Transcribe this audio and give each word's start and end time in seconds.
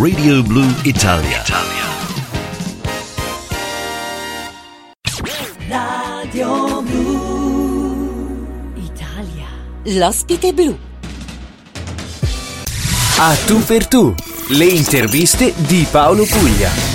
Radio 0.00 0.42
Blue 0.42 0.74
Italia. 0.82 1.44
Radio 5.68 6.82
Blu 6.82 8.72
Italia. 8.74 9.46
L'ospite 9.84 10.52
blu. 10.52 10.76
A 13.18 13.36
tu 13.46 13.62
per 13.64 13.86
tu, 13.86 14.12
le 14.48 14.64
interviste 14.64 15.54
di 15.56 15.86
Paolo 15.88 16.24
Puglia. 16.24 16.93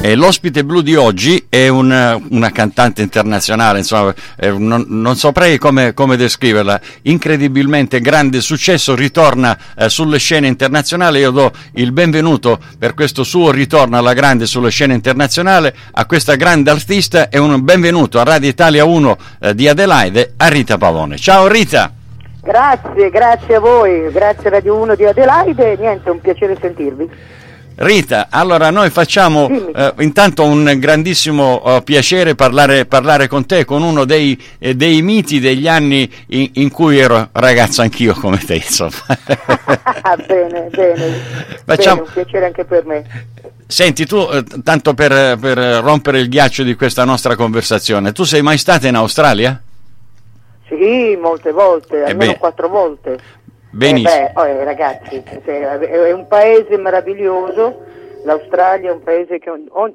E 0.00 0.14
l'ospite 0.14 0.64
blu 0.64 0.80
di 0.80 0.94
oggi 0.94 1.46
è 1.48 1.66
una, 1.66 2.16
una 2.30 2.52
cantante 2.52 3.02
internazionale, 3.02 3.78
insomma, 3.78 4.14
eh, 4.36 4.52
non, 4.52 4.84
non, 4.86 5.16
saprei 5.16 5.58
come, 5.58 5.92
come, 5.92 6.16
descriverla. 6.16 6.80
Incredibilmente 7.02 8.00
grande 8.00 8.40
successo, 8.40 8.94
ritorna 8.94 9.58
eh, 9.76 9.88
sulle 9.88 10.18
scene 10.18 10.46
internazionali. 10.46 11.18
Io 11.18 11.32
do 11.32 11.52
il 11.72 11.90
benvenuto 11.90 12.60
per 12.78 12.94
questo 12.94 13.24
suo 13.24 13.50
ritorno 13.50 13.98
alla 13.98 14.12
grande 14.12 14.46
sulle 14.46 14.70
scene 14.70 14.94
internazionali 14.94 15.70
a 15.90 16.06
questa 16.06 16.36
grande 16.36 16.70
artista 16.70 17.28
e 17.28 17.38
un 17.38 17.62
benvenuto 17.64 18.20
a 18.20 18.22
Radio 18.22 18.48
Italia 18.48 18.84
1 18.84 19.16
eh, 19.40 19.54
di 19.56 19.66
Adelaide 19.66 20.34
a 20.36 20.46
Rita 20.46 20.78
Pavone. 20.78 21.16
Ciao 21.16 21.48
Rita! 21.48 21.92
Grazie, 22.40 23.10
grazie 23.10 23.56
a 23.56 23.60
voi, 23.60 24.10
grazie 24.12 24.48
Radio 24.48 24.76
1 24.76 24.94
di 24.94 25.04
Adelaide, 25.04 25.76
niente, 25.76 26.08
un 26.08 26.20
piacere 26.20 26.56
sentirvi. 26.58 27.36
Rita, 27.80 28.26
allora 28.28 28.70
noi 28.70 28.90
facciamo 28.90 29.48
eh, 29.48 29.94
intanto 30.00 30.42
un 30.42 30.78
grandissimo 30.78 31.62
uh, 31.64 31.82
piacere 31.84 32.34
parlare, 32.34 32.86
parlare, 32.86 33.28
con 33.28 33.46
te, 33.46 33.64
con 33.64 33.84
uno 33.84 34.04
dei, 34.04 34.36
eh, 34.58 34.74
dei 34.74 35.00
miti 35.00 35.38
degli 35.38 35.68
anni 35.68 36.12
in, 36.30 36.50
in, 36.54 36.72
cui 36.72 36.98
ero 36.98 37.28
ragazzo 37.30 37.80
anch'io 37.82 38.14
come 38.14 38.38
te, 38.38 38.56
insomma. 38.56 38.90
bene, 40.26 40.68
bene. 40.72 41.20
Facciamo... 41.64 42.02
bene, 42.02 42.08
un 42.08 42.12
piacere 42.14 42.46
anche 42.46 42.64
per 42.64 42.84
me. 42.84 43.04
Senti, 43.68 44.06
tu, 44.06 44.28
eh, 44.28 44.42
tanto 44.64 44.94
per, 44.94 45.38
per 45.38 45.56
rompere 45.56 46.18
il 46.18 46.28
ghiaccio 46.28 46.64
di 46.64 46.74
questa 46.74 47.04
nostra 47.04 47.36
conversazione, 47.36 48.10
tu 48.10 48.24
sei 48.24 48.42
mai 48.42 48.58
stata 48.58 48.88
in 48.88 48.96
Australia? 48.96 49.62
Sì, 50.66 51.16
molte 51.16 51.52
volte, 51.52 52.02
eh 52.02 52.10
almeno 52.10 52.34
quattro 52.34 52.68
volte. 52.68 53.18
Benissimo. 53.70 54.08
Eh 54.08 54.32
beh, 54.34 54.40
oh, 54.40 54.64
ragazzi, 54.64 55.22
è 55.44 56.12
un 56.12 56.26
paese 56.26 56.76
meraviglioso, 56.78 57.84
l'Australia 58.24 58.90
è 58.90 58.92
un 58.92 59.02
paese 59.02 59.38
che, 59.38 59.50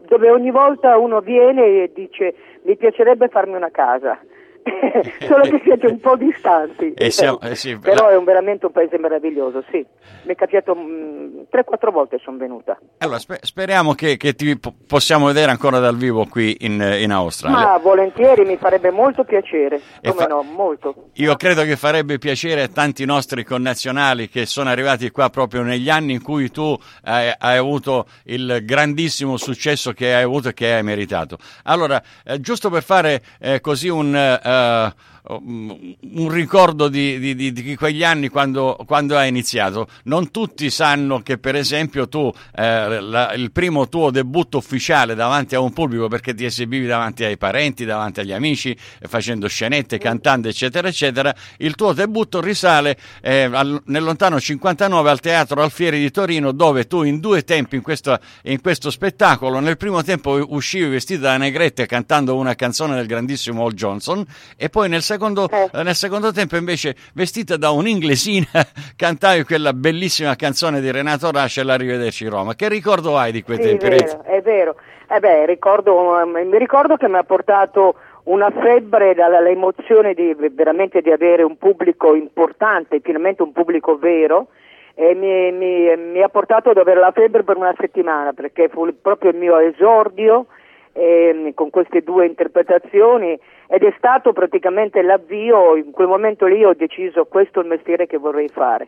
dove 0.08 0.30
ogni 0.30 0.52
volta 0.52 0.98
uno 0.98 1.22
viene 1.22 1.84
e 1.84 1.92
dice 1.94 2.36
mi 2.64 2.76
piacerebbe 2.78 3.28
farmi 3.30 3.56
una 3.56 3.72
casa. 3.72 4.18
solo 5.28 5.44
che 5.44 5.62
siete 5.64 5.88
un 5.88 6.00
po' 6.00 6.16
distanti. 6.16 6.94
Eh 6.94 7.12
siamo, 7.12 7.40
eh 7.42 7.56
sì, 7.56 7.78
Però 7.78 8.08
è 8.08 8.16
un, 8.16 8.24
veramente 8.24 8.66
un 8.66 8.72
paese 8.72 8.98
meraviglioso, 8.98 9.64
sì. 9.72 9.86
Mi 10.24 10.34
è 10.34 10.36
capitato 10.36 10.76
mm, 10.76 11.42
3-4 11.52 11.92
volte 11.92 12.20
sono 12.24 12.38
venuta. 12.38 12.78
Allora, 13.00 13.20
sper- 13.20 13.44
speriamo 13.44 13.94
che, 13.94 14.18
che, 14.18 14.34
ti 14.34 14.58
possiamo 14.88 15.28
vedere 15.28 15.52
ancora 15.52 15.80
dal 15.80 15.98
vivo 15.98 16.26
qui 16.26 16.56
in, 16.62 16.82
in 17.00 17.12
Australia. 17.12 17.58
Ma 17.58 17.78
volentieri, 17.78 18.46
mi 18.46 18.58
farebbe 18.58 18.92
molto 18.92 19.24
piacere. 19.24 19.82
Come 20.02 20.14
fa- 20.14 20.28
no, 20.28 20.44
molto. 20.44 21.10
Io 21.14 21.36
credo 21.36 21.64
che 21.64 21.76
farebbe 21.76 22.18
piacere 22.18 22.64
a 22.64 22.68
tanti 22.68 23.06
nostri 23.06 23.44
connazionali 23.44 24.30
che 24.30 24.46
sono 24.46 24.70
arrivati 24.70 25.12
qua 25.12 25.30
proprio 25.30 25.64
negli 25.64 25.90
anni 25.90 26.14
in 26.14 26.22
cui 26.22 26.50
tu 26.52 26.78
hai, 27.04 27.32
hai 27.38 27.58
avuto 27.58 28.06
il 28.26 28.62
grandissimo 28.64 29.38
successo 29.38 29.92
che 29.92 30.14
hai 30.14 30.24
avuto 30.24 30.50
e 30.50 30.54
che 30.54 30.74
hai 30.74 30.84
meritato. 30.84 31.38
Allora, 31.64 32.02
eh, 32.24 32.40
giusto 32.40 32.70
per 32.70 32.84
fare 32.84 33.22
eh, 33.40 33.60
così 33.60 33.90
un... 33.90 34.40
Uh, 34.44 34.53
uh, 34.54 34.92
un 35.26 36.30
ricordo 36.30 36.90
di, 36.90 37.18
di, 37.18 37.54
di, 37.54 37.76
quegli 37.76 38.04
anni 38.04 38.28
quando, 38.28 38.78
quando, 38.86 39.18
hai 39.18 39.30
iniziato. 39.30 39.88
Non 40.04 40.32
tutti 40.32 40.70
sanno 40.70 41.22
che, 41.22 41.38
per 41.38 41.56
esempio, 41.56 42.10
tu 42.10 42.32
eh, 42.56 43.00
la, 43.00 43.34
il 43.34 43.52
primo 43.52 43.88
tuo 43.88 44.12
debutto 44.12 44.58
ufficiale 44.58 45.16
davanti 45.16 45.56
a 45.56 45.62
un 45.62 45.72
pubblico, 45.72 46.08
perché 46.10 46.34
ti 46.34 46.44
esibivi 46.44 46.86
davanti 46.88 47.24
ai 47.24 47.38
parenti, 47.38 47.86
davanti 47.86 48.20
agli 48.20 48.34
amici, 48.34 48.76
facendo 49.08 49.48
scenette, 49.48 49.98
cantando, 49.98 50.50
eccetera, 50.50 50.90
eccetera. 50.90 51.34
Il 51.58 51.76
tuo 51.76 51.94
debutto 51.94 52.42
risale 52.42 52.98
eh, 53.22 53.44
al, 53.44 53.82
nel 53.86 54.04
lontano 54.04 54.40
59 54.40 55.10
al 55.10 55.20
Teatro 55.22 55.62
Alfieri 55.62 56.00
di 56.00 56.12
Torino, 56.12 56.52
dove 56.52 56.86
tu 56.86 57.04
in 57.04 57.20
due 57.22 57.44
tempi 57.44 57.78
in 57.78 57.82
questo, 57.82 58.20
in 58.44 58.60
questo 58.60 58.92
spettacolo, 58.92 59.60
nel 59.60 59.78
primo 59.78 60.04
tempo 60.04 60.46
uscivi 60.50 60.90
vestita 60.90 61.22
da 61.22 61.38
negretta 61.38 61.86
cantando 61.86 62.36
una 62.36 62.56
canzone 62.56 62.96
del 62.96 63.06
grandissimo 63.06 63.66
Al 63.66 63.74
Johnson, 63.74 64.26
e 64.58 64.70
poi 64.70 64.90
nel 64.90 65.02
secondo, 65.02 65.13
eh. 65.16 65.70
eh. 65.72 65.84
nel 65.84 65.96
secondo 65.96 66.32
tempo 66.32 66.56
invece 66.56 66.96
vestita 67.14 67.58
da 67.58 67.72
un'inglesina 67.72 68.48
cantavi 68.96 69.44
quella 69.44 69.74
bellissima 69.74 70.36
canzone 70.36 70.82
di 70.82 70.92
Renato 70.92 71.32
Rascia 71.32 71.62
Arrivederci 71.62 72.28
Roma. 72.28 72.56
Che 72.56 72.68
ricordo 72.70 73.18
hai 73.18 73.32
di 73.32 73.44
quei 73.44 73.58
sì, 73.58 73.64
tempi? 73.64 73.86
È 73.86 73.90
vero, 73.90 74.24
è 74.24 74.42
vero. 74.42 74.76
Eh 75.10 75.20
beh, 75.20 75.46
ricordo, 75.46 76.20
eh, 76.20 76.26
mi 76.26 76.58
ricordo 76.58 76.96
che 76.98 77.08
mi 77.08 77.18
ha 77.18 77.24
portato 77.24 77.96
una 78.24 78.50
febbre 78.52 79.14
dall'emozione 79.14 80.14
di 80.14 80.36
veramente 80.52 81.02
di 81.02 81.12
avere 81.12 81.44
un 81.44 81.58
pubblico 81.58 82.16
importante, 82.16 83.00
finalmente 83.02 83.44
un 83.44 83.52
pubblico 83.52 83.98
vero 83.98 84.48
e 84.96 85.14
mi, 85.16 85.52
mi, 85.52 85.96
mi, 85.98 86.22
ha 86.22 86.30
portato 86.30 86.70
ad 86.70 86.78
avere 86.78 87.00
la 87.00 87.12
febbre 87.12 87.44
per 87.44 87.58
una 87.58 87.74
settimana 87.78 88.32
perché 88.32 88.70
fu 88.70 88.88
proprio 89.02 89.32
il 89.32 89.38
mio 89.38 89.58
esordio 89.58 90.46
eh, 90.94 91.52
con 91.56 91.72
queste 91.72 92.02
due 92.02 92.28
interpretazioni 92.28 93.38
ed 93.68 93.84
è 93.84 93.94
stato 93.98 94.34
praticamente 94.34 95.02
l'avvio, 95.02 95.76
in 95.76 95.92
quel 95.92 96.08
momento 96.08 96.46
lì 96.46 96.64
ho 96.64 96.74
deciso 96.74 97.26
questo 97.26 97.60
è 97.60 97.64
il 97.64 97.70
mestiere 97.70 98.08
che 98.08 98.18
vorrei 98.18 98.48
fare. 98.50 98.88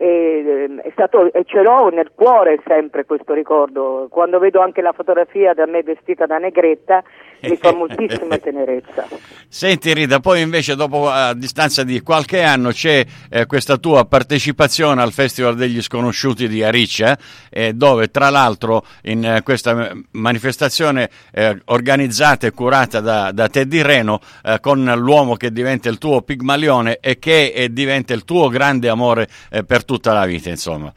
E, 0.00 0.70
eh, 0.84 0.90
stato, 0.92 1.32
e, 1.32 1.44
ce 1.44 1.60
l'ho 1.60 1.88
nel 1.88 2.12
cuore 2.14 2.60
sempre 2.64 3.04
questo 3.04 3.34
ricordo. 3.34 4.06
Quando 4.10 4.38
vedo 4.38 4.60
anche 4.60 4.80
la 4.80 4.92
fotografia 4.92 5.54
da 5.54 5.66
me 5.66 5.82
vestita 5.82 6.24
da 6.24 6.38
negretta 6.38 7.02
mi 7.40 7.56
fa 7.56 7.72
moltissima 7.72 8.38
tenerezza. 8.38 9.06
Senti 9.48 9.94
Rita, 9.94 10.20
poi 10.20 10.40
invece 10.40 10.74
dopo 10.74 11.08
a 11.08 11.34
distanza 11.34 11.84
di 11.84 12.00
qualche 12.00 12.42
anno 12.42 12.70
c'è 12.70 13.04
eh, 13.30 13.46
questa 13.46 13.76
tua 13.76 14.04
partecipazione 14.04 15.00
al 15.00 15.12
Festival 15.12 15.56
degli 15.56 15.80
Sconosciuti 15.80 16.48
di 16.48 16.62
Ariccia, 16.62 17.16
eh, 17.50 17.72
dove 17.72 18.10
tra 18.10 18.30
l'altro 18.30 18.84
in 19.02 19.24
eh, 19.24 19.42
questa 19.42 19.92
manifestazione 20.12 21.08
eh, 21.32 21.60
organizzata 21.66 22.46
e 22.46 22.52
curata 22.52 23.00
da, 23.00 23.32
da 23.32 23.48
Teddy 23.48 23.82
Reno 23.82 24.20
eh, 24.44 24.58
con 24.60 24.84
l'uomo 24.84 25.36
che 25.36 25.52
diventa 25.52 25.88
il 25.88 25.98
tuo 25.98 26.22
pigmalione 26.22 26.98
e 27.00 27.18
che 27.18 27.68
diventa 27.70 28.12
il 28.14 28.24
tuo 28.24 28.48
grande 28.48 28.88
amore 28.88 29.28
per 29.66 29.84
tutta 29.84 30.12
la 30.12 30.24
vita, 30.26 30.48
insomma. 30.48 30.92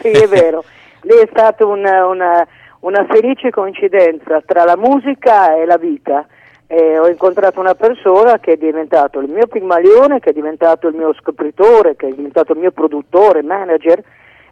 Sì, 0.00 0.08
è 0.08 0.26
vero. 0.26 0.64
Lì 1.02 1.16
è 1.16 1.28
stata 1.30 1.64
una, 1.64 2.06
una, 2.06 2.46
una, 2.80 3.04
felice 3.08 3.50
coincidenza 3.50 4.40
tra 4.44 4.64
la 4.64 4.76
musica 4.76 5.56
e 5.56 5.64
la 5.66 5.76
vita. 5.76 6.26
E 6.66 6.98
ho 6.98 7.08
incontrato 7.08 7.58
una 7.58 7.74
persona 7.74 8.38
che 8.38 8.52
è 8.52 8.56
diventato 8.56 9.18
il 9.18 9.28
mio 9.28 9.46
pigmalione, 9.48 10.20
che 10.20 10.30
è 10.30 10.32
diventato 10.32 10.86
il 10.86 10.94
mio 10.94 11.12
scopritore, 11.14 11.96
che 11.96 12.06
è 12.06 12.12
diventato 12.12 12.52
il 12.52 12.58
mio 12.58 12.70
produttore, 12.70 13.42
manager, 13.42 14.00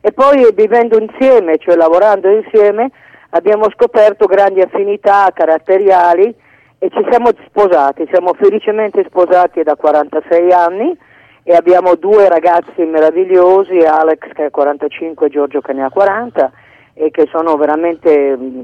e 0.00 0.12
poi 0.12 0.48
vivendo 0.52 0.98
insieme, 0.98 1.58
cioè 1.58 1.76
lavorando 1.76 2.28
insieme, 2.28 2.90
abbiamo 3.30 3.70
scoperto 3.70 4.26
grandi 4.26 4.60
affinità 4.60 5.30
caratteriali 5.32 6.34
e 6.78 6.90
ci 6.90 7.06
siamo 7.08 7.30
sposati, 7.46 8.06
siamo 8.10 8.32
felicemente 8.34 9.04
sposati 9.06 9.62
da 9.62 9.76
46 9.76 10.52
anni 10.52 10.96
e 11.44 11.54
abbiamo 11.54 11.94
due 11.94 12.28
ragazzi 12.28 12.82
meravigliosi, 12.82 13.78
Alex 13.78 14.32
che 14.32 14.44
ha 14.44 14.50
45 14.50 15.26
e 15.26 15.30
Giorgio 15.30 15.60
che 15.60 15.72
ne 15.72 15.84
ha 15.84 15.90
40 15.90 16.52
e 16.98 17.10
che 17.10 17.28
sono 17.30 17.56
veramente 17.56 18.36
mm, 18.36 18.60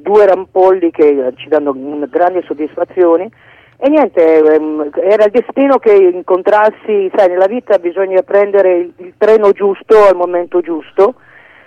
due 0.00 0.26
rampolli 0.26 0.90
che 0.90 1.32
ci 1.36 1.48
danno 1.48 1.74
grandi 2.08 2.42
soddisfazioni. 2.46 3.30
E 3.78 3.88
niente, 3.90 4.38
ehm, 4.38 4.90
era 4.94 5.24
il 5.24 5.30
destino 5.30 5.76
che 5.78 5.92
incontrassi, 5.92 7.10
sai, 7.14 7.28
nella 7.28 7.46
vita 7.46 7.78
bisogna 7.78 8.22
prendere 8.22 8.90
il, 8.96 9.12
treno 9.18 9.52
giusto 9.52 10.06
al 10.08 10.16
momento 10.16 10.60
giusto 10.60 11.16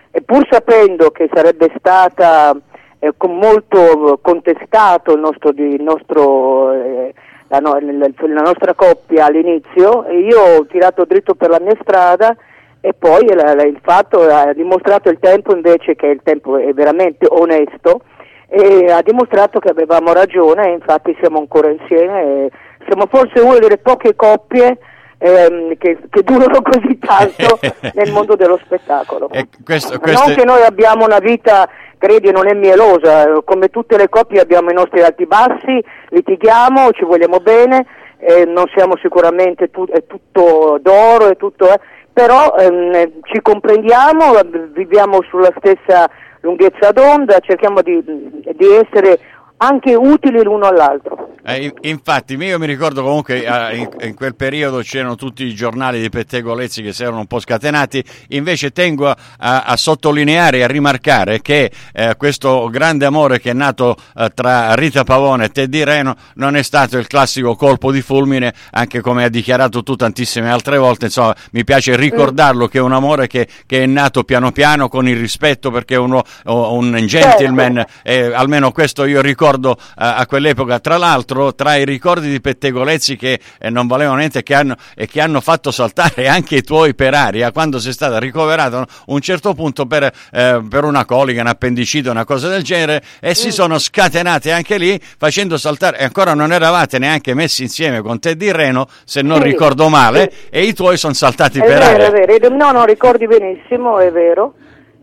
e 0.09 0.21
pur 0.21 0.47
sapendo 0.49 1.11
che 1.11 1.29
sarebbe 1.31 1.71
stata 1.77 2.55
eh, 2.97 3.13
molto 3.27 4.17
contestato 4.23 5.13
il 5.13 5.19
nostro, 5.19 5.51
il 5.55 5.83
nostro 5.83 6.71
eh, 6.71 7.13
la, 7.49 7.59
no, 7.59 7.77
la 7.79 8.41
nostra 8.41 8.73
coppia 8.73 9.25
all'inizio 9.25 10.07
io 10.09 10.39
ho 10.39 10.65
tirato 10.65 11.05
dritto 11.05 11.35
per 11.35 11.49
la 11.49 11.59
mia 11.59 11.77
strada 11.81 12.35
e 12.81 12.93
poi 12.93 13.25
il 13.25 13.79
fatto 13.81 14.21
ha 14.21 14.53
dimostrato 14.53 15.09
il 15.09 15.19
tempo 15.19 15.53
invece 15.53 15.95
che 15.95 16.07
il 16.07 16.21
tempo 16.23 16.57
è 16.57 16.71
veramente 16.73 17.25
onesto 17.29 18.01
e 18.47 18.91
ha 18.91 19.01
dimostrato 19.01 19.59
che 19.59 19.69
avevamo 19.69 20.13
ragione 20.13 20.69
e 20.69 20.71
infatti 20.73 21.15
siamo 21.19 21.39
ancora 21.39 21.69
insieme 21.69 22.49
siamo 22.87 23.05
forse 23.09 23.41
una 23.41 23.59
delle 23.59 23.77
poche 23.77 24.15
coppie 24.15 24.77
ehm, 25.17 25.77
che, 25.77 25.99
che, 26.09 26.23
durano 26.23 26.61
così 26.63 26.97
tanto 26.97 27.59
nel 27.93 28.11
mondo 28.11 28.35
dello 28.35 28.59
spettacolo. 28.63 29.29
Questo, 29.63 29.99
questo 29.99 30.23
non 30.23 30.31
è... 30.31 30.35
che 30.35 30.45
noi 30.45 30.61
abbiamo 30.63 31.05
una 31.05 31.19
vita 31.19 31.69
credi 31.97 32.31
non 32.31 32.47
è 32.47 32.53
mielosa, 32.53 33.41
come 33.43 33.67
tutte 33.67 33.97
le 33.97 34.07
coppie 34.07 34.39
abbiamo 34.39 34.71
i 34.71 34.73
nostri 34.73 35.01
alti 35.01 35.25
bassi, 35.25 35.83
litighiamo, 36.09 36.91
ci 36.91 37.03
vogliamo 37.03 37.39
bene 37.41 37.85
eh, 38.19 38.45
non 38.45 38.65
siamo 38.75 38.97
sicuramente 39.01 39.69
tu- 39.69 39.89
è 39.89 40.05
tutto 40.05 40.77
d'oro, 40.81 41.29
è 41.29 41.37
tutto, 41.37 41.71
eh, 41.71 41.79
però 42.13 42.55
ehm, 42.55 43.21
ci 43.23 43.41
comprendiamo, 43.41 44.33
viviamo 44.73 45.21
sulla 45.23 45.53
stessa 45.57 46.09
lunghezza 46.41 46.91
d'onda, 46.91 47.39
cerchiamo 47.39 47.81
di, 47.81 48.01
di 48.03 48.67
essere 48.73 49.19
anche 49.61 49.95
utili 49.95 50.43
l'uno 50.43 50.67
all'altro. 50.67 51.27
Eh, 51.43 51.73
infatti, 51.81 52.35
io 52.35 52.59
mi 52.59 52.65
ricordo 52.65 53.01
comunque 53.01 53.43
eh, 53.43 53.77
in, 53.77 53.89
in, 54.01 54.13
quel 54.13 54.35
periodo 54.35 54.79
c'erano 54.79 55.15
tutti 55.15 55.45
i 55.45 55.55
giornali 55.55 55.99
di 55.99 56.09
pettegolezzi 56.09 56.83
che 56.83 56.93
si 56.93 57.03
erano 57.03 57.19
un 57.19 57.27
po' 57.27 57.39
scatenati, 57.39 58.03
invece 58.29 58.71
tengo 58.71 59.07
a, 59.07 59.15
a 59.63 59.77
sottolineare 59.77 60.59
e 60.59 60.63
a 60.63 60.67
rimarcare 60.67 61.41
che 61.41 61.71
eh, 61.93 62.15
questo 62.17 62.69
grande 62.69 63.05
amore 63.05 63.39
che 63.39 63.51
è 63.51 63.53
nato 63.53 63.95
eh, 64.15 64.29
tra 64.33 64.75
Rita 64.75 65.03
Pavone 65.03 65.45
e 65.45 65.49
Teddy 65.49 65.83
Reno 65.83 66.15
non 66.35 66.55
è 66.55 66.61
stato 66.61 66.97
il 66.97 67.07
classico 67.07 67.55
colpo 67.55 67.91
di 67.91 68.01
fulmine, 68.01 68.53
anche 68.71 69.01
come 69.01 69.23
ha 69.23 69.29
dichiarato 69.29 69.81
tu 69.81 69.95
tantissime 69.95 70.51
altre 70.51 70.77
volte, 70.77 71.05
insomma 71.05 71.35
mi 71.51 71.63
piace 71.63 71.95
ricordarlo 71.95 72.67
che 72.67 72.77
è 72.77 72.81
un 72.81 72.93
amore 72.93 73.27
che, 73.27 73.47
che 73.65 73.83
è 73.83 73.85
nato 73.85 74.23
piano 74.23 74.51
piano 74.51 74.87
con 74.87 75.07
il 75.07 75.17
rispetto 75.17 75.71
perché 75.71 75.95
è 75.95 75.97
uno, 75.97 76.23
un 76.45 76.95
gentleman, 77.05 77.85
certo. 78.03 78.35
almeno 78.35 78.71
questo 78.71 79.05
io 79.05 79.21
ricordo 79.21 79.48
ricordo 79.49 79.77
a, 79.95 80.15
a 80.15 80.25
quell'epoca. 80.25 80.79
Tra 80.79 80.97
l'altro, 80.97 81.55
tra 81.55 81.75
i 81.75 81.85
ricordi 81.85 82.29
di 82.29 82.39
pettegolezzi 82.39 83.15
che 83.15 83.39
eh, 83.59 83.69
non 83.69 83.87
valevano 83.87 84.17
niente 84.17 84.43
che 84.43 84.53
hanno, 84.53 84.75
e 84.95 85.07
che 85.07 85.21
hanno 85.21 85.41
fatto 85.41 85.71
saltare 85.71 86.27
anche 86.27 86.57
i 86.57 86.61
tuoi 86.61 86.93
per 86.93 87.13
aria 87.13 87.51
quando 87.51 87.79
sei 87.79 87.93
stata 87.93 88.19
ricoverata 88.19 88.79
a 88.79 88.87
un 89.07 89.21
certo 89.21 89.53
punto 89.53 89.85
per, 89.85 90.03
eh, 90.03 90.61
per 90.69 90.83
una 90.83 91.05
colica, 91.05 91.41
un'appendicite, 91.41 92.09
una 92.09 92.25
cosa 92.25 92.47
del 92.47 92.63
genere, 92.63 93.01
e 93.19 93.33
si 93.33 93.47
mm. 93.47 93.51
sono 93.51 93.79
scatenate 93.79 94.51
anche 94.51 94.77
lì 94.77 94.99
facendo 95.17 95.57
saltare. 95.57 95.97
E 95.99 96.03
ancora 96.03 96.33
non 96.33 96.51
eravate 96.53 96.99
neanche 96.99 97.33
messi 97.33 97.63
insieme 97.63 98.01
con 98.01 98.19
te 98.19 98.35
di 98.35 98.51
Reno, 98.51 98.87
se 99.03 99.21
non 99.21 99.37
sì, 99.37 99.43
ricordo 99.43 99.89
male, 99.89 100.31
sì. 100.31 100.47
e 100.49 100.63
i 100.63 100.73
tuoi 100.73 100.97
sono 100.97 101.13
saltati 101.13 101.59
è 101.59 101.65
per 101.65 101.79
vero, 101.79 101.85
aria. 101.85 102.07
È 102.07 102.11
vero, 102.11 102.55
no, 102.55 102.71
no, 102.71 102.85
ricordi 102.85 103.25
benissimo, 103.25 103.99
è 103.99 104.11
vero. 104.11 104.53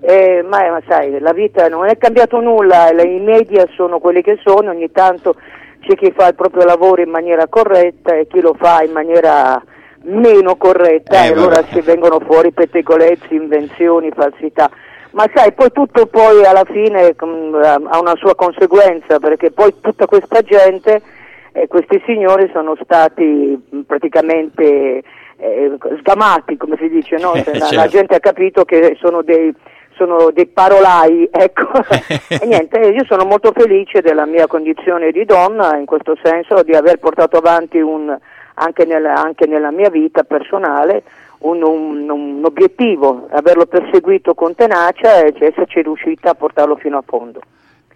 Eh, 0.08 0.44
ma, 0.48 0.70
ma, 0.70 0.80
sai, 0.86 1.18
la 1.18 1.32
vita 1.32 1.66
non 1.66 1.88
è 1.88 1.98
cambiato 1.98 2.38
nulla, 2.38 2.92
i 2.92 3.18
media 3.18 3.66
sono 3.74 3.98
quelli 3.98 4.22
che 4.22 4.38
sono, 4.44 4.70
ogni 4.70 4.92
tanto 4.92 5.34
c'è 5.80 5.96
chi 5.96 6.12
fa 6.16 6.28
il 6.28 6.36
proprio 6.36 6.64
lavoro 6.64 7.02
in 7.02 7.10
maniera 7.10 7.48
corretta 7.48 8.14
e 8.14 8.28
chi 8.28 8.40
lo 8.40 8.54
fa 8.56 8.84
in 8.84 8.92
maniera 8.92 9.60
meno 10.02 10.54
corretta 10.54 11.24
eh, 11.24 11.26
e 11.26 11.32
allora 11.32 11.60
si 11.72 11.80
vengono 11.80 12.20
fuori 12.20 12.52
pettegolezzi, 12.52 13.34
invenzioni, 13.34 14.12
falsità. 14.14 14.70
Ma 15.10 15.28
sai, 15.34 15.50
poi 15.54 15.72
tutto 15.72 16.06
poi 16.06 16.44
alla 16.44 16.64
fine 16.70 17.16
ha 17.18 17.98
una 17.98 18.14
sua 18.14 18.36
conseguenza, 18.36 19.18
perché 19.18 19.50
poi 19.50 19.74
tutta 19.80 20.06
questa 20.06 20.40
gente, 20.42 21.02
eh, 21.50 21.66
questi 21.66 22.00
signori 22.06 22.48
sono 22.52 22.76
stati 22.80 23.60
praticamente 23.84 25.02
eh, 25.36 25.76
sgamati, 25.98 26.56
come 26.56 26.76
si 26.78 26.88
dice, 26.88 27.16
no? 27.16 27.32
la, 27.34 27.42
certo. 27.42 27.74
la 27.74 27.88
gente 27.88 28.14
ha 28.14 28.20
capito 28.20 28.64
che 28.64 28.96
sono 29.00 29.22
dei 29.22 29.52
sono 29.96 30.30
dei 30.30 30.46
parolai, 30.46 31.28
ecco. 31.32 31.70
e 32.28 32.46
niente, 32.46 32.78
io 32.78 33.04
sono 33.04 33.24
molto 33.24 33.52
felice 33.52 34.00
della 34.00 34.26
mia 34.26 34.46
condizione 34.46 35.10
di 35.10 35.24
donna, 35.24 35.76
in 35.76 35.86
questo 35.86 36.16
senso, 36.22 36.62
di 36.62 36.74
aver 36.74 36.98
portato 36.98 37.36
avanti 37.36 37.78
un, 37.78 38.16
anche, 38.54 38.84
nella, 38.84 39.14
anche, 39.14 39.46
nella, 39.46 39.70
mia 39.70 39.90
vita 39.90 40.22
personale 40.22 41.02
un, 41.38 41.62
un, 41.62 42.08
un, 42.08 42.42
obiettivo, 42.44 43.26
averlo 43.30 43.66
perseguito 43.66 44.34
con 44.34 44.54
tenacia 44.54 45.20
e 45.20 45.34
esserci 45.38 45.82
riuscita 45.82 46.30
a 46.30 46.34
portarlo 46.34 46.76
fino 46.76 46.98
a 46.98 47.04
fondo. 47.04 47.40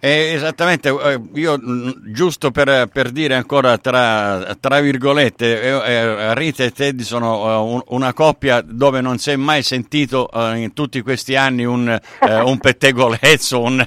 Eh, 0.03 0.33
esattamente, 0.33 0.89
eh, 0.89 1.21
io 1.35 1.59
mm, 1.63 1.89
giusto 2.11 2.49
per, 2.49 2.89
per 2.91 3.11
dire 3.11 3.35
ancora 3.35 3.77
tra, 3.77 4.57
tra 4.59 4.79
virgolette, 4.79 5.61
eh, 5.61 5.69
eh 5.69 6.33
Rita 6.33 6.63
e 6.63 6.71
Teddy 6.71 7.03
sono 7.03 7.59
uh, 7.59 7.73
un, 7.73 7.81
una 7.89 8.11
coppia 8.11 8.63
dove 8.65 8.99
non 8.99 9.19
si 9.19 9.29
è 9.29 9.35
mai 9.35 9.61
sentito 9.61 10.27
uh, 10.33 10.55
in 10.55 10.73
tutti 10.73 11.01
questi 11.01 11.35
anni 11.35 11.65
un, 11.65 11.87
uh, 12.19 12.49
un 12.49 12.57
pettegolezzo, 12.57 13.61
un, 13.61 13.85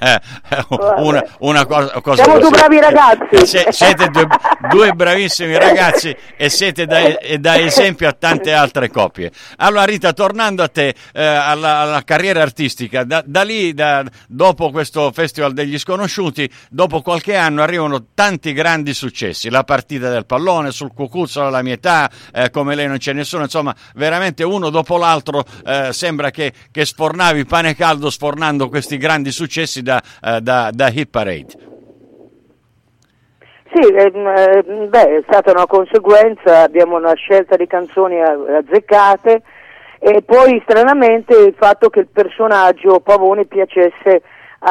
una, 0.98 1.24
una, 1.40 1.66
cosa, 1.66 2.00
cosa 2.00 2.22
Siamo 2.22 2.38
due 2.38 2.50
bravi 2.50 2.78
ragazzi. 2.78 3.46
Se, 3.46 3.66
siete 3.70 4.08
due, 4.10 4.28
due, 4.70 4.92
bravissimi 4.92 5.58
ragazzi 5.58 6.14
e 6.36 6.48
siete 6.48 6.86
da, 6.86 7.00
da, 7.40 7.58
esempio 7.58 8.06
a 8.06 8.12
tante 8.12 8.52
altre 8.52 8.88
coppie. 8.88 9.32
Allora 9.56 9.82
Rita, 9.82 10.12
tornando 10.12 10.62
a 10.62 10.68
te, 10.68 10.94
alla, 11.12 11.78
alla, 11.78 12.02
carriera 12.04 12.40
artistica, 12.40 13.02
da, 13.02 13.20
da 13.26 13.42
lì, 13.42 13.74
da, 13.74 14.04
dopo 14.28 14.70
questo 14.70 15.10
Festival 15.10 15.52
degli 15.52 15.76
Sconosciuti, 15.76 16.02
sconosciuti, 16.04 16.48
dopo 16.70 17.00
qualche 17.00 17.34
anno 17.34 17.62
arrivano 17.62 18.06
tanti 18.14 18.52
grandi 18.52 18.94
successi, 18.94 19.50
la 19.50 19.64
partita 19.64 20.10
del 20.10 20.26
pallone, 20.26 20.70
sul 20.70 20.92
cucuzzolo 20.94 21.46
alla 21.48 21.62
mia 21.62 21.74
età, 21.74 22.10
eh, 22.32 22.50
come 22.50 22.74
lei 22.74 22.86
non 22.86 22.98
c'è 22.98 23.12
nessuno, 23.12 23.42
insomma 23.42 23.74
veramente 23.94 24.44
uno 24.44 24.70
dopo 24.70 24.96
l'altro 24.96 25.42
eh, 25.66 25.92
sembra 25.92 26.30
che, 26.30 26.52
che, 26.70 26.84
sfornavi 26.84 27.44
pane 27.46 27.74
caldo 27.74 28.10
sfornando 28.10 28.68
questi 28.68 28.96
grandi 28.96 29.30
successi 29.30 29.82
da, 29.82 30.00
eh, 30.22 30.40
da, 30.40 30.70
da 30.72 30.88
Hit 30.88 31.08
Parade. 31.10 31.72
Sì, 33.72 33.92
ehm, 33.92 34.26
eh, 34.26 34.86
beh, 34.88 35.16
è 35.18 35.22
stata 35.26 35.50
una 35.50 35.66
conseguenza, 35.66 36.62
abbiamo 36.62 36.96
una 36.96 37.14
scelta 37.14 37.56
di 37.56 37.66
canzoni 37.66 38.20
azzeccate 38.20 39.42
e 39.98 40.22
poi 40.22 40.60
stranamente 40.64 41.34
il 41.34 41.54
fatto 41.56 41.88
che 41.88 42.00
il 42.00 42.08
personaggio 42.12 43.00
Pavone 43.00 43.46
piacesse 43.46 44.22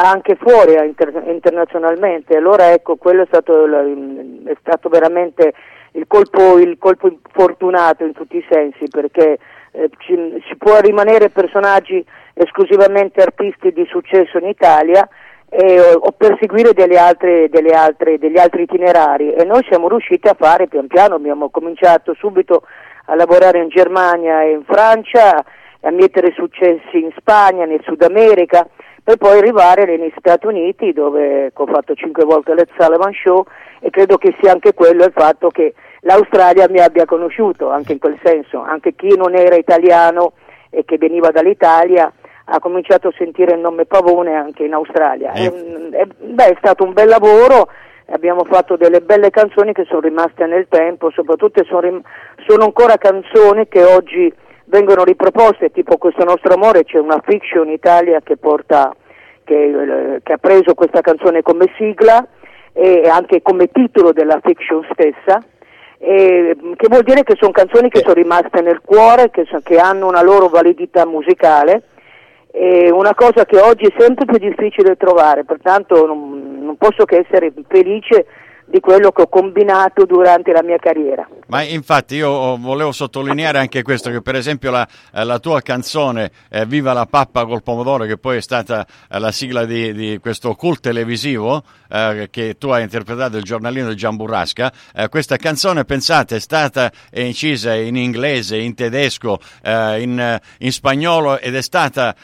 anche 0.02 0.36
fuori 0.36 0.74
inter- 0.74 1.22
internazionalmente. 1.26 2.36
Allora 2.36 2.72
ecco, 2.72 2.96
quello 2.96 3.22
è 3.22 3.26
stato, 3.26 3.64
è 3.64 4.56
stato 4.60 4.88
veramente 4.88 5.52
il 5.92 6.06
colpo, 6.08 6.58
il 6.58 6.76
colpo, 6.78 7.18
fortunato 7.32 8.04
in 8.04 8.12
tutti 8.12 8.36
i 8.36 8.46
sensi 8.50 8.86
perché 8.90 9.38
eh, 9.70 9.90
ci, 9.98 10.42
si 10.48 10.56
può 10.56 10.80
rimanere 10.80 11.30
personaggi 11.30 12.04
esclusivamente 12.34 13.22
artisti 13.22 13.72
di 13.72 13.86
successo 13.88 14.38
in 14.38 14.46
Italia 14.46 15.08
eh, 15.48 15.80
o, 15.80 15.98
o, 16.00 16.12
perseguire 16.16 16.72
delle 16.72 16.98
altre, 16.98 17.48
delle 17.48 17.74
altre, 17.74 18.18
degli 18.18 18.38
altri 18.38 18.62
itinerari 18.62 19.32
e 19.32 19.44
noi 19.44 19.64
siamo 19.68 19.88
riusciti 19.88 20.26
a 20.26 20.36
fare 20.36 20.66
pian 20.66 20.88
piano, 20.88 21.14
abbiamo 21.14 21.50
cominciato 21.50 22.14
subito 22.14 22.64
a 23.06 23.14
lavorare 23.14 23.60
in 23.60 23.68
Germania 23.68 24.42
e 24.42 24.50
in 24.50 24.64
Francia, 24.64 25.44
a 25.82 25.90
mettere 25.90 26.32
successi 26.34 26.98
in 26.98 27.12
Spagna, 27.16 27.66
nel 27.66 27.82
Sud 27.84 28.02
America 28.02 28.66
per 29.04 29.18
poi 29.18 29.36
arrivare 29.36 29.84
negli 29.84 30.12
Stati 30.16 30.46
Uniti 30.46 30.94
dove 30.94 31.52
ho 31.54 31.66
fatto 31.66 31.94
cinque 31.94 32.24
volte 32.24 32.54
l'Ed 32.54 32.68
Sullivan 32.78 33.12
Show 33.12 33.44
e 33.80 33.90
credo 33.90 34.16
che 34.16 34.34
sia 34.40 34.50
anche 34.50 34.72
quello 34.72 35.04
il 35.04 35.12
fatto 35.14 35.48
che 35.48 35.74
l'Australia 36.00 36.66
mi 36.70 36.80
abbia 36.80 37.04
conosciuto, 37.04 37.68
anche 37.68 37.92
in 37.92 37.98
quel 37.98 38.18
senso, 38.24 38.62
anche 38.62 38.94
chi 38.94 39.14
non 39.14 39.34
era 39.34 39.56
italiano 39.56 40.32
e 40.70 40.86
che 40.86 40.96
veniva 40.96 41.30
dall'Italia 41.30 42.10
ha 42.46 42.58
cominciato 42.60 43.08
a 43.08 43.14
sentire 43.16 43.54
il 43.54 43.60
nome 43.60 43.84
Pavone 43.84 44.34
anche 44.34 44.64
in 44.64 44.72
Australia. 44.72 45.32
Eh. 45.32 45.52
È, 45.90 46.04
beh, 46.06 46.44
è 46.44 46.56
stato 46.58 46.84
un 46.84 46.94
bel 46.94 47.08
lavoro, 47.08 47.68
abbiamo 48.06 48.44
fatto 48.44 48.76
delle 48.76 49.02
belle 49.02 49.28
canzoni 49.28 49.74
che 49.74 49.84
sono 49.84 50.00
rimaste 50.00 50.46
nel 50.46 50.66
tempo, 50.68 51.10
soprattutto 51.10 51.62
sono, 51.64 51.80
rim- 51.80 52.02
sono 52.46 52.64
ancora 52.64 52.96
canzoni 52.96 53.68
che 53.68 53.84
oggi 53.84 54.32
vengono 54.66 55.04
riproposte, 55.04 55.70
tipo 55.70 55.96
questo 55.96 56.24
nostro 56.24 56.54
amore, 56.54 56.84
c'è 56.84 56.98
una 56.98 57.20
fiction 57.24 57.68
Italia 57.68 58.20
che, 58.22 58.36
porta, 58.36 58.94
che, 59.44 59.54
eh, 59.54 60.20
che 60.22 60.32
ha 60.32 60.38
preso 60.38 60.74
questa 60.74 61.00
canzone 61.00 61.42
come 61.42 61.72
sigla 61.76 62.26
e 62.72 63.08
anche 63.08 63.40
come 63.42 63.70
titolo 63.70 64.12
della 64.12 64.40
fiction 64.42 64.84
stessa, 64.92 65.42
e, 65.98 66.56
che 66.76 66.88
vuol 66.88 67.02
dire 67.02 67.22
che 67.22 67.36
sono 67.38 67.52
canzoni 67.52 67.88
che 67.88 68.00
sono 68.00 68.14
rimaste 68.14 68.60
nel 68.60 68.80
cuore, 68.84 69.30
che, 69.30 69.46
che 69.62 69.78
hanno 69.78 70.08
una 70.08 70.22
loro 70.22 70.48
validità 70.48 71.06
musicale, 71.06 71.82
è 72.50 72.88
una 72.90 73.14
cosa 73.14 73.44
che 73.44 73.58
oggi 73.58 73.86
è 73.86 73.94
sempre 73.96 74.26
più 74.26 74.38
difficile 74.38 74.96
trovare, 74.96 75.44
pertanto 75.44 76.06
non, 76.06 76.60
non 76.62 76.76
posso 76.76 77.04
che 77.04 77.24
essere 77.26 77.52
felice 77.68 78.26
di 78.66 78.80
quello 78.80 79.10
che 79.12 79.22
ho 79.22 79.28
combinato 79.28 80.04
durante 80.04 80.52
la 80.52 80.62
mia 80.62 80.78
carriera. 80.78 81.28
Ma 81.46 81.62
infatti 81.62 82.16
io 82.16 82.56
volevo 82.56 82.92
sottolineare 82.92 83.58
anche 83.58 83.82
questo, 83.82 84.10
che 84.10 84.22
per 84.22 84.34
esempio 84.34 84.70
la, 84.70 84.88
eh, 85.12 85.24
la 85.24 85.38
tua 85.38 85.60
canzone 85.60 86.30
eh, 86.50 86.64
Viva 86.66 86.92
la 86.92 87.06
pappa 87.06 87.44
col 87.44 87.62
pomodoro, 87.62 88.04
che 88.04 88.16
poi 88.16 88.38
è 88.38 88.40
stata 88.40 88.86
eh, 89.10 89.18
la 89.18 89.30
sigla 89.30 89.66
di, 89.66 89.92
di, 89.92 90.18
questo 90.18 90.54
cult 90.54 90.80
televisivo 90.80 91.62
eh, 91.90 92.28
che 92.30 92.56
tu 92.58 92.68
hai 92.68 92.82
interpretato, 92.82 93.36
il 93.36 93.42
giornalino 93.42 93.88
di 93.88 93.96
Gian 93.96 94.16
Burrasca, 94.16 94.72
eh, 94.94 95.08
questa 95.08 95.36
canzone, 95.36 95.84
pensate, 95.84 96.36
è 96.36 96.40
stata 96.40 96.90
incisa 97.12 97.74
in 97.74 97.96
inglese, 97.96 98.56
in 98.56 98.74
tedesco, 98.74 99.38
eh, 99.62 100.00
in, 100.00 100.40
in, 100.58 100.72
spagnolo 100.72 101.38
ed 101.38 101.54
è 101.54 101.62
stata 101.62 102.14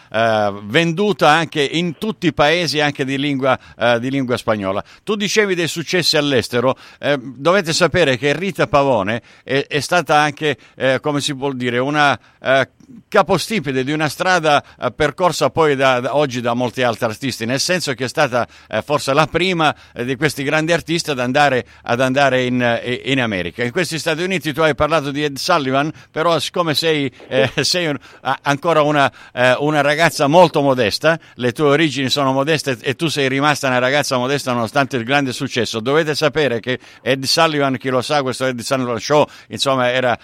venduta 0.62 1.28
anche 1.28 1.62
in 1.62 1.99
tutti 1.99 2.26
i 2.26 2.32
paesi 2.32 2.80
anche 2.80 3.04
di 3.04 3.18
lingua, 3.18 3.59
di 3.99 4.11
lingua 4.11 4.37
spagnola. 4.37 4.82
Tu 5.04 5.14
dicevi 5.14 5.54
dei 5.54 5.68
successi 5.68 6.16
all'estero 6.16 6.29
all'estero, 6.30 6.76
eh, 6.99 7.18
dovete 7.20 7.72
sapere 7.72 8.16
che 8.16 8.32
Rita 8.32 8.66
Pavone 8.66 9.22
è, 9.42 9.66
è 9.66 9.80
stata 9.80 10.16
anche, 10.16 10.56
eh, 10.76 10.99
come 11.00 11.20
si 11.20 11.34
può 11.34 11.52
dire, 11.52 11.78
una, 11.78 12.18
eh, 12.40 12.68
capostipite 13.09 13.85
di 13.85 13.92
una 13.92 14.09
strada 14.09 14.62
eh, 14.80 14.90
percorsa 14.92 15.50
poi 15.50 15.76
da, 15.76 16.00
da, 16.00 16.16
oggi 16.16 16.40
da 16.40 16.54
molti 16.54 16.82
altri 16.82 17.06
artisti, 17.06 17.44
nel 17.44 17.61
senso 17.61 17.94
che 17.94 18.04
è 18.04 18.09
stata 18.09 18.47
eh, 18.68 18.82
forse 18.82 19.12
la 19.12 19.26
prima 19.26 19.75
eh, 19.92 20.04
di 20.04 20.16
questi 20.16 20.42
grandi 20.42 20.73
artisti 20.73 21.11
ad 21.11 21.18
andare, 21.18 21.64
ad 21.82 22.00
andare 22.00 22.44
in, 22.44 22.62
eh, 22.62 23.02
in, 23.04 23.20
America. 23.20 23.62
In 23.62 23.70
questi 23.70 23.99
Stati 23.99 24.23
Uniti 24.23 24.52
tu 24.52 24.61
hai 24.61 24.75
parlato 24.75 25.11
di 25.11 25.23
Ed 25.23 25.37
Sullivan, 25.37 25.92
però 26.11 26.38
siccome 26.38 26.75
sei, 26.75 27.11
eh, 27.28 27.50
sei 27.62 27.87
un, 27.87 27.97
ancora 28.42 28.82
una, 28.82 29.11
una, 29.59 29.80
ragazza 29.80 30.26
molto 30.26 30.61
modesta, 30.61 31.18
le 31.35 31.52
tue 31.52 31.68
origini 31.68 32.09
sono 32.09 32.32
modeste 32.32 32.76
e 32.80 32.94
tu 32.94 33.09
sei 33.09 33.28
rimasta 33.28 33.68
una 33.68 33.78
ragazza 33.78 34.16
modesta 34.16 34.52
nonostante 34.52 34.97
il 34.97 35.04
grande 35.04 35.32
successo, 35.32 35.80
dovete 35.80 36.14
sapere 36.14 36.61
che 36.61 36.78
Ed 37.02 37.25
Sullivan, 37.25 37.76
chi 37.76 37.88
lo 37.88 38.02
sa, 38.02 38.23
questo 38.23 38.47
Ed 38.47 38.61
Sullivan 38.61 38.99
Show, 38.99 39.26
insomma 39.49 39.90
era 39.90 40.18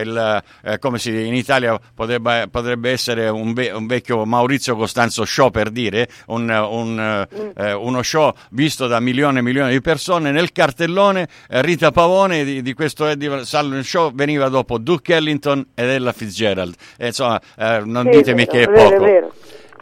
il, 0.00 0.42
come 0.78 0.98
si 0.98 1.26
in 1.26 1.34
Italia 1.34 1.78
potrebbe, 1.94 2.09
potrebbe 2.18 2.90
essere 2.90 3.28
un, 3.28 3.52
ve, 3.52 3.70
un, 3.70 3.86
vecchio 3.86 4.24
Maurizio 4.24 4.74
Costanzo 4.74 5.24
show 5.24 5.50
per 5.50 5.70
dire, 5.70 6.08
un, 6.28 6.48
un, 6.48 7.26
eh, 7.56 7.72
uno 7.72 8.02
show 8.02 8.32
visto 8.50 8.86
da 8.86 8.98
milioni 9.00 9.38
e 9.38 9.42
milioni 9.42 9.72
di 9.72 9.80
persone. 9.80 10.30
Nel 10.30 10.52
cartellone 10.52 11.28
eh, 11.48 11.62
Rita 11.62 11.90
Pavone 11.90 12.44
di, 12.44 12.62
di 12.62 12.72
questo 12.72 13.06
Eddie 13.06 13.44
Sullivan 13.44 13.84
Show 13.84 14.12
veniva 14.12 14.48
dopo 14.48 14.78
Duke 14.78 15.14
Ellington 15.14 15.66
ed 15.74 15.88
Ella 15.88 16.12
Fitzgerald. 16.12 16.74
E, 16.96 17.08
insomma, 17.08 17.40
eh, 17.56 17.82
non 17.84 18.08
sì, 18.10 18.18
ditemi 18.18 18.46
vero, 18.46 18.50
che 18.50 18.62
è 18.62 18.66
poco. 18.66 18.88
Vero, 18.88 19.04
vero. 19.04 19.32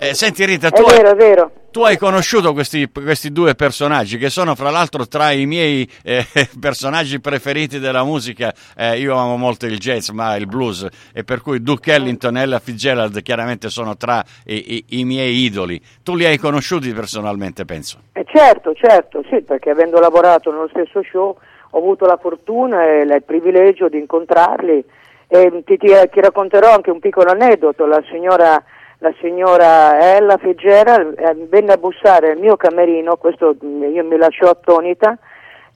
Eh, 0.01 0.15
senti 0.15 0.45
Rita, 0.45 0.71
tu, 0.71 0.85
vero, 0.85 1.11
è 1.11 1.15
vero. 1.17 1.51
tu 1.73 1.83
hai 1.83 1.97
conosciuto 1.97 2.53
questi, 2.53 2.89
questi, 2.89 3.33
due 3.33 3.57
personaggi 3.57 4.17
che 4.17 4.31
sono 4.31 4.55
fra 4.55 4.71
l'altro 4.71 5.09
tra 5.09 5.33
i 5.33 5.45
miei 5.45 5.91
eh, 6.05 6.25
personaggi 6.61 7.21
preferiti 7.21 7.81
della 7.81 8.05
musica. 8.05 8.55
Eh, 8.77 8.99
io 8.99 9.17
amo 9.17 9.37
molto 9.37 9.67
il 9.67 9.77
jazz, 9.79 10.11
ma 10.11 10.37
il 10.37 10.47
blues, 10.47 10.87
e 11.13 11.25
per 11.25 11.41
cui 11.43 11.61
Duke 11.61 11.93
Ellington 11.93 12.37
e 12.37 12.43
Ella 12.43 12.61
Fitzgerald 12.61 13.21
chiaramente 13.23 13.71
sono 13.71 13.97
tra 13.97 14.23
i, 14.45 14.77
i, 14.77 15.01
i, 15.01 15.05
miei 15.05 15.43
idoli. 15.43 15.81
Tu 16.05 16.15
li 16.15 16.25
hai 16.25 16.39
conosciuti 16.39 16.93
personalmente, 16.93 17.65
penso? 17.65 17.99
Eh 18.13 18.25
certo, 18.25 18.75
certo, 18.75 19.25
sì, 19.29 19.43
perché 19.43 19.71
avendo 19.71 19.99
lavorato 19.99 20.53
nello 20.53 20.69
stesso 20.69 21.03
show 21.11 21.37
ho 21.71 21.79
avuto 21.79 22.07
la 22.07 22.19
fortuna 22.23 22.85
e 22.85 23.01
il 23.01 23.23
privilegio 23.27 23.89
di 23.89 23.99
incontrarli. 23.99 24.85
E 25.27 25.63
ti, 25.67 25.77
ti, 25.77 25.89
ti 25.89 26.21
racconterò 26.21 26.73
anche 26.73 26.91
un 26.91 27.01
piccolo 27.01 27.33
aneddoto. 27.33 27.85
La 27.85 28.03
signora 28.09 28.63
la 28.99 29.15
signora 29.21 30.17
Ella 30.17 30.37
Fitzgerald 30.39 31.19
eh, 31.19 31.47
venne 31.49 31.73
a 31.73 31.77
bussare 31.77 32.33
al 32.33 32.39
mio 32.39 32.57
camerino, 32.57 33.17
questo 33.17 33.57
mm, 33.65 33.95
io 33.95 34.05
mi 34.05 34.17
lasciò 34.17 34.49
attonita, 34.49 35.17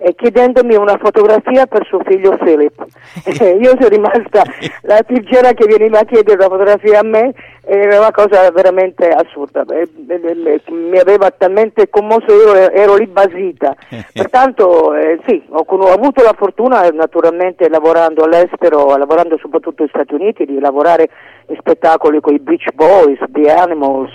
eh, 0.03 0.15
chiedendomi 0.15 0.75
una 0.75 0.99
fotografia 0.99 1.67
per 1.67 1.87
suo 1.87 2.01
figlio 2.05 2.37
Philip. 2.37 2.85
Eh, 3.43 3.57
io 3.61 3.71
sono 3.79 3.89
rimasta 3.89 4.43
la 4.83 5.03
Fitzgerald 5.07 5.55
che 5.55 5.67
veniva 5.67 6.01
a 6.01 6.05
chiedere 6.05 6.37
una 6.37 6.49
fotografia 6.49 7.01
a 7.01 7.03
me 7.03 7.33
era 7.65 7.99
una 7.99 8.11
cosa 8.11 8.51
veramente 8.51 9.09
assurda, 9.09 9.65
mi 9.69 10.99
aveva 10.99 11.31
talmente 11.31 11.89
commosso, 11.89 12.27
io 12.35 12.55
ero 12.55 12.97
lì 12.97 13.07
basita, 13.07 13.75
pertanto 14.13 14.95
eh, 14.95 15.21
sì, 15.27 15.43
ho, 15.49 15.65
ho, 15.67 15.93
avuto 15.93 16.23
la 16.23 16.35
fortuna 16.37 16.89
naturalmente 16.89 17.69
lavorando 17.69 18.25
all'estero, 18.25 18.97
lavorando 18.97 19.39
soprattutto 19.39 19.83
negli 19.83 19.91
Stati 19.91 20.15
Uniti, 20.15 20.45
di 20.45 20.59
lavorare 20.59 21.09
in 21.47 21.57
spettacoli 21.57 22.21
con 22.21 22.35
i 22.35 22.41
Beach 22.41 22.73
Boys, 22.75 23.19
The 23.29 23.53
Animals, 23.53 24.13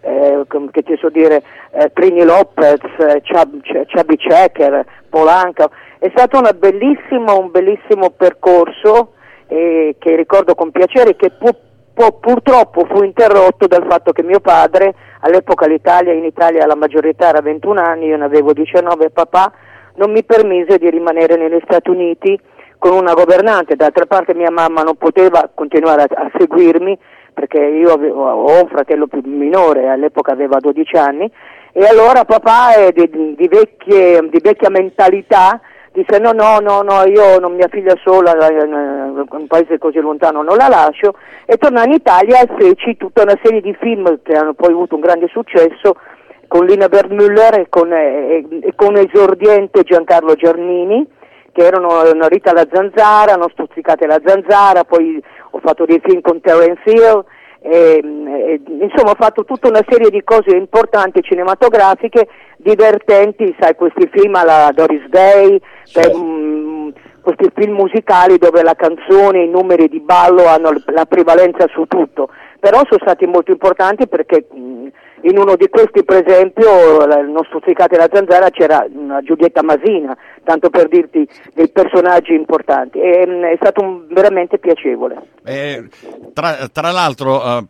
eh, 0.00 0.44
che 0.70 0.82
ti 0.82 0.96
so 0.98 1.08
dire, 1.08 1.42
eh, 1.72 1.90
Trini 1.92 2.24
Lopez, 2.24 2.80
eh, 2.98 3.22
Chubby 3.22 4.16
Checker, 4.16 4.84
Polanca, 5.08 5.68
è 5.98 6.10
stato 6.14 6.38
un 6.38 6.48
bellissimo 7.50 8.10
percorso 8.10 9.12
eh, 9.48 9.96
che 9.98 10.16
ricordo 10.16 10.54
con 10.54 10.70
piacere 10.70 11.16
che 11.16 11.30
può 11.30 11.50
purtroppo 12.20 12.86
fu 12.88 13.02
interrotto 13.02 13.66
dal 13.66 13.84
fatto 13.88 14.12
che 14.12 14.22
mio 14.22 14.38
padre, 14.38 14.94
all'epoca 15.20 15.66
l'Italia, 15.66 16.12
in 16.12 16.24
Italia 16.24 16.64
la 16.64 16.76
maggiorità 16.76 17.28
era 17.28 17.40
21 17.40 17.80
anni, 17.80 18.06
io 18.06 18.16
ne 18.16 18.24
avevo 18.24 18.52
19 18.52 19.06
e 19.06 19.10
papà 19.10 19.52
non 19.98 20.12
mi 20.12 20.24
permise 20.24 20.78
di 20.78 20.88
rimanere 20.90 21.36
negli 21.36 21.60
Stati 21.64 21.90
Uniti 21.90 22.38
con 22.78 22.92
una 22.92 23.14
governante, 23.14 23.74
d'altra 23.74 24.06
parte 24.06 24.34
mia 24.34 24.50
mamma 24.50 24.82
non 24.82 24.96
poteva 24.96 25.50
continuare 25.52 26.02
a, 26.02 26.22
a 26.22 26.30
seguirmi 26.38 26.96
perché 27.38 27.60
io 27.60 27.92
avevo, 27.92 28.28
ho 28.28 28.62
un 28.62 28.68
fratello 28.68 29.06
più 29.06 29.20
minore, 29.24 29.88
all'epoca 29.88 30.32
aveva 30.32 30.58
12 30.58 30.96
anni 30.96 31.30
e 31.72 31.86
allora 31.86 32.24
papà 32.24 32.74
è 32.74 32.90
di, 32.90 33.36
di, 33.36 33.46
vecchie, 33.46 34.28
di 34.28 34.40
vecchia 34.42 34.70
mentalità 34.70 35.60
disse 35.92 36.18
no, 36.18 36.32
no, 36.32 36.58
no, 36.58 36.82
no, 36.82 37.04
io 37.06 37.38
non 37.38 37.54
mia 37.54 37.68
figlia 37.70 37.94
sola 38.02 38.32
in 38.50 39.24
un 39.30 39.46
paese 39.46 39.78
così 39.78 40.00
lontano 40.00 40.42
non 40.42 40.56
la 40.56 40.66
lascio 40.66 41.14
e 41.46 41.56
tornai 41.58 41.86
in 41.86 41.92
Italia 41.92 42.40
e 42.40 42.48
feci 42.58 42.96
tutta 42.96 43.22
una 43.22 43.38
serie 43.40 43.60
di 43.60 43.74
film 43.78 44.18
che 44.22 44.32
hanno 44.32 44.54
poi 44.54 44.72
avuto 44.72 44.96
un 44.96 45.00
grande 45.00 45.28
successo 45.28 45.94
con 46.48 46.66
Lina 46.66 46.88
Bermuller 46.88 47.60
e 47.60 47.66
con, 47.68 47.92
e, 47.92 48.44
e 48.62 48.72
con 48.74 48.96
esordiente 48.96 49.82
Giancarlo 49.82 50.34
Giannini 50.34 51.06
che 51.58 51.64
erano 51.64 52.02
Rita 52.28 52.52
la 52.52 52.66
Zanzara, 52.70 53.34
Non 53.34 53.48
stuzzicate 53.50 54.06
la 54.06 54.20
Zanzara, 54.24 54.84
poi 54.84 55.20
ho 55.50 55.58
fatto 55.60 55.84
dei 55.84 56.00
film 56.02 56.20
con 56.20 56.40
Terence 56.40 56.82
Hill 56.84 57.24
e, 57.60 58.00
e, 58.02 58.60
insomma 58.66 59.10
ho 59.10 59.16
fatto 59.18 59.44
tutta 59.44 59.68
una 59.68 59.84
serie 59.88 60.10
di 60.10 60.22
cose 60.22 60.54
importanti 60.54 61.22
cinematografiche, 61.22 62.28
divertenti, 62.56 63.54
sai 63.58 63.74
questi 63.74 64.08
film 64.12 64.34
alla 64.36 64.70
Doris 64.72 65.06
Day, 65.08 65.60
certo. 65.84 66.10
per, 66.10 66.18
um, 66.20 66.92
questi 67.20 67.50
film 67.54 67.74
musicali 67.74 68.38
dove 68.38 68.62
la 68.62 68.74
canzone, 68.74 69.42
i 69.42 69.48
numeri 69.48 69.88
di 69.88 70.00
ballo 70.00 70.46
hanno 70.46 70.70
la 70.86 71.04
prevalenza 71.04 71.66
su 71.68 71.84
tutto, 71.86 72.30
però 72.58 72.78
sono 72.88 73.00
stati 73.02 73.26
molto 73.26 73.50
importanti 73.50 74.06
perché 74.06 74.46
mh, 74.50 74.86
in 75.22 75.36
uno 75.36 75.56
di 75.56 75.68
questi 75.68 76.04
per 76.04 76.24
esempio, 76.24 77.04
non 77.04 77.44
stuzzicate 77.44 77.96
la 77.96 78.08
zanzara, 78.10 78.50
c'era 78.50 78.86
una 78.90 79.20
Giulietta 79.20 79.62
Masina, 79.62 80.16
tanto 80.48 80.70
per 80.70 80.88
dirti 80.88 81.28
dei 81.52 81.68
personaggi 81.68 82.32
importanti, 82.32 82.98
e, 82.98 83.26
mm, 83.26 83.42
è 83.42 83.56
stato 83.56 83.82
un, 83.82 84.06
veramente 84.08 84.56
piacevole. 84.56 85.20
Eh, 85.44 85.88
tra, 86.32 86.68
tra, 86.72 86.90
l'altro 86.90 87.44
uh, 87.44 87.66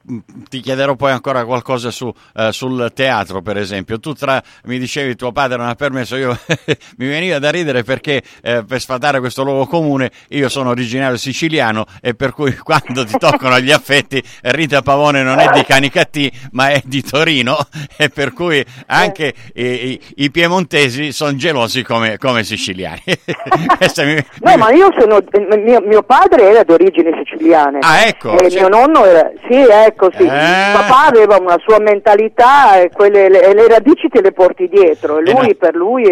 ti 0.48 0.60
chiederò 0.60 0.94
poi 0.94 1.10
ancora 1.10 1.44
qualcosa 1.44 1.90
su, 1.90 2.06
uh, 2.06 2.50
sul 2.50 2.92
teatro 2.94 3.42
per 3.42 3.56
esempio, 3.56 3.98
tu 3.98 4.12
tra, 4.12 4.40
mi 4.66 4.78
dicevi 4.78 5.16
tuo 5.16 5.32
padre 5.32 5.56
non 5.56 5.66
ha 5.66 5.74
permesso, 5.74 6.14
io 6.14 6.38
mi 6.98 7.08
veniva 7.08 7.40
da 7.40 7.50
ridere 7.50 7.82
perché 7.82 8.22
eh, 8.42 8.62
per 8.64 8.78
sfatare 8.78 9.18
questo 9.18 9.42
luogo 9.42 9.66
comune 9.66 10.12
io 10.28 10.48
sono 10.48 10.70
originario 10.70 11.16
siciliano 11.16 11.84
e 12.00 12.14
per 12.14 12.32
cui 12.32 12.54
quando 12.62 13.04
ti 13.04 13.18
toccano 13.18 13.58
gli 13.58 13.72
affetti 13.72 14.22
Rita 14.42 14.82
Pavone 14.82 15.24
non 15.24 15.40
è 15.40 15.48
di 15.52 15.64
Canicattì 15.64 16.30
ma 16.52 16.68
è 16.68 16.80
di 16.84 17.02
Torino 17.02 17.58
e 17.98 18.08
per 18.08 18.32
cui 18.32 18.64
anche 18.86 19.34
i, 19.54 19.62
i, 19.62 20.00
i, 20.16 20.30
piemontesi 20.30 21.10
sono 21.10 21.34
gelosi 21.34 21.82
come, 21.82 22.18
come 22.18 22.44
siciliani. 22.44 22.67
mi, 24.04 24.14
no, 24.40 24.56
ma 24.56 24.70
io 24.70 24.88
sono, 24.98 25.20
mio, 25.56 25.80
mio, 25.80 26.02
padre 26.02 26.50
era 26.50 26.62
di 26.62 26.72
origini 26.72 27.12
siciliane. 27.16 27.78
Ah, 27.80 28.06
ecco. 28.06 28.38
E 28.38 28.50
cioè... 28.50 28.60
mio 28.60 28.68
nonno 28.68 29.04
era, 29.04 29.30
sì, 29.48 29.56
ecco, 29.56 30.10
sì. 30.12 30.24
Eh... 30.24 30.26
Papà 30.26 31.06
aveva 31.08 31.38
una 31.38 31.58
sua 31.64 31.78
mentalità 31.78 32.80
e, 32.80 32.90
quelle, 32.90 33.28
le, 33.28 33.52
le 33.54 33.68
radici 33.68 34.08
te 34.08 34.20
le 34.20 34.32
porti 34.32 34.68
dietro. 34.68 35.18
E 35.18 35.22
lui, 35.22 35.48
eh 35.48 35.48
no. 35.48 35.54
per 35.58 35.74
lui, 35.74 36.02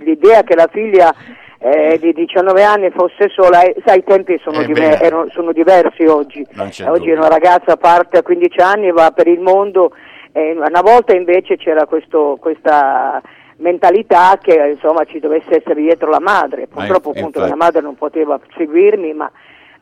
l'idea 0.00 0.42
che 0.42 0.54
la 0.54 0.68
figlia 0.70 1.14
eh, 1.58 1.98
di 2.00 2.12
19 2.12 2.62
anni 2.62 2.90
fosse 2.90 3.28
sola, 3.34 3.62
eh, 3.62 3.76
sai 3.84 3.98
i 3.98 4.04
tempi 4.04 4.40
sono, 4.42 4.60
eh 4.60 4.66
diver- 4.66 5.02
erano, 5.02 5.28
sono 5.30 5.52
diversi 5.52 6.04
oggi, 6.04 6.46
oggi 6.86 7.10
una 7.10 7.28
ragazza 7.28 7.76
parte 7.76 8.18
a 8.18 8.22
15 8.22 8.60
anni, 8.60 8.90
va 8.90 9.10
per 9.10 9.26
il 9.26 9.40
mondo 9.40 9.92
eh, 10.32 10.52
una 10.52 10.80
volta 10.80 11.14
invece 11.14 11.56
c'era 11.56 11.86
questo, 11.86 12.38
questa 12.40 13.20
mentalità 13.60 14.38
che 14.40 14.54
insomma 14.74 15.04
ci 15.04 15.18
dovesse 15.20 15.58
essere 15.58 15.80
dietro 15.80 16.10
la 16.10 16.20
madre, 16.20 16.66
purtroppo 16.66 17.10
appunto 17.10 17.40
la 17.40 17.56
madre 17.56 17.80
non 17.80 17.96
poteva 17.96 18.38
seguirmi, 18.56 19.12
ma 19.14 19.30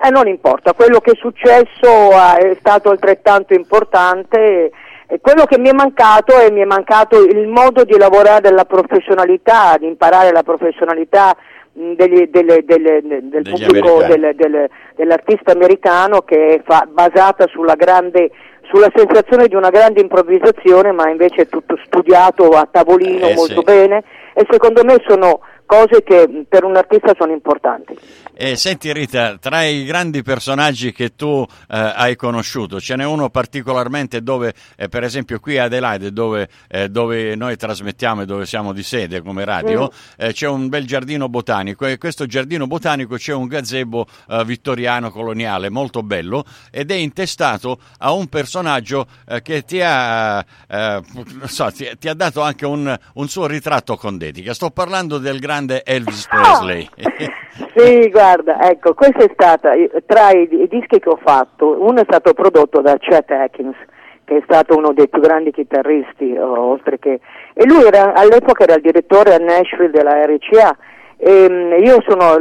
eh, 0.01 0.11
non 0.11 0.29
importa, 0.29 0.75
quello 0.75 1.01
che 1.01 1.13
è 1.13 1.17
successo 1.17 2.11
è 2.37 2.57
stato 2.59 2.91
altrettanto 2.91 3.55
importante. 3.55 4.71
E 5.11 5.21
quello 5.23 5.47
che 5.47 5.59
mi 5.59 5.71
è 5.71 5.73
mancato 5.73 6.37
è 6.37 6.51
mi 6.51 6.61
è 6.61 6.67
mancato 6.67 7.23
il 7.23 7.49
modo 7.49 7.83
di 7.85 7.97
lavorare 7.97 8.51
la 8.51 8.67
professionalità, 8.67 9.77
di 9.79 9.87
imparare 9.87 10.31
la 10.33 10.43
professionalità 10.43 11.35
degli, 11.73 12.27
delle, 12.29 12.65
delle, 12.65 13.01
del 13.03 13.43
pubblico 13.43 14.03
dell'artista 14.03 15.53
americano 15.53 16.23
che 16.23 16.57
è 16.57 16.63
fa, 16.63 16.87
basata 16.91 17.47
sulla 17.47 17.75
grande 17.75 18.31
sulla 18.71 18.91
sensazione 18.95 19.49
di 19.49 19.55
una 19.55 19.71
grande 19.71 20.01
improvvisazione, 20.01 20.93
ma 20.93 21.11
invece 21.11 21.43
è 21.43 21.49
tutto 21.49 21.79
studiato 21.85 22.49
a 22.51 22.69
tavolino 22.71 23.29
eh, 23.29 23.35
molto 23.35 23.61
sì. 23.61 23.65
bene 23.65 24.03
e 24.35 24.47
secondo 24.49 24.85
me 24.85 25.03
sono 25.07 25.41
cose 25.67 26.03
che 26.03 26.47
per 26.49 26.65
un 26.65 26.77
artista 26.77 27.15
sono 27.19 27.33
importanti. 27.33 27.97
Eh, 28.41 28.55
senti 28.55 28.93
Rita, 28.93 29.37
tra 29.37 29.65
i 29.65 29.85
grandi 29.85 30.23
personaggi 30.23 30.93
che 30.93 31.17
tu 31.17 31.45
eh, 31.69 31.77
hai 31.77 32.15
conosciuto, 32.15 32.81
ce 32.81 32.95
n'è 32.95 33.05
uno 33.05 33.31
particolarmente 33.31 34.23
dove, 34.23 34.55
eh, 34.77 34.87
per 34.87 35.03
esempio 35.03 35.41
qui 35.41 35.59
a 35.59 35.65
Adelaide, 35.65 36.13
dove, 36.13 36.49
eh, 36.69 36.89
dove, 36.89 37.35
noi 37.35 37.57
trasmettiamo 37.57 38.23
e 38.23 38.27
dove 38.27 38.47
siamo 38.47 38.73
di 38.73 38.85
sede 38.85 39.23
come 39.23 39.45
radio, 39.45 39.91
mm. 39.93 39.97
Eh, 40.19 40.33
c'è 40.33 40.47
un 40.47 40.69
bel 40.69 40.87
giardino 40.87 41.29
botanico 41.29 41.85
e 41.85 41.99
questo 41.99 42.27
giardino 42.27 42.69
botanico 42.69 43.17
c'è 43.17 43.35
un 43.35 43.49
gazebo 43.49 44.07
eh, 44.29 44.45
vittoriano 44.45 45.11
coloniale 45.11 45.69
molto 45.69 46.05
bello 46.05 46.45
ed 46.71 46.93
è 46.93 46.95
intestato 46.95 47.81
a 47.99 48.13
un 48.13 48.29
personaggio 48.29 49.09
che 49.43 49.65
ti 49.65 49.81
ha, 49.83 50.45
so, 51.47 51.73
ti, 51.73 51.91
ti 51.99 52.09
ha, 52.09 52.15
dato 52.15 52.43
anche 52.43 52.67
un, 52.67 52.97
un 53.15 53.29
suo 53.29 53.47
ritratto 53.47 53.97
con 53.97 54.17
dedica. 54.17 54.55
Sto 54.55 54.71
parlando 54.71 55.19
del 55.19 55.41
grande 55.41 55.83
Elvis 55.83 56.29
Presley. 56.29 56.89
sì, 57.79 58.11
guarda, 58.11 58.61
ecco, 58.69 58.95
questo 58.95 59.25
è 59.25 59.31
stato, 59.33 59.69
tra 60.07 60.31
i, 60.33 60.49
i, 60.51 60.69
dischi 60.69 60.99
che 60.99 61.09
ho 61.09 61.19
fatto, 61.23 61.81
uno 61.81 62.01
è 62.01 62.05
stato 62.05 62.35
prodotto 62.35 62.81
da 62.81 62.97
Chet 62.99 63.31
Atkins, 63.31 63.77
che 64.25 64.39
è 64.39 64.41
stato 64.45 64.77
uno 64.77 64.93
dei 64.93 65.09
più 65.09 65.21
grandi 65.21 65.53
chitarristi, 65.53 66.37
oltre 66.37 66.99
che... 66.99 67.21
E 67.55 67.67
lui 67.67 67.85
era, 67.85 68.15
all'epoca 68.15 68.65
era 68.65 68.75
il 68.75 68.83
direttore 68.83 69.35
a 69.35 69.39
Nashville 69.39 69.91
della 69.91 70.25
RCA, 70.27 70.77
e 71.17 71.49
mm, 71.49 71.73
io 71.85 72.03
sono 72.07 72.37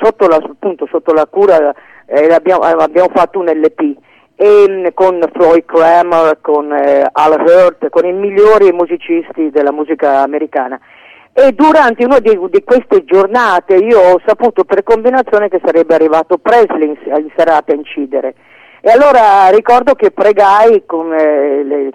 sotto 0.00 0.26
la, 0.26 0.36
appunto, 0.36 0.86
sotto 0.90 1.12
la 1.12 1.26
cura, 1.26 1.74
eh, 2.06 2.32
abbiamo, 2.32 2.62
abbiamo, 2.62 3.10
fatto 3.14 3.38
un 3.38 3.46
LP. 3.46 3.96
E, 4.36 4.66
mm, 4.68 4.86
con 4.94 5.20
Floyd 5.32 5.64
Kramer, 5.66 6.38
con 6.40 6.72
eh, 6.72 7.06
Al 7.12 7.38
Hurt, 7.38 7.90
con 7.90 8.06
i 8.06 8.12
migliori 8.12 8.72
musicisti 8.72 9.50
della 9.50 9.72
musica 9.72 10.22
americana 10.22 10.80
e 11.32 11.52
durante 11.52 12.04
una 12.04 12.18
di, 12.18 12.38
di, 12.50 12.64
queste 12.64 13.04
giornate 13.04 13.76
io 13.76 13.98
ho 13.98 14.20
saputo 14.26 14.64
per 14.64 14.82
combinazione 14.82 15.48
che 15.48 15.60
sarebbe 15.64 15.94
arrivato 15.94 16.38
Presley 16.38 16.88
in, 16.88 17.30
serata 17.36 17.72
a 17.72 17.76
incidere 17.76 18.34
e 18.80 18.90
allora 18.90 19.48
ricordo 19.50 19.94
che 19.94 20.10
pregai 20.10 20.84
con 20.86 21.12
eh, 21.12 21.62
le, 21.62 21.90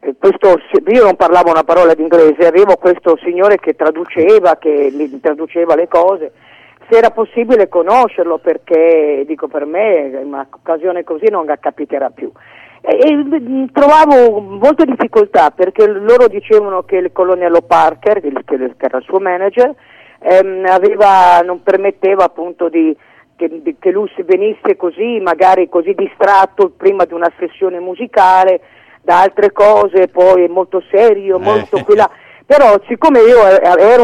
eh, 0.00 0.14
questo, 0.18 0.60
io 0.86 1.04
non 1.04 1.16
parlavo 1.16 1.50
una 1.50 1.64
parola 1.64 1.94
d'inglese, 1.94 2.46
avevo 2.46 2.76
questo 2.76 3.18
signore 3.24 3.58
che 3.58 3.74
traduceva, 3.74 4.56
che 4.56 4.92
traduceva 5.20 5.74
le 5.74 5.88
cose, 5.88 6.32
se 6.88 6.98
era 6.98 7.10
possibile 7.10 7.68
conoscerlo 7.68 8.38
perché 8.38 9.24
dico 9.26 9.48
per 9.48 9.64
me 9.64 10.20
un'occasione 10.22 11.02
così 11.02 11.26
non 11.30 11.46
capiterà 11.58 12.10
più. 12.10 12.30
E, 12.88 13.16
mm, 13.16 13.64
trovavo 13.72 14.38
molte 14.40 14.84
difficoltà 14.84 15.50
perché 15.50 15.88
loro 15.88 16.28
dicevano 16.28 16.84
che 16.84 16.96
il 16.98 17.10
colonnello 17.12 17.62
Parker, 17.62 18.20
che 18.20 18.30
era 18.78 18.98
il 18.98 19.04
suo 19.04 19.18
manager, 19.18 19.74
ehm, 20.20 20.64
aveva, 20.66 21.40
non 21.40 21.64
permetteva 21.64 22.22
appunto 22.22 22.68
di, 22.68 22.96
che, 23.34 23.74
che, 23.80 23.90
lui 23.90 24.08
si 24.14 24.22
venisse 24.22 24.76
così, 24.76 25.18
magari 25.20 25.68
così 25.68 25.94
distratto 25.94 26.72
prima 26.76 27.04
di 27.04 27.12
una 27.12 27.32
sessione 27.36 27.80
musicale, 27.80 28.60
da 29.02 29.20
altre 29.20 29.50
cose, 29.50 30.06
poi 30.06 30.46
molto 30.46 30.80
serio, 30.88 31.40
molto 31.40 31.78
eh. 31.78 31.82
qui 31.82 31.96
là. 31.96 32.08
Però 32.46 32.80
siccome 32.86 33.18
io 33.22 33.40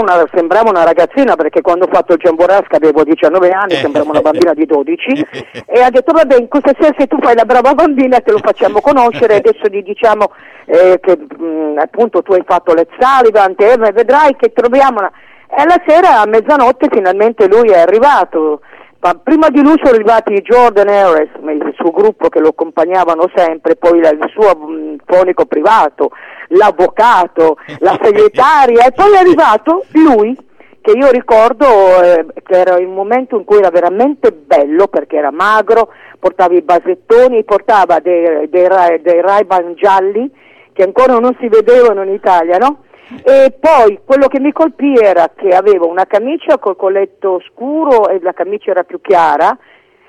una, 0.00 0.24
sembravo 0.34 0.68
una 0.68 0.82
ragazzina 0.82 1.36
perché 1.36 1.60
quando 1.60 1.84
ho 1.84 1.88
fatto 1.92 2.14
il 2.14 2.18
Giamborasca 2.18 2.74
avevo 2.74 3.04
19 3.04 3.50
anni, 3.50 3.74
sembravo 3.74 4.10
una 4.10 4.20
bambina 4.20 4.52
di 4.52 4.66
12 4.66 5.26
e 5.64 5.80
ha 5.80 5.90
detto 5.90 6.12
vabbè 6.12 6.38
in 6.40 6.48
questa 6.48 6.72
sera 6.76 6.92
se 6.98 7.06
tu 7.06 7.18
fai 7.20 7.36
la 7.36 7.44
brava 7.44 7.72
bambina 7.72 8.18
te 8.18 8.32
lo 8.32 8.38
facciamo 8.42 8.80
conoscere 8.80 9.36
adesso 9.36 9.68
gli 9.70 9.80
diciamo 9.82 10.32
eh, 10.64 10.98
che 11.00 11.16
mh, 11.16 11.44
mm, 11.44 11.78
appunto 11.78 12.22
tu 12.22 12.32
hai 12.32 12.42
fatto 12.44 12.74
le 12.74 12.88
Sullivan, 12.98 13.54
te, 13.54 13.76
vedrai 13.76 14.34
che 14.34 14.52
troviamo 14.52 14.98
una... 14.98 15.12
e 15.48 15.64
la 15.64 15.80
sera 15.86 16.20
a 16.20 16.26
mezzanotte 16.26 16.88
finalmente 16.90 17.46
lui 17.46 17.68
è 17.68 17.78
arrivato 17.78 18.60
ma 19.02 19.14
prima 19.14 19.48
di 19.48 19.60
lui 19.60 19.74
sono 19.82 19.94
arrivati 19.94 20.32
Jordan 20.42 20.88
Harris, 20.88 21.30
il 21.34 21.74
suo 21.74 21.90
gruppo 21.90 22.28
che 22.28 22.38
lo 22.38 22.50
accompagnavano 22.50 23.28
sempre, 23.34 23.74
poi 23.74 23.98
il 23.98 24.30
suo 24.30 24.56
mm, 24.56 24.94
fonico 25.04 25.44
privato, 25.44 26.12
l'avvocato, 26.50 27.56
la 27.80 27.98
segretaria 28.00 28.86
e 28.86 28.92
poi 28.92 29.12
è 29.12 29.18
arrivato 29.18 29.84
lui 29.94 30.36
che 30.80 30.92
io 30.92 31.10
ricordo 31.10 31.66
eh, 32.00 32.26
che 32.44 32.54
era 32.54 32.76
il 32.78 32.86
momento 32.86 33.36
in 33.36 33.44
cui 33.44 33.58
era 33.58 33.70
veramente 33.70 34.30
bello 34.30 34.86
perché 34.86 35.16
era 35.16 35.32
magro, 35.32 35.88
portava 36.20 36.54
i 36.54 36.62
basettoni, 36.62 37.42
portava 37.42 37.98
dei, 37.98 38.48
dei, 38.48 38.68
dei 39.02 39.20
Ray-Ban 39.20 39.74
gialli 39.74 40.30
che 40.72 40.84
ancora 40.84 41.18
non 41.18 41.36
si 41.40 41.48
vedevano 41.48 42.04
in 42.04 42.12
Italia, 42.12 42.56
no? 42.56 42.82
E 43.24 43.54
poi 43.58 44.00
quello 44.04 44.28
che 44.28 44.40
mi 44.40 44.52
colpì 44.52 44.94
era 44.94 45.30
che 45.34 45.48
aveva 45.48 45.86
una 45.86 46.06
camicia 46.06 46.58
col 46.58 46.76
colletto 46.76 47.40
scuro 47.48 48.08
e 48.08 48.20
la 48.22 48.32
camicia 48.32 48.70
era 48.70 48.84
più 48.84 49.00
chiara, 49.00 49.56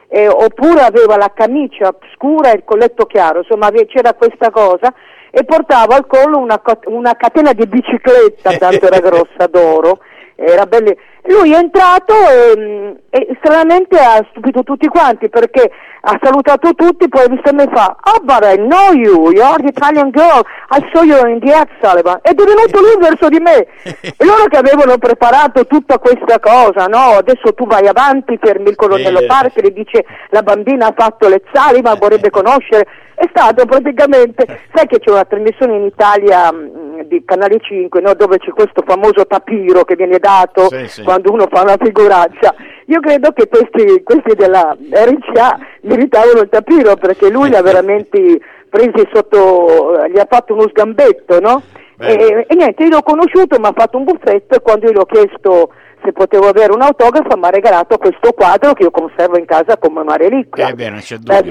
eh, 0.07 0.27
oppure 0.27 0.81
aveva 0.81 1.17
la 1.17 1.31
camicia 1.33 1.95
scura 2.13 2.51
e 2.51 2.57
il 2.57 2.63
colletto 2.63 3.05
chiaro, 3.05 3.39
insomma 3.39 3.69
c'era 3.87 4.13
questa 4.13 4.51
cosa 4.51 4.93
e 5.31 5.43
portava 5.43 5.95
al 5.95 6.05
collo 6.05 6.37
una, 6.37 6.61
una 6.85 7.15
catena 7.15 7.53
di 7.53 7.65
bicicletta, 7.65 8.51
tanto 8.57 8.85
era 8.85 8.99
grossa 9.01 9.47
d'oro 9.49 9.99
era 10.35 10.65
bello. 10.65 10.93
Lui 11.25 11.53
è 11.53 11.57
entrato 11.57 12.13
e, 12.13 12.97
e, 13.09 13.37
stranamente 13.39 13.97
ha 13.97 14.25
stupito 14.31 14.63
tutti 14.63 14.87
quanti 14.87 15.29
perché 15.29 15.71
ha 16.05 16.19
salutato 16.21 16.73
tutti, 16.73 17.07
poi 17.07 17.29
visto 17.29 17.53
me 17.53 17.65
fa, 17.73 17.95
oh 18.03 18.19
but 18.23 18.43
I 18.43 18.57
know 18.57 18.91
you, 18.91 19.31
you're 19.31 19.55
the 19.61 19.69
Italian 19.69 20.09
girl, 20.09 20.43
I 20.69 20.83
saw 20.91 21.03
you 21.03 21.25
in 21.29 21.39
the 21.39 21.53
X 21.53 21.69
Sullivan, 21.81 22.19
ed 22.21 22.37
è 22.37 22.43
venuto 22.43 22.81
lui 22.81 22.97
verso 22.99 23.29
di 23.29 23.39
me, 23.39 23.67
e 24.03 24.25
loro 24.25 24.43
che 24.49 24.57
avevano 24.57 24.97
preparato 24.97 25.65
tutta 25.65 25.99
questa 25.99 26.39
cosa, 26.41 26.87
no, 26.87 27.17
adesso 27.19 27.53
tu 27.53 27.65
vai 27.65 27.87
avanti, 27.87 28.37
fermi 28.37 28.67
il 28.67 28.75
colonnello 28.75 29.19
yeah. 29.19 29.27
Parker 29.27 29.63
e 29.63 29.71
dice 29.71 30.03
la 30.31 30.41
bambina 30.41 30.87
ha 30.87 30.93
fatto 30.93 31.29
le 31.29 31.41
Sullivan, 31.53 31.97
vorrebbe 31.97 32.29
conoscere, 32.35 32.85
è 33.15 33.25
stato 33.29 33.65
praticamente, 33.65 34.59
sai 34.73 34.87
che 34.87 34.99
c'è 34.99 35.09
una 35.09 35.23
trasmissione 35.23 35.77
in 35.77 35.85
Italia 35.85 36.51
mm, 36.51 36.92
di 37.07 37.23
Canale 37.25 37.59
5 37.59 38.01
no, 38.01 38.13
dove 38.13 38.37
c'è 38.37 38.51
questo 38.51 38.83
famoso 38.85 39.25
tapiro 39.25 39.83
che 39.83 39.95
viene 39.95 40.19
dato 40.19 40.67
sì, 40.69 40.87
sì. 40.87 41.03
quando 41.03 41.31
uno 41.31 41.47
fa 41.49 41.61
una 41.61 41.77
figuraccia. 41.79 42.53
Io 42.87 42.99
credo 42.99 43.31
che 43.31 43.47
questi, 43.47 44.03
questi 44.03 44.35
della 44.35 44.75
RCA 44.91 45.59
meritavano 45.81 46.41
il 46.41 46.49
tapiro 46.49 46.95
perché 46.95 47.29
lui 47.29 47.49
li 47.49 47.55
ha 47.55 47.61
veramente 47.63 48.39
presi 48.69 49.07
sotto, 49.13 50.05
gli 50.11 50.19
ha 50.19 50.27
fatto 50.29 50.53
uno 50.53 50.67
sgambetto, 50.67 51.39
no? 51.39 51.61
E, 51.99 52.45
e, 52.47 52.55
niente, 52.55 52.83
io 52.83 52.89
l'ho 52.89 53.01
conosciuto, 53.01 53.59
mi 53.59 53.67
ha 53.67 53.73
fatto 53.75 53.97
un 53.97 54.03
buffetto 54.03 54.55
e 54.55 54.61
quando 54.61 54.87
io 54.87 54.93
gli 54.93 54.97
ho 54.97 55.05
chiesto 55.05 55.69
se 56.03 56.11
potevo 56.11 56.47
avere 56.47 56.73
un 56.73 56.81
autografo 56.81 57.37
mi 57.37 57.45
ha 57.45 57.49
regalato 57.49 57.97
questo 57.97 58.33
quadro 58.33 58.73
che 58.73 58.83
io 58.83 58.91
conservo 58.91 59.37
in 59.37 59.45
casa 59.45 59.77
come 59.77 60.01
una 60.01 60.15
reliquia. 60.15 60.67
Eh 60.67 60.73
beh, 60.73 60.89
non 60.89 60.99
c'è 60.99 61.15
dubbio. 61.15 61.33
La 61.33 61.41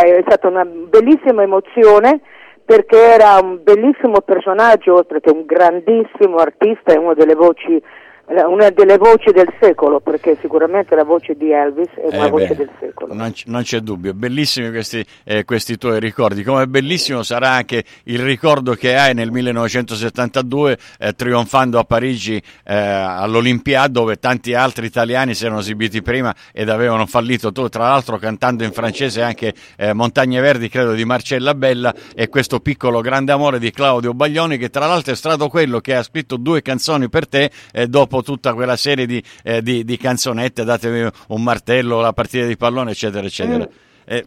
è 0.00 0.22
stata 0.26 0.48
una 0.48 0.64
bellissima 0.64 1.42
emozione 1.42 2.20
perché 2.64 2.98
era 2.98 3.38
un 3.42 3.60
bellissimo 3.62 4.20
personaggio, 4.20 4.94
oltre 4.94 5.20
che 5.20 5.30
un 5.30 5.44
grandissimo 5.44 6.36
artista 6.36 6.92
e 6.92 6.98
una 6.98 7.14
delle 7.14 7.34
voci 7.34 7.82
una 8.26 8.70
delle 8.70 8.96
voci 8.98 9.30
del 9.32 9.52
secolo, 9.60 10.00
perché 10.00 10.38
sicuramente 10.40 10.94
la 10.94 11.04
voce 11.04 11.34
di 11.34 11.50
Elvis 11.50 11.88
è 11.94 12.14
una 12.14 12.26
eh 12.26 12.30
voce 12.30 12.48
beh, 12.48 12.56
del 12.56 12.70
secolo. 12.78 13.14
Non, 13.14 13.32
c- 13.32 13.44
non, 13.46 13.62
c'è 13.62 13.80
dubbio, 13.80 14.14
bellissimi 14.14 14.70
questi, 14.70 15.04
eh, 15.24 15.44
questi, 15.44 15.76
tuoi 15.76 15.98
ricordi, 15.98 16.42
come 16.42 16.66
bellissimo 16.68 17.22
sarà 17.22 17.50
anche 17.50 17.84
il 18.04 18.20
ricordo 18.20 18.74
che 18.74 18.96
hai 18.96 19.12
nel 19.14 19.30
1972 19.30 20.78
eh, 20.98 21.12
trionfando 21.14 21.78
a 21.78 21.84
Parigi 21.84 22.40
eh, 22.64 22.74
all'Olimpiade 22.74 23.92
dove 23.92 24.16
tanti 24.16 24.54
altri 24.54 24.86
italiani 24.86 25.34
si 25.34 25.44
erano 25.44 25.60
esibiti 25.60 26.00
prima 26.00 26.34
ed 26.52 26.68
avevano 26.68 27.06
fallito, 27.06 27.50
tu 27.52 27.68
tra 27.68 27.88
l'altro 27.88 28.18
cantando 28.18 28.62
in 28.64 28.72
francese 28.72 29.22
anche 29.22 29.52
eh, 29.76 29.92
Montagne 29.92 30.40
Verdi, 30.40 30.68
credo 30.68 30.92
di 30.92 31.04
Marcella 31.04 31.54
Bella 31.54 31.92
e 32.14 32.28
questo 32.28 32.60
piccolo 32.60 33.00
grande 33.00 33.32
amore 33.32 33.58
di 33.58 33.70
Claudio 33.70 34.14
Baglioni 34.14 34.56
che 34.58 34.70
tra 34.70 34.86
l'altro 34.86 35.12
è 35.12 35.16
stato 35.16 35.48
quello 35.48 35.80
che 35.80 35.94
ha 35.94 36.02
scritto 36.02 36.36
due 36.36 36.62
canzoni 36.62 37.08
per 37.08 37.28
te 37.28 37.50
eh, 37.72 37.88
dopo 38.12 38.22
tutta 38.22 38.52
quella 38.52 38.76
serie 38.76 39.06
di, 39.06 39.22
eh, 39.42 39.62
di, 39.62 39.84
di 39.84 39.96
canzonette, 39.96 40.64
datemi 40.64 41.08
un 41.28 41.42
martello, 41.42 42.00
la 42.00 42.12
partita 42.12 42.44
di 42.44 42.56
pallone, 42.56 42.90
eccetera, 42.90 43.24
eccetera. 43.24 43.64
Mm. 43.64 44.04
Eh, 44.04 44.24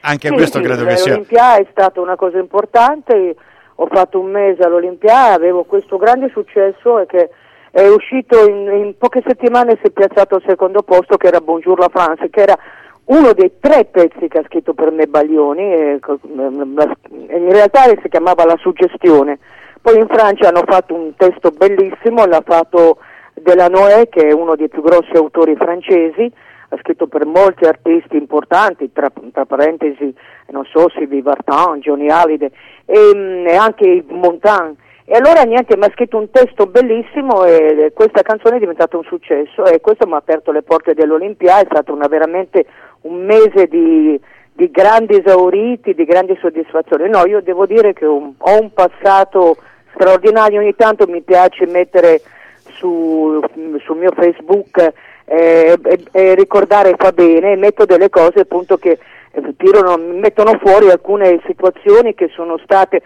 anche 0.00 0.28
sì, 0.28 0.34
questo 0.34 0.58
sì, 0.58 0.64
credo 0.64 0.84
che 0.84 0.96
sia. 0.96 1.12
L'Olimpia 1.12 1.56
è 1.56 1.66
stata 1.70 2.00
una 2.00 2.16
cosa 2.16 2.38
importante, 2.38 3.36
ho 3.74 3.86
fatto 3.92 4.18
un 4.18 4.30
mese 4.30 4.62
all'Olimpia, 4.62 5.32
avevo 5.32 5.64
questo 5.64 5.98
grande 5.98 6.30
successo 6.30 7.00
e 7.00 7.06
che 7.06 7.30
è 7.70 7.86
uscito 7.86 8.48
in, 8.48 8.70
in 8.72 8.94
poche 8.96 9.22
settimane 9.26 9.78
si 9.80 9.88
è 9.88 9.90
piazzato 9.90 10.36
al 10.36 10.42
secondo 10.46 10.82
posto 10.82 11.16
che 11.16 11.26
era 11.26 11.40
Bonjour 11.40 11.78
la 11.78 11.90
France, 11.92 12.30
che 12.30 12.40
era 12.40 12.58
uno 13.04 13.32
dei 13.32 13.52
tre 13.60 13.84
pezzi 13.86 14.28
che 14.28 14.38
ha 14.38 14.44
scritto 14.46 14.72
per 14.72 14.90
me 14.92 15.06
Baglioni, 15.06 15.62
e, 15.62 16.00
in 16.00 17.52
realtà 17.52 17.82
si 18.00 18.08
chiamava 18.08 18.44
La 18.44 18.56
suggestione. 18.58 19.38
Poi 19.82 19.98
in 19.98 20.06
Francia 20.08 20.48
hanno 20.48 20.62
fatto 20.66 20.94
un 20.94 21.14
testo 21.16 21.50
bellissimo, 21.50 22.26
l'ha 22.26 22.42
fatto 22.44 22.98
Delanoë, 23.42 24.08
che 24.08 24.28
è 24.28 24.32
uno 24.32 24.56
dei 24.56 24.68
più 24.68 24.82
grossi 24.82 25.12
autori 25.14 25.56
francesi, 25.56 26.30
ha 26.72 26.76
scritto 26.78 27.06
per 27.06 27.26
molti 27.26 27.64
artisti 27.64 28.16
importanti, 28.16 28.92
tra, 28.92 29.10
tra 29.32 29.44
parentesi, 29.44 30.14
non 30.48 30.64
so, 30.64 30.88
Sylvie 30.90 31.22
Vartan, 31.22 31.80
Johnny 31.80 32.08
Hallyday 32.08 32.50
e, 32.84 33.12
mm, 33.14 33.46
e 33.46 33.54
anche 33.56 33.88
Yves 33.88 34.16
Montand. 34.16 34.76
E 35.04 35.16
allora 35.16 35.42
niente, 35.42 35.76
mi 35.76 35.84
ha 35.84 35.90
scritto 35.90 36.18
un 36.18 36.30
testo 36.30 36.66
bellissimo 36.66 37.44
e 37.44 37.90
questa 37.92 38.22
canzone 38.22 38.56
è 38.56 38.58
diventata 38.60 38.96
un 38.96 39.02
successo 39.02 39.64
e 39.64 39.80
questo 39.80 40.06
mi 40.06 40.12
ha 40.12 40.18
aperto 40.18 40.52
le 40.52 40.62
porte 40.62 40.94
dell'Olimpia, 40.94 41.58
è 41.58 41.66
stato 41.68 41.92
una, 41.92 42.06
veramente 42.06 42.66
un 43.02 43.24
mese 43.24 43.66
di, 43.66 44.20
di, 44.52 44.70
grandi 44.70 45.18
esauriti, 45.18 45.94
di 45.94 46.04
grandi 46.04 46.38
soddisfazioni. 46.40 47.08
No, 47.08 47.26
io 47.26 47.40
devo 47.42 47.66
dire 47.66 47.92
che 47.92 48.04
un, 48.04 48.34
ho 48.38 48.60
un 48.60 48.72
passato 48.72 49.56
straordinario, 49.94 50.60
ogni 50.60 50.76
tanto 50.76 51.08
mi 51.08 51.22
piace 51.22 51.66
mettere 51.66 52.20
su, 52.80 53.40
sul 53.84 53.96
mio 53.98 54.10
Facebook 54.16 54.92
eh, 55.26 55.78
e, 55.82 56.04
e, 56.10 56.34
ricordare 56.34 56.94
fa 56.98 57.12
bene, 57.12 57.54
metto 57.56 57.84
delle 57.84 58.08
cose 58.08 58.40
appunto 58.40 58.78
che 58.78 58.98
eh, 59.30 59.54
tirano, 59.56 59.96
mettono 59.96 60.58
fuori 60.58 60.90
alcune 60.90 61.40
situazioni 61.46 62.14
che 62.14 62.28
sono 62.34 62.58
state 62.64 63.02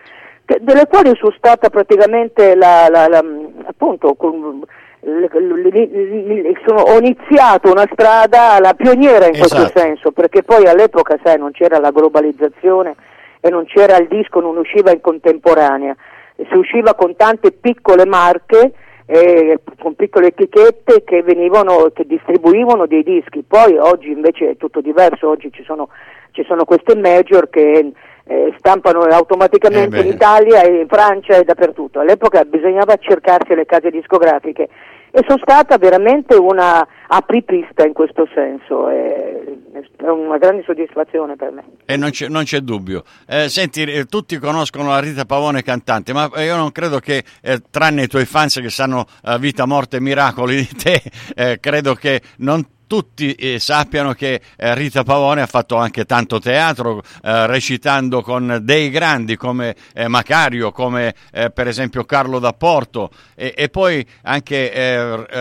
delle 0.60 0.86
quali 0.86 1.10
sono 1.16 1.32
stata 1.36 1.70
praticamente 1.70 2.54
la, 2.54 2.86
la, 2.90 3.08
la, 3.08 3.24
appunto 3.64 4.12
con, 4.14 4.62
sono, 5.00 6.82
ho 6.82 6.98
iniziato 6.98 7.70
una 7.70 7.88
strada 7.90 8.60
la 8.60 8.74
pioniera 8.74 9.26
in 9.26 9.34
esatto. 9.34 9.62
questo 9.62 9.78
senso 9.78 10.12
perché 10.12 10.42
poi 10.42 10.66
all'epoca 10.66 11.18
sai 11.22 11.38
non 11.38 11.50
c'era 11.50 11.78
la 11.78 11.90
globalizzazione 11.90 12.94
e 13.40 13.48
non 13.48 13.64
c'era 13.64 13.96
il 13.96 14.06
disco 14.08 14.40
non 14.40 14.58
usciva 14.58 14.90
in 14.90 15.00
contemporanea 15.00 15.96
si 16.36 16.56
usciva 16.56 16.94
con 16.94 17.16
tante 17.16 17.52
piccole 17.52 18.04
marche 18.04 18.72
eh, 19.06 19.60
con 19.78 19.94
piccole 19.94 20.28
etichette 20.28 21.04
che 21.04 21.22
venivano 21.22 21.90
che 21.92 22.06
distribuivano 22.06 22.86
dei 22.86 23.02
dischi. 23.02 23.44
Poi 23.46 23.76
oggi 23.76 24.10
invece 24.10 24.50
è 24.50 24.56
tutto 24.56 24.80
diverso 24.80 25.28
oggi 25.28 25.50
ci 25.52 25.62
sono, 25.64 25.88
ci 26.30 26.44
sono 26.44 26.64
queste 26.64 26.94
major 26.96 27.50
che 27.50 27.92
eh, 28.26 28.54
stampano 28.58 29.00
automaticamente 29.00 29.98
eh 29.98 30.00
in 30.00 30.06
Italia 30.06 30.64
in 30.66 30.86
Francia 30.88 31.36
e 31.36 31.44
dappertutto. 31.44 32.00
All'epoca 32.00 32.44
bisognava 32.44 32.96
cercarsi 32.96 33.54
le 33.54 33.66
case 33.66 33.90
discografiche 33.90 34.68
e 35.16 35.22
sono 35.28 35.38
stata 35.40 35.78
veramente 35.78 36.34
una 36.34 36.84
apripista 37.06 37.86
in 37.86 37.92
questo 37.92 38.26
senso, 38.34 38.88
è, 38.88 39.42
una 40.00 40.38
grande 40.38 40.64
soddisfazione 40.64 41.36
per 41.36 41.52
me. 41.52 41.64
E 41.84 41.96
non 41.96 42.10
c'è, 42.10 42.26
non 42.26 42.42
c'è 42.42 42.58
dubbio. 42.58 43.04
Eh, 43.28 43.48
senti, 43.48 43.84
eh, 43.84 44.06
tutti 44.06 44.36
conoscono 44.38 44.88
la 44.88 44.98
Rita 44.98 45.24
Pavone 45.24 45.62
cantante, 45.62 46.12
ma 46.12 46.28
io 46.42 46.56
non 46.56 46.72
credo 46.72 46.98
che, 46.98 47.22
eh, 47.42 47.62
tranne 47.70 48.02
i 48.02 48.08
tuoi 48.08 48.24
fans 48.24 48.58
che 48.60 48.70
sanno 48.70 49.06
eh, 49.24 49.38
vita, 49.38 49.66
morte 49.66 49.98
e 49.98 50.00
miracoli 50.00 50.56
di 50.56 50.70
te, 50.76 51.00
eh, 51.36 51.60
credo 51.60 51.94
che 51.94 52.20
non 52.38 52.66
tutti 52.94 53.34
eh, 53.34 53.58
sappiano 53.58 54.12
che 54.12 54.40
eh, 54.56 54.72
Rita 54.76 55.02
Pavone 55.02 55.40
ha 55.40 55.48
fatto 55.48 55.74
anche 55.74 56.04
tanto 56.04 56.38
teatro, 56.38 57.02
eh, 57.24 57.46
recitando 57.48 58.22
con 58.22 58.60
dei 58.62 58.88
grandi 58.88 59.36
come 59.36 59.74
eh, 59.92 60.06
Macario, 60.06 60.70
come 60.70 61.12
eh, 61.32 61.50
per 61.50 61.66
esempio 61.66 62.04
Carlo 62.04 62.38
D'Apporto, 62.38 63.10
e, 63.34 63.52
e 63.56 63.68
poi 63.68 64.06
anche 64.22 64.70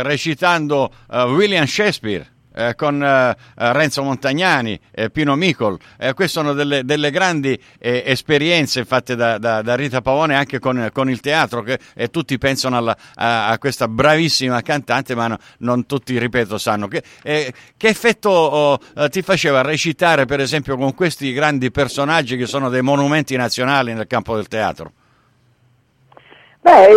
recitando 0.02 0.92
William 1.10 1.66
Shakespeare 1.66 2.33
eh, 2.56 2.76
con 2.76 3.04
eh, 3.04 3.36
Renzo 3.56 4.04
Montagnani, 4.04 4.80
eh, 4.92 5.10
Pino 5.10 5.36
Micol. 5.36 5.78
Eh, 5.98 6.13
queste 6.13 6.39
sono 6.39 6.54
delle, 6.54 6.84
delle 6.84 7.12
grandi 7.12 7.60
eh, 7.80 8.04
esperienze 8.06 8.86
fatte 8.86 9.16
da, 9.16 9.38
da, 9.38 9.62
da, 9.62 9.76
Rita 9.76 10.02
Pavone 10.02 10.36
anche 10.36 10.60
con, 10.60 10.89
con 10.94 11.10
il 11.10 11.20
teatro, 11.20 11.62
che 11.62 11.80
tutti 12.12 12.38
pensano 12.38 12.78
alla, 12.78 12.96
a, 13.16 13.50
a, 13.50 13.58
questa 13.58 13.88
bravissima 13.88 14.62
cantante, 14.62 15.16
ma 15.16 15.28
no, 15.28 15.38
non 15.60 15.86
tutti, 15.86 16.18
ripeto, 16.18 16.58
sanno. 16.58 16.88
Che, 16.88 17.04
che 17.22 17.88
effetto 17.88 18.30
oh, 18.30 18.80
ti 19.10 19.22
faceva 19.22 19.62
recitare, 19.62 20.26
per 20.26 20.39
esempio, 20.39 20.78
con 20.78 20.94
questi 20.94 21.34
grandi 21.34 21.72
personaggi 21.72 22.38
che 22.38 22.46
sono 22.46 22.70
dei 22.70 22.82
monumenti 22.82 23.36
nazionali 23.36 23.94
nel 23.94 24.08
campo 24.08 24.36
del 24.36 24.48
teatro? 24.48 24.92
Beh, 26.62 26.88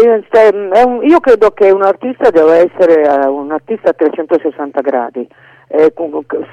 io 1.02 1.18
credo 1.18 1.50
che 1.50 1.70
un 1.70 1.82
artista 1.82 2.30
deve 2.30 2.70
essere 2.70 3.08
un 3.26 3.50
artista 3.50 3.90
a 3.90 3.94
360 3.94 4.80
gradi 4.80 5.28
eh, 5.68 5.92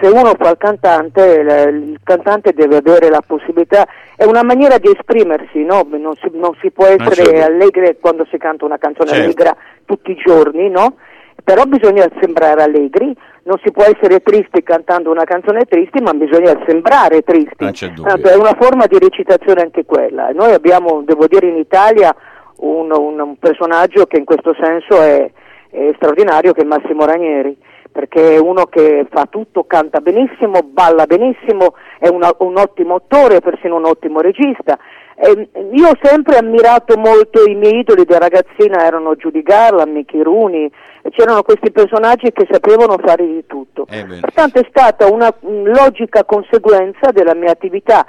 se 0.02 0.08
uno 0.08 0.34
fa 0.38 0.50
il 0.50 0.58
cantante, 0.58 1.22
il 1.22 2.00
cantante 2.04 2.52
deve 2.54 2.78
avere 2.78 3.10
la 3.10 3.22
possibilità, 3.26 3.88
è 4.16 4.24
una 4.24 4.44
maniera 4.44 4.78
di 4.80 4.90
esprimersi, 4.90 5.64
no? 5.64 5.86
non, 5.90 6.16
si, 6.16 6.30
non, 6.34 6.56
si, 6.62 6.72
può 6.72 6.86
essere 6.86 7.24
certo. 7.24 7.46
allegri 7.46 7.98
quando 8.00 8.26
si 8.32 8.38
canta 8.38 8.66
una 8.66 8.78
canzone 8.78 9.10
certo. 9.10 9.24
allegra 9.24 9.56
tutti 9.86 10.12
i 10.12 10.16
giorni, 10.16 10.70
no? 10.70 10.96
però 11.44 11.64
bisogna 11.66 12.08
sembrare 12.20 12.64
allegri, 12.64 13.16
non 13.44 13.60
si 13.64 13.72
può 13.72 13.84
essere 13.84 14.22
tristi 14.22 14.64
cantando 14.64 15.12
una 15.12 15.26
canzone 15.26 15.66
triste, 15.66 16.02
ma 16.02 16.14
bisogna 16.14 16.58
sembrare 16.66 17.22
tristi. 17.22 17.66
È 17.66 18.36
una 18.36 18.56
forma 18.58 18.86
di 18.88 18.98
recitazione 18.98 19.62
anche 19.62 19.86
quella. 19.86 20.30
Noi 20.30 20.54
abbiamo, 20.54 21.04
devo 21.06 21.28
dire, 21.28 21.48
in 21.48 21.58
Italia 21.58 22.16
un, 22.58 22.90
un, 22.92 23.20
un 23.20 23.38
personaggio 23.38 24.06
che 24.06 24.18
in 24.18 24.26
questo 24.26 24.56
senso 24.60 25.02
è, 25.02 25.30
è 25.70 25.92
straordinario, 25.96 26.54
che 26.54 26.62
è 26.62 26.66
Massimo 26.66 27.06
Ranieri 27.06 27.58
perché 27.94 28.36
è 28.36 28.40
uno 28.40 28.66
che 28.66 29.06
fa 29.10 29.28
tutto, 29.30 29.66
canta 29.66 30.02
benissimo, 30.02 30.62
balla 30.64 31.06
benissimo, 31.06 31.76
è 32.00 32.08
una, 32.10 32.34
un 32.40 32.58
ottimo 32.58 32.96
attore, 32.96 33.40
persino 33.40 33.78
un 33.78 33.86
ottimo 33.86 34.20
regista. 34.20 34.78
E 35.16 35.50
io 35.72 35.88
ho 35.88 35.98
sempre 36.02 36.38
ammirato 36.38 36.98
molto 36.98 37.46
i 37.48 37.54
miei 37.54 37.80
idoli 37.80 38.04
da 38.04 38.18
ragazzina, 38.18 38.84
erano 38.84 39.16
Judy 39.16 39.44
Garland, 39.44 39.94
Mickey 39.94 40.22
Rooney, 40.24 40.70
c'erano 41.12 41.44
questi 41.44 41.72
personaggi 41.72 42.32
che 42.32 42.48
sapevano 42.50 42.98
fare 42.98 43.26
di 43.26 43.46
tutto. 43.46 43.86
Eh 43.90 44.04
Pertanto 44.06 44.60
è 44.60 44.66
stata 44.70 45.06
una 45.12 45.32
logica 45.42 46.24
conseguenza 46.24 47.12
della 47.12 47.36
mia 47.36 47.52
attività. 47.52 48.06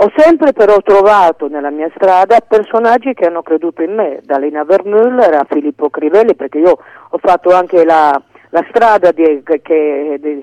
Ho 0.00 0.12
sempre 0.16 0.52
però 0.52 0.76
trovato 0.82 1.48
nella 1.48 1.70
mia 1.70 1.90
strada 1.94 2.38
personaggi 2.40 3.14
che 3.14 3.26
hanno 3.26 3.42
creduto 3.42 3.82
in 3.82 3.94
me, 3.94 4.20
da 4.22 4.38
Lena 4.38 4.62
Vermüller 4.62 5.34
a 5.34 5.46
Filippo 5.48 5.90
Crivelli, 5.90 6.36
perché 6.36 6.58
io 6.58 6.78
ho 7.10 7.18
fatto 7.18 7.50
anche 7.50 7.84
la, 7.84 8.20
la 8.50 8.64
strada 8.70 9.12
di, 9.12 9.42
che, 9.44 10.18
di, 10.20 10.42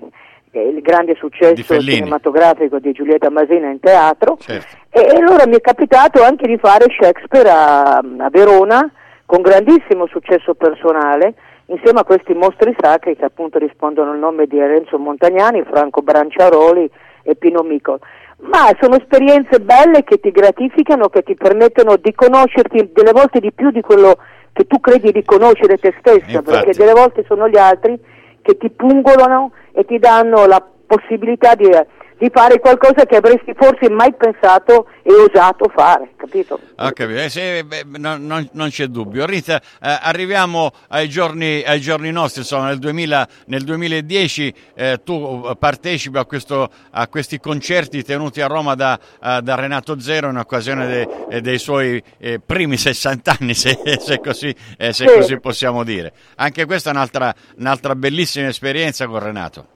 il 0.52 0.82
grande 0.82 1.16
successo 1.16 1.54
di 1.54 1.64
cinematografico 1.64 2.80
di 2.80 2.92
Giulietta 2.92 3.30
Masina 3.30 3.70
in 3.70 3.80
teatro 3.80 4.38
certo. 4.40 4.78
e, 4.90 5.02
e, 5.02 5.18
allora 5.18 5.46
mi 5.48 5.56
è 5.56 5.62
capitato 5.62 6.24
anche 6.24 6.48
di 6.48 6.58
fare 6.58 6.86
Shakespeare 6.90 7.50
a, 7.50 7.98
a 7.98 8.30
Verona 8.30 8.90
con 9.26 9.42
grandissimo 9.42 10.08
successo 10.08 10.54
personale 10.54 11.34
insieme 11.68 12.00
a 12.00 12.04
questi 12.04 12.34
mostri 12.34 12.76
sacri 12.80 13.16
che 13.16 13.26
appunto 13.26 13.58
rispondono 13.58 14.12
al 14.12 14.20
nome 14.20 14.46
di 14.46 14.60
Renzo 14.60 14.98
Montagnani, 14.98 15.64
Franco 15.64 16.02
Branciaroli 16.02 16.90
e 17.24 17.36
Pino 17.36 17.64
Micol. 17.64 18.00
Ma 18.38 18.70
sono 18.80 18.98
esperienze 18.98 19.60
belle 19.60 20.04
che 20.04 20.20
ti 20.20 20.30
gratificano, 20.30 21.08
che 21.08 21.24
ti 21.24 21.36
permettono 21.36 21.96
di 21.96 22.14
conoscerti 22.14 22.92
delle 22.94 23.12
volte 23.12 23.40
di 23.40 23.52
più 23.52 23.72
di 23.72 23.82
quello 23.82 24.18
che 24.56 24.66
tu 24.68 24.80
credi 24.80 25.12
di 25.12 25.22
conoscere 25.26 25.78
te 25.78 25.94
stessa, 26.00 26.26
Infatti. 26.28 26.50
perché 26.50 26.72
delle 26.72 26.94
volte 26.94 27.26
sono 27.28 27.50
gli 27.50 27.58
altri 27.58 28.00
che 28.42 28.56
ti 28.56 28.70
pungolano 28.70 29.52
e 29.74 29.84
ti 29.84 30.00
danno 30.00 30.46
la 30.46 30.66
possibilità 30.88 31.56
di 31.56 31.68
di 32.18 32.30
fare 32.34 32.60
qualcosa 32.60 33.06
che 33.06 33.18
avresti 33.18 33.54
forse 33.56 33.90
mai 33.90 34.14
pensato 34.14 34.88
e 35.04 35.14
osato 35.14 35.70
fare, 35.74 36.12
capito? 36.16 36.60
Ah, 36.76 36.92
capito. 36.92 37.20
Eh, 37.20 37.30
sì, 37.30 37.64
beh, 37.64 37.84
no, 37.98 38.18
non, 38.18 38.48
non, 38.54 38.70
c'è 38.70 38.88
dubbio. 38.88 39.26
Rita, 39.26 39.58
eh, 39.58 40.00
arriviamo 40.02 40.72
ai 40.88 41.10
giorni, 41.10 41.62
ai 41.64 41.80
giorni, 41.80 42.12
nostri, 42.12 42.42
insomma, 42.42 42.68
nel, 42.68 42.80
2000, 42.80 43.28
nel 43.48 43.64
2010 43.64 44.54
eh, 44.74 45.02
tu 45.04 45.56
partecipi 45.60 46.18
a, 46.18 46.26
questo, 46.26 46.70
a, 46.92 47.08
questi 47.08 47.40
concerti 47.40 48.04
tenuti 48.04 48.42
a 48.42 48.48
Roma 48.48 48.76
da, 48.76 48.98
uh, 49.22 49.42
da 49.42 49.56
Renato 49.56 50.00
Zero 50.00 50.30
in 50.30 50.38
occasione 50.38 50.88
de, 50.88 51.08
eh, 51.30 51.42
dei 51.42 51.58
suoi 51.58 52.02
eh, 52.18 52.40
primi 52.40 52.78
60 52.78 53.36
anni, 53.40 53.54
se, 53.54 53.78
se, 54.00 54.20
così, 54.20 54.56
se 54.78 54.94
sì. 54.94 55.06
così, 55.06 55.40
possiamo 55.40 55.84
dire. 55.84 56.14
Anche 56.36 56.66
questa 56.66 56.90
è 56.90 56.94
un'altra, 56.94 57.34
un'altra 57.58 57.96
bellissima 57.96 58.48
esperienza 58.48 59.06
con 59.06 59.20
Renato. 59.20 59.74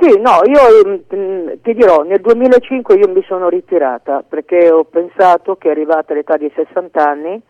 Sì, 0.00 0.16
no, 0.20 0.42
io 0.44 1.00
mm, 1.16 1.48
ti 1.60 1.74
dirò, 1.74 2.02
nel 2.02 2.20
2005 2.20 2.94
io 2.94 3.08
mi 3.08 3.24
sono 3.26 3.48
ritirata 3.48 4.22
perché 4.26 4.70
ho 4.70 4.84
pensato 4.84 5.56
che 5.56 5.70
arrivata 5.70 6.12
all'età 6.12 6.36
di 6.36 6.50
60 6.54 7.04
anni 7.04 7.42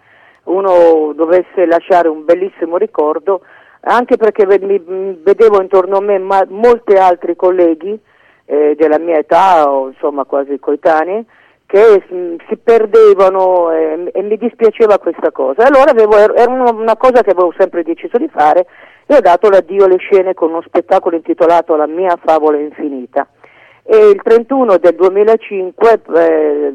uno 0.45 1.13
dovesse 1.15 1.67
lasciare 1.67 2.09
un 2.09 2.25
bellissimo 2.25 2.79
ricordo, 2.79 3.43
anche 3.81 4.17
perché 4.17 4.47
mm, 4.47 5.23
vedevo 5.23 5.61
intorno 5.61 5.99
a 5.99 6.01
me 6.01 6.19
molti 6.19 6.95
altri 6.95 7.37
colleghi 7.37 8.01
eh, 8.47 8.75
della 8.79 8.99
mia 8.99 9.19
età 9.19 9.71
o 9.71 9.89
insomma 9.89 10.25
quasi 10.25 10.59
coetanei 10.59 11.27
che 11.67 12.03
mm, 12.11 12.37
si 12.49 12.57
perdevano 12.57 13.71
e 13.73 14.23
mi 14.23 14.39
dispiaceva 14.39 14.99
questa 14.99 15.31
cosa. 15.33 15.67
Allora 15.67 15.91
avevo, 15.91 16.17
era 16.17 16.51
una 16.51 16.97
cosa 16.97 17.21
che 17.21 17.33
avevo 17.33 17.53
sempre 17.59 17.83
deciso 17.83 18.17
di 18.17 18.29
fare 18.29 18.67
e 19.11 19.17
ho 19.17 19.21
dato 19.21 19.49
l'addio 19.49 19.87
alle 19.87 19.97
scene 19.97 20.35
con 20.35 20.51
uno 20.51 20.61
spettacolo 20.61 21.17
intitolato 21.17 21.75
La 21.77 21.87
mia 21.87 22.19
favola 22.23 22.59
infinita. 22.59 23.27
E 23.83 24.11
il 24.11 24.21
31 24.23 24.77
del 24.77 24.95
2005, 24.95 26.01
eh, 26.15 26.75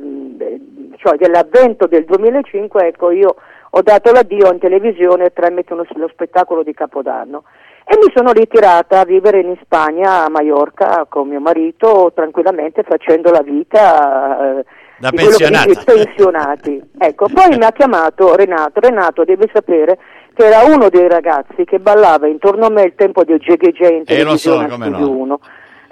cioè 0.98 1.16
dell'avvento 1.16 1.86
del 1.86 2.06
2005, 2.06 2.88
ecco, 2.88 3.12
io 3.12 3.36
ho 3.70 3.82
dato 3.84 4.12
l'addio 4.12 4.52
in 4.52 4.58
televisione 4.58 5.32
tramite 5.32 5.74
uno, 5.74 5.86
lo 5.94 6.10
spettacolo 6.12 6.64
di 6.64 6.74
Capodanno 6.74 7.44
e 7.86 7.98
mi 7.98 8.12
sono 8.16 8.32
ritirata 8.32 9.02
a 9.02 9.06
vivere 9.06 9.42
in 9.42 9.56
Spagna, 9.62 10.24
a 10.24 10.30
Mallorca, 10.30 11.06
con 11.08 11.28
mio 11.28 11.40
marito, 11.40 12.12
tranquillamente 12.16 12.82
facendo 12.82 13.30
la 13.30 13.42
vita, 13.42 14.60
eh, 14.60 14.66
Da 14.98 15.10
di 15.10 15.78
pensionati. 15.86 16.82
Ecco, 16.98 17.28
poi 17.32 17.58
mi 17.58 17.64
ha 17.66 17.72
chiamato 17.72 18.36
Renato, 18.36 18.80
Renato 18.80 19.24
devi 19.24 19.50
sapere 19.54 20.00
che 20.36 20.46
era 20.46 20.64
uno 20.64 20.90
dei 20.90 21.08
ragazzi 21.08 21.64
che 21.66 21.80
ballava 21.80 22.28
intorno 22.28 22.66
a 22.66 22.70
me 22.70 22.84
il 22.84 22.94
tempo 22.96 23.24
del 23.24 23.40
Jegege 23.40 23.88
in 23.88 24.04
Eh, 24.06 24.24
lo 24.24 24.36
so, 24.38 24.58
televisione 24.58 24.66
a 24.66 24.70
come 24.70 24.86
Studio 24.86 25.06
no. 25.06 25.22
1. 25.22 25.40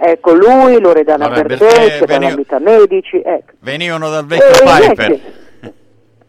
Ecco, 0.04 0.34
lui, 0.34 0.82
Loredana 0.82 1.28
Lorena 1.28 1.56
Bertè, 1.56 2.36
Vita 2.36 2.60
Medici, 2.60 3.22
ecco. 3.24 3.52
Venivano 3.60 4.10
dal 4.10 4.26
vecchio 4.26 4.48
E 4.48 4.88
Piper. 4.90 5.08
niente. 5.10 5.34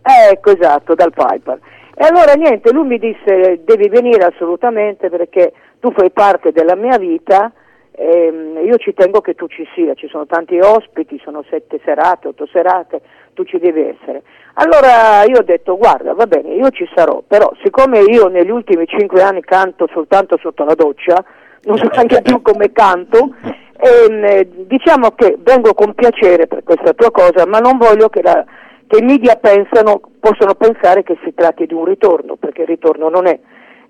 Ecco, 0.03 0.51
esatto, 0.51 0.95
dal 0.95 1.13
Piper. 1.15 1.59
E 1.95 2.05
allora 2.05 2.33
niente, 2.35 2.73
lui 2.73 2.87
mi 2.87 2.99
disse 2.99 3.61
devi 3.65 3.89
venire 3.89 4.25
assolutamente 4.25 5.09
perché 5.09 5.53
tu 5.81 5.91
fai 5.93 6.11
parte 6.11 6.51
della 6.53 6.75
mia 6.75 6.99
vita, 6.99 7.53
ehm, 7.93 8.59
io 8.67 8.77
ci 8.77 8.93
tengo 8.95 9.21
che 9.21 9.35
tu 9.35 9.47
ci 9.47 9.67
sia, 9.75 9.95
ci 9.95 10.09
sono 10.09 10.27
tanti 10.27 10.59
ospiti, 10.59 11.21
sono 11.23 11.45
sette 11.49 11.81
serate, 11.85 12.29
otto 12.29 12.47
serate, 12.53 13.01
tu 13.35 13.45
ci 13.45 13.59
devi 13.59 13.81
essere. 13.81 14.23
Allora 14.55 15.25
io 15.25 15.39
ho 15.39 15.43
detto 15.43 15.77
guarda 15.77 16.13
va 16.15 16.27
bene, 16.27 16.55
io 16.55 16.71
ci 16.71 16.89
sarò, 16.95 17.23
però 17.27 17.51
siccome 17.63 18.01
io 18.01 18.29
negli 18.29 18.51
ultimi 18.51 18.87
cinque 18.87 19.23
anni 19.23 19.41
canto 19.41 19.89
soltanto 19.93 20.37
sotto 20.41 20.65
la 20.65 20.75
doccia, 20.75 21.25
non 21.65 21.79
so 21.79 21.89
neanche 21.93 22.23
più 22.23 22.43
come 22.43 22.73
canto, 22.73 23.35
ehm, 23.79 24.25
eh, 24.25 24.49
diciamo 24.67 25.11
che 25.13 25.37
vengo 25.41 25.75
con 25.75 25.95
piacere 25.95 26.47
per 26.47 26.63
questa 26.65 26.93
tua 26.93 27.11
cosa, 27.11 27.47
ma 27.47 27.59
non 27.59 27.79
voglio 27.79 28.09
che, 28.09 28.23
la- 28.23 28.45
che 28.87 28.99
i 28.99 29.03
media 29.05 29.37
pensano, 29.37 30.01
possono 30.21 30.55
pensare 30.55 31.03
che 31.03 31.17
si 31.25 31.33
tratti 31.35 31.67
di 31.67 31.75
un 31.75 31.85
ritorno, 31.85 32.37
perché 32.37 32.63
il 32.63 32.69
ritorno 32.69 33.09
non 33.09 33.27
è. 33.27 33.39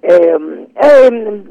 Ehm, 0.01 0.67
ehm, 0.75 1.43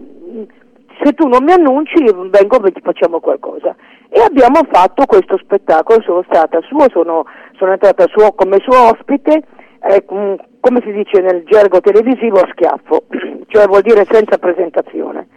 se 1.03 1.13
tu 1.13 1.27
non 1.27 1.43
mi 1.43 1.51
annunci, 1.51 2.03
vengo 2.29 2.63
e 2.63 2.73
facciamo 2.81 3.19
qualcosa. 3.19 3.75
E 4.09 4.21
abbiamo 4.21 4.59
fatto 4.69 5.05
questo 5.05 5.37
spettacolo, 5.37 6.01
sono 6.01 6.23
stata 6.27 6.59
suo, 6.61 6.85
sono, 6.89 7.25
sono 7.61 7.73
entrata 7.73 8.07
suo 8.07 8.31
come 8.31 8.57
suo 8.59 8.89
ospite, 8.89 9.43
eh, 9.83 10.03
com- 10.03 10.35
come 10.59 10.81
si 10.83 10.91
dice 10.91 11.21
nel 11.21 11.43
gergo 11.45 11.79
televisivo, 11.79 12.39
a 12.39 12.49
schiaffo, 12.49 13.03
cioè 13.47 13.67
vuol 13.67 13.83
dire 13.83 14.03
senza 14.09 14.39
presentazione. 14.39 15.27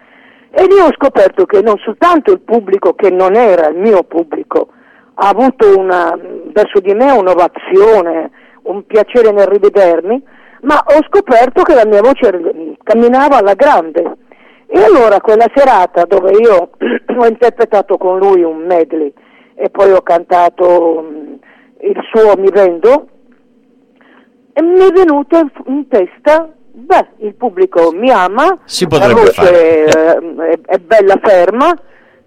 E 0.51 0.63
lì 0.65 0.79
ho 0.81 0.91
scoperto 0.95 1.45
che 1.45 1.61
non 1.61 1.77
soltanto 1.79 2.33
il 2.33 2.41
pubblico, 2.41 2.95
che 2.95 3.11
non 3.11 3.35
era 3.37 3.69
il 3.69 3.77
mio 3.77 4.05
pubblico, 4.05 4.69
ha 5.15 5.29
avuto 5.29 5.79
una, 5.79 6.19
verso 6.53 6.81
di 6.81 6.95
me 6.95 7.11
un'ovazione, 7.13 8.31
un 8.63 8.87
piacere 8.87 9.31
nel 9.31 9.47
rivedermi, 9.47 10.23
ma 10.63 10.83
ho 10.87 11.03
scoperto 11.07 11.63
che 11.63 11.75
la 11.75 11.85
mia 11.85 12.01
voce 12.01 12.77
camminava 12.83 13.37
alla 13.39 13.55
grande. 13.55 14.17
E 14.67 14.83
allora 14.83 15.21
quella 15.21 15.47
serata 15.55 16.05
dove 16.05 16.31
io 16.31 16.71
ho 17.19 17.27
interpretato 17.27 17.99
con 17.99 18.19
lui 18.19 18.43
un 18.43 18.65
medley 18.65 19.13
e 19.55 19.71
poi 19.71 19.93
ho 19.93 20.03
cantato 20.03 21.03
mm, 21.03 21.35
il 21.85 22.01
suo 22.11 22.35
Mi 22.37 22.51
vendo, 22.51 23.09
e 24.53 24.63
mi 24.63 24.81
è 24.81 24.91
venuto 24.93 25.51
in- 25.67 25.89
testa, 25.89 26.49
beh, 26.73 27.07
il 27.19 27.35
pubblico 27.35 27.91
mi 27.93 28.11
ama, 28.11 28.59
Si 28.65 28.87
la 28.89 29.09
voce 29.13 29.85
è, 29.85 30.61
è 30.67 30.79
bella 30.79 31.19
ferma, 31.23 31.73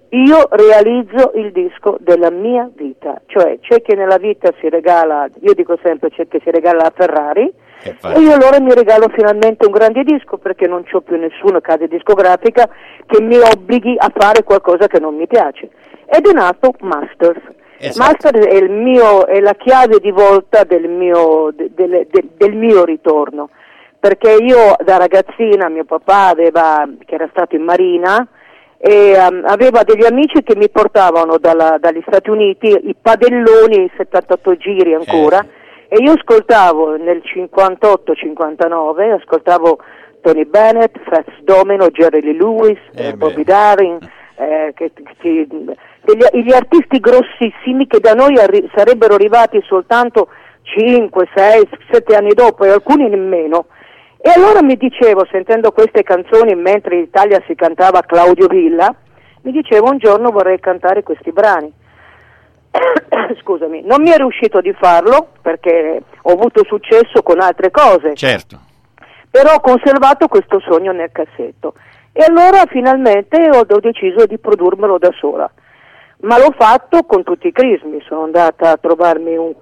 io 0.09 0.47
realizzo 0.51 1.31
il 1.35 1.51
disco 1.51 1.97
della 1.99 2.29
mia 2.31 2.69
vita, 2.73 3.21
cioè 3.25 3.59
c'è 3.59 3.81
chi 3.81 3.93
nella 3.95 4.17
vita 4.17 4.53
si 4.59 4.69
regala, 4.69 5.27
io 5.41 5.53
dico 5.53 5.77
sempre 5.83 6.09
c'è 6.09 6.27
chi 6.27 6.39
si 6.43 6.51
regala 6.51 6.83
la 6.83 6.93
Ferrari, 6.95 7.51
Eh, 7.83 7.95
e 8.15 8.19
io 8.19 8.33
allora 8.33 8.59
mi 8.59 8.73
regalo 8.73 9.07
finalmente 9.13 9.65
un 9.65 9.71
grande 9.71 10.03
disco 10.03 10.37
perché 10.37 10.65
non 10.67 10.83
c'ho 10.83 11.01
più 11.01 11.17
nessuna 11.17 11.61
casa 11.61 11.85
discografica 11.87 12.67
che 13.05 13.21
mi 13.21 13.37
obblighi 13.37 13.95
a 13.97 14.11
fare 14.15 14.43
qualcosa 14.43 14.87
che 14.87 14.99
non 14.99 15.15
mi 15.15 15.27
piace. 15.27 15.69
Ed 16.05 16.25
è 16.25 16.31
nato 16.33 16.73
Masters. 16.81 17.41
Esatto. 17.79 18.11
Masters 18.11 18.45
è, 18.47 18.55
il 18.55 18.69
mio, 18.71 19.25
è 19.25 19.39
la 19.39 19.53
chiave 19.53 19.99
di 19.99 20.11
volta 20.11 20.63
del 20.63 20.87
mio, 20.89 21.51
de- 21.53 21.69
del- 21.75 22.07
del- 22.09 22.29
del 22.35 22.55
mio 22.55 22.83
ritorno. 22.83 23.49
Perché 23.99 24.31
io 24.31 24.75
da 24.83 24.97
ragazzina, 24.97 25.69
mio 25.69 25.83
papà 25.85 26.27
aveva, 26.27 26.87
che 27.05 27.15
era 27.15 27.27
stato 27.31 27.55
in 27.55 27.63
marina, 27.63 28.27
e 28.79 29.13
um, 29.17 29.43
aveva 29.47 29.81
degli 29.83 30.05
amici 30.05 30.43
che 30.43 30.55
mi 30.55 30.69
portavano 30.69 31.37
dalla- 31.39 31.77
dagli 31.79 32.01
Stati 32.05 32.29
Uniti 32.29 32.67
i 32.67 32.95
padelloni 33.01 33.89
78 33.97 34.55
giri 34.55 34.93
ancora 34.93 35.39
Eh. 35.87 35.95
e 35.95 36.03
io 36.03 36.11
ascoltavo 36.13 36.95
nel 36.95 37.21
58-59 37.23 39.11
ascoltavo 39.19 39.79
Tony 40.21 40.45
Bennett, 40.45 40.95
Fats 41.09 41.31
Domino, 41.41 41.87
Jerry 41.89 42.21
Lee 42.21 42.33
Lewis, 42.33 42.77
Eh. 42.93 43.13
Bobby 43.13 43.43
Darin, 43.43 43.97
eh, 44.35 44.71
che- 44.75 44.91
che- 45.19 45.47
degli, 46.13 46.43
gli 46.43 46.53
artisti 46.53 46.99
grossissimi 46.99 47.87
che 47.87 47.99
da 47.99 48.13
noi 48.13 48.37
arri- 48.37 48.69
sarebbero 48.73 49.15
arrivati 49.15 49.61
soltanto 49.67 50.29
5, 50.63 51.29
6, 51.35 51.69
7 51.91 52.15
anni 52.15 52.33
dopo 52.33 52.63
e 52.63 52.69
alcuni 52.69 53.09
nemmeno. 53.09 53.67
E 54.19 54.31
allora 54.35 54.61
mi 54.61 54.75
dicevo, 54.75 55.25
sentendo 55.29 55.71
queste 55.71 56.03
canzoni 56.03 56.55
mentre 56.55 56.95
in 56.95 57.03
Italia 57.03 57.41
si 57.45 57.55
cantava 57.55 58.01
Claudio 58.01 58.47
Villa, 58.47 58.93
mi 59.43 59.51
dicevo 59.51 59.89
un 59.89 59.97
giorno 59.97 60.31
vorrei 60.31 60.59
cantare 60.59 61.03
questi 61.03 61.31
brani. 61.31 61.71
Scusami, 63.41 63.81
non 63.83 64.01
mi 64.01 64.09
è 64.09 64.17
riuscito 64.17 64.59
di 64.61 64.73
farlo 64.73 65.29
perché 65.41 66.01
ho 66.21 66.31
avuto 66.31 66.63
successo 66.65 67.21
con 67.23 67.39
altre 67.39 67.71
cose, 67.71 68.15
Certo. 68.15 68.59
però 69.29 69.53
ho 69.53 69.61
conservato 69.61 70.27
questo 70.27 70.59
sogno 70.59 70.91
nel 70.91 71.11
cassetto. 71.11 71.73
E 72.11 72.25
allora 72.27 72.63
finalmente 72.67 73.37
ho, 73.49 73.59
ho 73.59 73.79
deciso 73.79 74.25
di 74.25 74.37
produrmelo 74.39 74.97
da 74.97 75.11
sola. 75.19 75.49
Ma 76.19 76.37
l'ho 76.39 76.53
fatto 76.57 77.03
con 77.03 77.23
tutti 77.23 77.47
i 77.47 77.51
crismi, 77.51 78.01
sono 78.07 78.23
andata 78.23 78.71
a 78.71 78.77
trovarmi 78.77 79.35
un, 79.37 79.53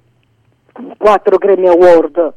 4 0.98 1.38
Grammy 1.38 1.68
Award 1.68 2.34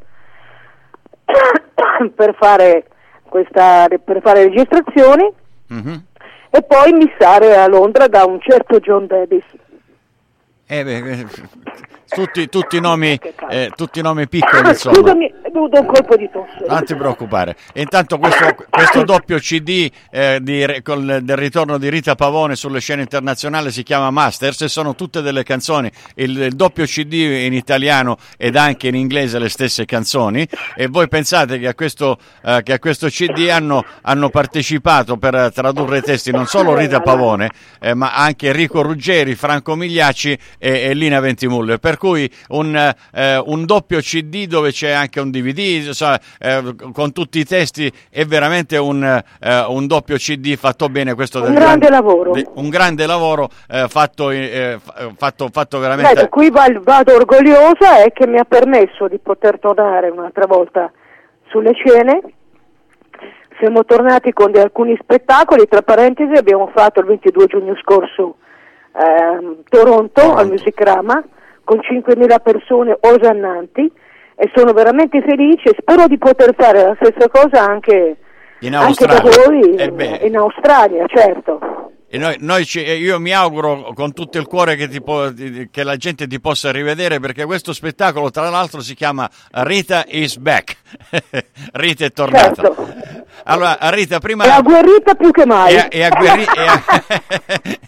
per 2.14 2.34
fare, 2.38 2.84
questa, 3.28 3.86
per 4.04 4.20
fare 4.22 4.44
registrazioni 4.44 5.32
Mhm. 5.70 6.04
e 6.50 6.62
poi 6.62 6.92
missare 6.92 7.56
a 7.56 7.66
Londra 7.66 8.06
da 8.08 8.24
un 8.24 8.40
certo 8.40 8.78
John 8.80 9.06
Davis. 9.06 9.44
Eh, 10.66 10.84
beh, 10.84 10.96
eh, 11.10 11.26
tutti, 12.08 12.48
tutti 12.48 12.76
i 12.76 12.80
nomi, 12.80 13.18
eh, 13.50 13.70
tutti 13.76 13.98
i 13.98 14.02
nomi 14.02 14.28
piccoli, 14.28 14.68
insomma. 14.68 14.96
Scusami, 14.96 15.32
venuto 15.58 15.80
un 15.80 15.86
colpo 15.86 16.16
di 16.16 16.28
tosse. 16.30 16.64
Non 16.66 16.84
ti 16.84 16.94
preoccupare. 16.94 17.56
E 17.72 17.82
intanto 17.82 18.18
questo, 18.18 18.54
questo 18.70 19.02
doppio 19.04 19.38
CD 19.38 19.90
eh, 20.10 20.38
di 20.40 20.80
col- 20.82 21.20
del 21.22 21.36
ritorno 21.36 21.78
di 21.78 21.90
Rita 21.90 22.14
Pavone 22.14 22.56
sulle 22.56 22.80
scene 22.80 23.02
internazionali 23.02 23.70
si 23.70 23.82
chiama 23.82 24.10
Masters 24.10 24.62
e 24.62 24.68
sono 24.68 24.94
tutte 24.94 25.20
delle 25.20 25.42
canzoni. 25.42 25.90
Il, 26.14 26.38
il 26.38 26.54
doppio 26.54 26.84
CD 26.84 27.12
in 27.12 27.52
italiano 27.52 28.16
ed 28.36 28.56
anche 28.56 28.88
in 28.88 28.94
inglese 28.94 29.38
le 29.38 29.48
stesse 29.48 29.84
canzoni. 29.84 30.46
E 30.76 30.86
voi 30.86 31.08
pensate 31.08 31.58
che 31.58 31.68
a 31.68 31.74
questo, 31.74 32.18
eh, 32.44 32.62
che 32.62 32.72
a 32.72 32.78
questo 32.78 33.08
CD 33.08 33.48
hanno, 33.50 33.84
hanno 34.02 34.30
partecipato 34.30 35.16
per 35.16 35.50
tradurre 35.52 35.98
i 35.98 36.02
testi 36.02 36.30
non 36.30 36.46
solo 36.46 36.76
Rita 36.76 37.00
Pavone, 37.00 37.50
eh, 37.80 37.94
ma 37.94 38.14
anche 38.14 38.48
Enrico 38.48 38.82
Ruggeri, 38.82 39.34
Franco 39.34 39.74
Migliacci 39.74 40.38
e, 40.58 40.70
e 40.80 40.94
Lina 40.94 41.20
Ventimuller. 41.20 41.78
Per 41.78 41.96
cui 41.98 42.30
un, 42.48 42.74
eh, 43.12 43.42
un 43.44 43.64
doppio 43.66 43.98
CD 44.00 44.46
dove 44.46 44.70
c'è 44.70 44.90
anche 44.90 45.20
un 45.20 45.30
DVD 45.30 45.58
insomma, 45.86 46.18
eh, 46.38 46.74
con 46.92 47.12
tutti 47.12 47.38
i 47.38 47.44
testi 47.44 47.92
è 48.10 48.24
veramente 48.24 48.76
un, 48.78 49.02
eh, 49.04 49.64
un 49.68 49.86
doppio 49.86 50.16
CD 50.16 50.56
fatto 50.56 50.88
bene. 50.88 51.14
Questo 51.14 51.42
Un 51.42 51.52
grande 51.54 51.90
lavoro. 51.90 52.30
de- 52.32 52.46
un 52.54 52.68
grande 52.70 53.04
lavoro 53.06 53.48
eh, 53.68 53.86
fatto, 53.88 54.30
eh, 54.30 54.78
fa- 54.82 55.10
fatto, 55.16 55.48
fatto 55.52 55.76
Beh, 55.76 55.82
veramente. 55.82 56.14
da 56.14 56.28
qui 56.28 56.50
vado 56.50 57.14
orgogliosa 57.14 58.02
e 58.04 58.12
che 58.12 58.26
mi 58.26 58.38
ha 58.38 58.44
permesso 58.44 59.08
di 59.08 59.18
poter 59.18 59.58
tornare 59.58 60.08
un'altra 60.08 60.46
volta 60.46 60.90
sulle 61.50 61.72
scene. 61.74 62.20
Siamo 63.58 63.84
tornati 63.84 64.32
con 64.32 64.54
alcuni 64.56 64.96
spettacoli, 65.00 65.66
tra 65.66 65.82
parentesi 65.82 66.32
abbiamo 66.34 66.70
fatto 66.72 67.00
il 67.00 67.06
22 67.06 67.46
giugno 67.46 67.74
scorso 67.82 68.36
ehm, 68.94 69.62
Toronto, 69.68 70.10
Toronto. 70.12 70.34
al 70.38 70.48
Musicrama 70.48 71.24
con 71.68 71.80
5.000 71.80 72.36
persone 72.42 72.96
osannanti 72.98 73.92
e 74.36 74.50
sono 74.54 74.72
veramente 74.72 75.20
felice, 75.20 75.74
spero 75.78 76.06
di 76.06 76.16
poter 76.16 76.54
fare 76.56 76.82
la 76.82 76.96
stessa 76.98 77.28
cosa 77.28 77.62
anche, 77.62 78.16
In 78.60 78.74
anche 78.74 79.04
da 79.04 79.20
voi 79.20 79.74
Eh 79.74 80.26
in 80.26 80.36
Australia, 80.38 81.04
certo. 81.06 81.58
E 82.10 82.16
noi, 82.16 82.36
noi 82.38 82.64
ci- 82.64 82.80
io 82.80 83.20
mi 83.20 83.32
auguro 83.34 83.90
con 83.94 84.14
tutto 84.14 84.38
il 84.38 84.46
cuore 84.46 84.76
che, 84.76 84.88
po- 85.02 85.30
che 85.70 85.82
la 85.82 85.96
gente 85.96 86.26
ti 86.26 86.40
possa 86.40 86.72
rivedere 86.72 87.20
perché 87.20 87.44
questo 87.44 87.74
spettacolo 87.74 88.30
tra 88.30 88.48
l'altro 88.48 88.80
si 88.80 88.94
chiama 88.94 89.28
Rita 89.50 90.04
is 90.08 90.38
back. 90.38 90.74
Rita 91.72 92.06
è 92.06 92.10
tornata. 92.12 92.62
Certo. 92.62 92.86
Allora 93.44 93.76
Rita 93.90 94.20
prima... 94.20 94.44
È 94.44 94.48
agguerrita 94.48 95.14
più 95.16 95.30
che 95.32 95.44
mai. 95.44 95.74
e- 95.74 95.88
e 95.90 96.02
agguerri- 96.04 96.46
e- 96.46 97.78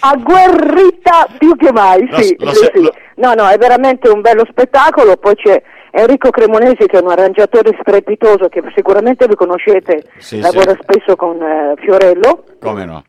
agguerrita 0.00 1.26
più 1.38 1.56
che 1.56 1.72
mai, 1.72 2.06
Lo- 2.08 2.16
sì, 2.20 2.36
lo 2.38 2.52
sì, 2.52 2.70
lo- 2.80 2.94
No, 3.16 3.32
no, 3.34 3.46
è 3.48 3.56
veramente 3.58 4.08
un 4.08 4.20
bello 4.20 4.44
spettacolo, 4.50 5.16
poi 5.16 5.34
c'è 5.36 5.62
Enrico 5.92 6.30
Cremonesi 6.30 6.86
che 6.86 6.98
è 6.98 7.00
un 7.00 7.10
arrangiatore 7.10 7.76
strepitoso 7.80 8.48
che 8.48 8.60
sicuramente 8.74 9.26
vi 9.28 9.36
conoscete, 9.36 10.02
Sì, 10.18 10.40
lavora 10.40 10.72
sì. 10.72 10.78
spesso 10.82 11.14
con 11.14 11.40
eh, 11.40 11.74
Fiorello. 11.78 12.44
Come 12.60 12.84
no? 12.84 13.04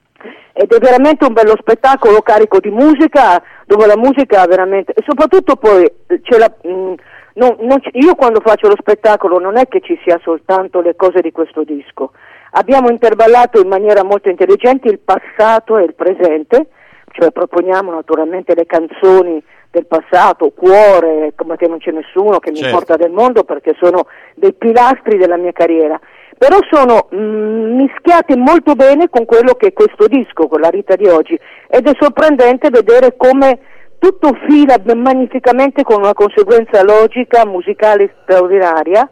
ed 0.57 0.71
è 0.71 0.77
veramente 0.79 1.25
un 1.25 1.33
bello 1.33 1.55
spettacolo 1.59 2.21
carico 2.21 2.59
di 2.59 2.69
musica, 2.69 3.41
dove 3.65 3.85
la 3.87 3.97
musica 3.97 4.45
veramente, 4.45 4.93
e 4.93 5.03
soprattutto 5.05 5.57
poi 5.57 5.83
eh, 5.83 6.21
c'è 6.21 6.37
la, 6.37 6.49
mh, 6.61 6.93
non- 7.33 7.57
non 7.59 7.79
c- 7.81 7.89
io 7.91 8.15
quando 8.15 8.39
faccio 8.39 8.69
lo 8.69 8.75
spettacolo 8.79 9.37
non 9.39 9.57
è 9.57 9.67
che 9.67 9.81
ci 9.81 9.99
sia 10.05 10.17
soltanto 10.23 10.79
le 10.79 10.95
cose 10.95 11.19
di 11.19 11.33
questo 11.33 11.63
disco, 11.65 12.11
abbiamo 12.57 12.89
intervallato 12.89 13.59
in 13.59 13.67
maniera 13.67 14.03
molto 14.03 14.29
intelligente 14.29 14.89
il 14.89 14.99
passato 14.99 15.77
e 15.77 15.83
il 15.83 15.93
presente, 15.93 16.67
cioè 17.11 17.31
proponiamo 17.31 17.91
naturalmente 17.91 18.53
le 18.55 18.65
canzoni 18.65 19.41
del 19.71 19.85
passato, 19.87 20.51
Cuore, 20.51 21.33
come 21.35 21.57
te 21.57 21.67
non 21.67 21.79
c'è 21.79 21.91
nessuno 21.91 22.39
che 22.39 22.51
mi 22.51 22.57
Certo. 22.57 22.71
importa 22.71 22.95
del 22.95 23.11
mondo 23.11 23.43
perché 23.43 23.75
sono 23.79 24.07
dei 24.35 24.53
pilastri 24.53 25.17
della 25.17 25.37
mia 25.37 25.51
carriera, 25.51 25.99
però 26.37 26.57
sono 26.69 27.09
mm, 27.13 27.75
mischiati 27.75 28.37
molto 28.37 28.73
bene 28.73 29.09
con 29.09 29.25
quello 29.25 29.55
che 29.55 29.67
è 29.67 29.73
questo 29.73 30.07
disco, 30.07 30.47
con 30.47 30.61
la 30.61 30.69
Rita 30.69 30.95
di 30.95 31.07
oggi 31.07 31.37
ed 31.67 31.87
è 31.87 31.91
sorprendente 31.99 32.69
vedere 32.69 33.15
come 33.17 33.59
tutto 33.99 34.37
fila 34.47 34.75
magnificamente 34.95 35.83
con 35.83 35.97
una 35.97 36.13
conseguenza 36.13 36.81
logica, 36.83 37.45
musicale 37.45 38.15
straordinaria 38.21 39.09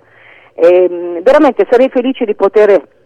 e 0.53 0.88
mm, 0.89 1.17
veramente 1.23 1.67
sarei 1.69 1.89
felice 1.89 2.23
di 2.23 2.36
poter 2.36 3.01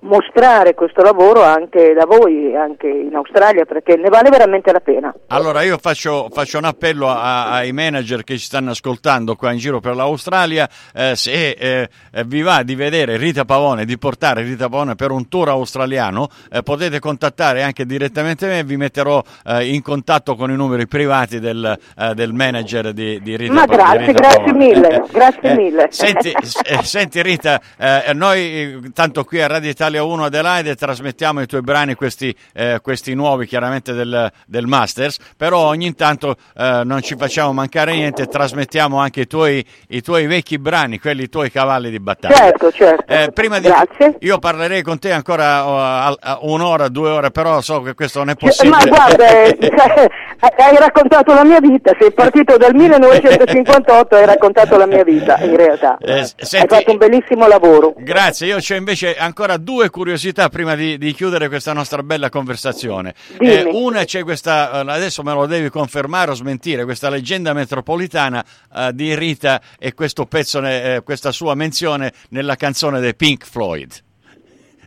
mostrare 0.00 0.74
questo 0.74 1.02
lavoro 1.02 1.42
anche 1.42 1.92
da 1.94 2.04
voi, 2.06 2.54
anche 2.54 2.86
in 2.86 3.14
Australia, 3.14 3.64
perché 3.64 3.96
ne 3.96 4.08
vale 4.08 4.30
veramente 4.30 4.70
la 4.72 4.80
pena. 4.80 5.14
Allora 5.28 5.62
io 5.62 5.78
faccio, 5.78 6.28
faccio 6.30 6.58
un 6.58 6.64
appello 6.64 7.08
a- 7.08 7.50
ai 7.50 7.72
manager 7.72 8.22
che 8.22 8.36
ci 8.38 8.44
stanno 8.44 8.70
ascoltando 8.70 9.34
qua 9.34 9.52
in 9.52 9.58
giro 9.58 9.80
per 9.80 9.94
l'Australia, 9.96 10.68
eh, 10.94 11.16
se 11.16 11.50
eh, 11.50 11.88
eh, 12.12 12.24
vi 12.24 12.42
va 12.42 12.62
di 12.62 12.74
vedere 12.74 13.16
Rita 13.16 13.44
Pavone, 13.44 13.84
di 13.84 13.98
portare 13.98 14.42
Rita 14.42 14.68
Pavone 14.68 14.94
per 14.94 15.10
un 15.10 15.28
tour 15.28 15.48
australiano, 15.48 16.28
eh, 16.50 16.62
potete 16.62 16.98
contattare 16.98 17.62
anche 17.62 17.84
direttamente 17.86 18.46
me, 18.46 18.62
vi 18.64 18.76
metterò 18.76 19.22
eh, 19.46 19.66
in 19.72 19.82
contatto 19.82 20.36
con 20.36 20.50
i 20.50 20.56
numeri 20.56 20.86
privati 20.86 21.40
del, 21.40 21.76
eh, 21.98 22.14
del 22.14 22.32
manager 22.32 22.92
di, 22.92 23.20
di 23.22 23.36
Rita 23.36 23.52
Ma 23.52 23.64
grazie, 23.64 23.98
Rita 23.98 24.12
grazie 24.12 24.44
Pavone. 24.44 24.64
mille, 24.66 25.04
grazie 25.10 25.54
mille. 25.54 25.86
Senti, 25.90 26.30
eh, 26.64 26.82
senti 26.82 27.22
Rita, 27.22 27.60
eh, 27.78 28.12
noi 28.12 28.40
eh, 28.40 28.80
tanto 28.92 29.24
qui 29.24 29.40
a 29.40 29.46
Radio 29.46 29.70
Italia 29.70 29.85
1 29.94 30.24
Adelaide 30.24 30.74
trasmettiamo 30.74 31.40
i 31.40 31.46
tuoi 31.46 31.62
brani, 31.62 31.94
questi, 31.94 32.34
eh, 32.54 32.80
questi 32.82 33.14
nuovi 33.14 33.46
chiaramente 33.46 33.92
del, 33.92 34.30
del 34.46 34.66
Masters, 34.66 35.18
però 35.36 35.66
ogni 35.66 35.94
tanto 35.94 36.36
eh, 36.56 36.82
non 36.84 37.02
ci 37.02 37.16
facciamo 37.16 37.52
mancare 37.52 37.94
niente, 37.94 38.26
trasmettiamo 38.26 38.98
anche 38.98 39.20
i 39.22 39.26
tuoi, 39.26 39.64
i 39.88 40.02
tuoi 40.02 40.26
vecchi 40.26 40.58
brani, 40.58 40.98
quelli 40.98 41.28
tuoi 41.28 41.50
cavalli 41.50 41.90
di 41.90 42.00
battaglia. 42.00 42.34
Certo, 42.34 42.72
certo. 42.72 43.12
Eh, 43.12 43.30
prima 43.32 43.58
di 43.58 43.68
Grazie. 43.68 44.16
io 44.20 44.38
parlerei 44.38 44.82
con 44.82 44.98
te 44.98 45.12
ancora 45.12 46.14
a 46.20 46.38
un'ora, 46.42 46.88
due 46.88 47.10
ore, 47.10 47.30
però 47.30 47.60
so 47.60 47.82
che 47.82 47.94
questo 47.94 48.20
non 48.20 48.30
è 48.30 48.34
possibile. 48.34 48.76
Ma 48.76 48.84
guarda, 48.84 49.28
eh, 49.42 49.56
cioè, 49.60 50.08
hai 50.40 50.76
raccontato 50.76 51.34
la 51.34 51.44
mia 51.44 51.60
vita, 51.60 51.94
sei 51.98 52.12
partito 52.12 52.56
dal 52.56 52.74
1958 52.74 54.16
e 54.16 54.20
hai 54.20 54.26
raccontato 54.26 54.76
la 54.76 54.86
mia 54.86 55.04
vita, 55.04 55.36
in 55.38 55.56
realtà. 55.56 55.98
Eh, 56.00 56.12
hai 56.20 56.32
senti- 56.36 56.74
fatto 56.74 56.90
un 56.90 56.96
bellissimo 56.96 57.46
lavoro. 57.46 57.92
Grazie, 57.98 58.46
io 58.46 58.56
c'ho 58.56 58.74
invece 58.74 59.16
ancora 59.16 59.56
due 59.56 59.75
curiosità 59.90 60.48
prima 60.48 60.74
di, 60.74 60.98
di 60.98 61.12
chiudere 61.12 61.48
questa 61.48 61.72
nostra 61.72 62.02
bella 62.02 62.28
conversazione. 62.28 63.14
Eh, 63.38 63.62
una 63.72 64.04
c'è 64.04 64.22
questa, 64.24 64.70
eh, 64.82 64.90
adesso 64.90 65.22
me 65.22 65.32
lo 65.32 65.46
devi 65.46 65.68
confermare 65.70 66.30
o 66.30 66.34
smentire, 66.34 66.84
questa 66.84 67.08
leggenda 67.08 67.52
metropolitana 67.52 68.44
eh, 68.74 68.90
di 68.92 69.14
Rita 69.14 69.60
e 69.78 69.94
questo 69.94 70.26
pezzo, 70.26 70.60
eh, 70.64 71.02
questa 71.04 71.30
sua 71.32 71.54
menzione 71.54 72.12
nella 72.30 72.56
canzone 72.56 73.00
dei 73.00 73.14
Pink 73.14 73.44
Floyd. 73.46 73.90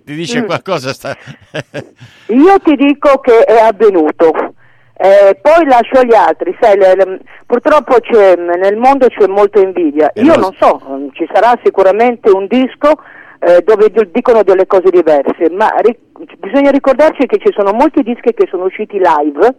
Ti 0.06 0.12
Mm. 0.13 0.15
dice 0.15 0.43
qualcosa? 0.45 0.91
Sta... 0.93 1.15
Io 2.28 2.60
ti 2.63 2.75
dico 2.75 3.19
che 3.19 3.43
è 3.43 3.60
avvenuto. 3.60 4.54
Eh, 5.02 5.38
poi 5.41 5.65
lascio 5.65 5.99
agli 5.99 6.13
altri, 6.13 6.54
sai, 6.60 6.78
le- 6.78 6.93
le- 6.95 7.19
purtroppo 7.45 7.99
c'è, 8.02 8.36
nel 8.36 8.75
mondo 8.75 9.08
c'è 9.08 9.28
molta 9.28 9.60
invidia. 9.62 10.12
Eh, 10.12 10.23
Io 10.23 10.36
non 10.36 10.54
so, 10.60 10.82
mm, 10.89 11.08
ci 11.13 11.25
sarà 11.32 11.58
sicuramente 11.63 12.30
un 12.30 12.47
disco 12.47 12.99
eh, 13.39 13.62
dove 13.63 13.89
di- 13.89 14.10
dicono 14.12 14.43
delle 14.43 14.67
cose 14.67 14.89
diverse, 14.89 15.49
ma 15.52 15.69
ri- 15.82 15.97
bisogna 16.39 16.71
ricordarci 16.71 17.25
che 17.25 17.38
ci 17.38 17.52
sono 17.56 17.71
molti 17.71 18.04
dischi 18.04 18.34
che 18.34 18.47
sono 18.49 18.65
usciti 18.65 18.97
live 18.99 19.56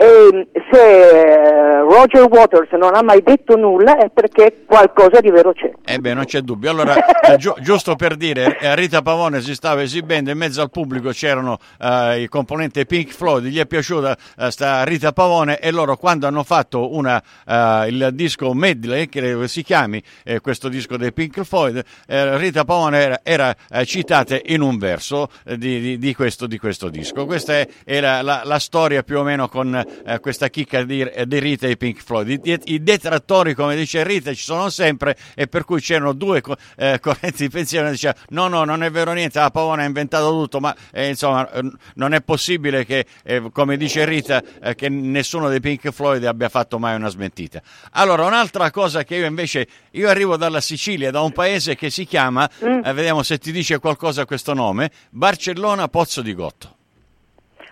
e 0.00 0.46
se 0.70 1.08
eh, 1.08 1.80
Roger 1.80 2.28
Waters 2.30 2.70
non 2.72 2.94
ha 2.94 3.02
mai 3.02 3.20
detto 3.20 3.56
nulla 3.56 3.96
è 3.98 4.08
perché 4.10 4.62
qualcosa 4.64 5.18
di 5.20 5.28
vero 5.28 5.52
c'è. 5.52 5.72
Eh 5.84 5.98
beh, 5.98 6.14
non 6.14 6.24
c'è 6.24 6.40
dubbio. 6.40 6.70
Allora, 6.70 6.94
eh, 7.20 7.36
giu- 7.36 7.58
giusto 7.60 7.96
per 7.96 8.14
dire, 8.14 8.58
eh, 8.60 8.76
Rita 8.76 9.02
Pavone 9.02 9.40
si 9.40 9.54
stava 9.54 9.82
esibendo, 9.82 10.30
in 10.30 10.38
mezzo 10.38 10.62
al 10.62 10.70
pubblico 10.70 11.10
c'erano 11.10 11.58
eh, 11.80 12.22
i 12.22 12.28
componenti 12.28 12.86
Pink 12.86 13.10
Floyd, 13.10 13.46
gli 13.46 13.58
è 13.58 13.66
piaciuta 13.66 14.16
eh, 14.38 14.50
sta 14.52 14.84
Rita 14.84 15.12
Pavone 15.12 15.58
e 15.58 15.72
loro 15.72 15.96
quando 15.96 16.28
hanno 16.28 16.44
fatto 16.44 16.94
una, 16.94 17.20
eh, 17.44 17.86
il 17.88 18.10
disco 18.12 18.54
medley, 18.54 19.08
che 19.08 19.48
si 19.48 19.64
chiami 19.64 20.00
questo 20.40 20.68
disco 20.68 20.96
dei 20.96 21.12
Pink 21.12 21.42
Floyd, 21.42 21.82
Rita 22.06 22.64
Pavone 22.64 22.98
era, 23.00 23.20
era, 23.24 23.84
citata 23.84 24.38
in 24.44 24.60
un 24.60 24.78
verso 24.78 25.28
di, 25.56 25.80
di- 25.80 25.98
di 25.98 26.14
questo, 26.14 26.46
di 26.46 26.58
questo 26.58 26.88
disco. 26.88 27.26
Questa 27.26 27.54
è- 27.54 27.68
era 27.84 28.22
la, 28.22 28.42
la 28.44 28.58
storia 28.60 29.02
più 29.02 29.18
o 29.18 29.22
meno 29.24 29.48
con 29.48 29.86
eh, 30.04 30.20
questa 30.20 30.48
chicca 30.48 30.82
di, 30.84 31.08
di 31.26 31.38
Rita 31.38 31.66
e 31.66 31.76
Pink 31.76 32.02
Floyd. 32.02 32.40
I, 32.44 32.60
i- 32.64 32.82
detrattori, 32.82 33.54
come 33.54 33.76
dice 33.76 34.02
Rita, 34.04 34.32
ci 34.32 34.42
sono 34.42 34.70
sempre 34.70 35.16
e 35.34 35.46
per 35.46 35.64
cui 35.64 35.80
c'erano 35.80 36.12
due 36.12 36.42
eh, 36.76 36.98
correnti 37.02 37.44
di 37.44 37.50
pensiero 37.50 37.86
che 37.86 37.92
dicevano 37.92 38.18
no, 38.30 38.48
no, 38.48 38.64
non 38.64 38.82
è 38.82 38.90
vero 38.90 39.12
niente, 39.12 39.38
la 39.38 39.50
Pavone 39.50 39.82
ha 39.82 39.86
inventato 39.86 40.30
tutto, 40.30 40.60
ma 40.60 40.74
eh, 40.92 41.08
insomma 41.08 41.50
eh, 41.50 41.70
non 41.94 42.14
è 42.14 42.22
possibile 42.22 42.84
che, 42.84 43.06
eh, 43.24 43.50
come 43.52 43.76
dice 43.76 44.04
Rita, 44.04 44.42
eh, 44.62 44.74
che 44.74 44.88
nessuno 44.88 45.48
dei 45.48 45.60
Pink 45.60 45.90
Floyd 45.90 46.24
abbia 46.24 46.48
fatto 46.48 46.78
mai 46.78 46.96
una 46.96 47.08
smentita. 47.08 47.60
Allora, 47.92 48.24
un'altra 48.24 48.70
cosa 48.70 49.04
che 49.04 49.16
io 49.16 49.26
invece, 49.26 49.66
io 49.92 50.08
arrivo 50.08 50.36
dalla 50.36 50.60
Sicilia, 50.60 51.10
da 51.10 51.20
un 51.20 51.32
paese 51.32 51.74
che 51.76 51.90
si 51.90 52.04
chiama, 52.04 52.48
eh, 52.60 52.92
vediamo 52.92 53.22
se 53.22 53.38
ti 53.38 53.52
dice 53.52 53.78
qualcosa 53.78 54.24
questo 54.24 54.54
nome, 54.54 54.90
Barcellona 55.10 55.88
Pozzo 55.88 56.22
di 56.22 56.34
Gotto. 56.34 56.77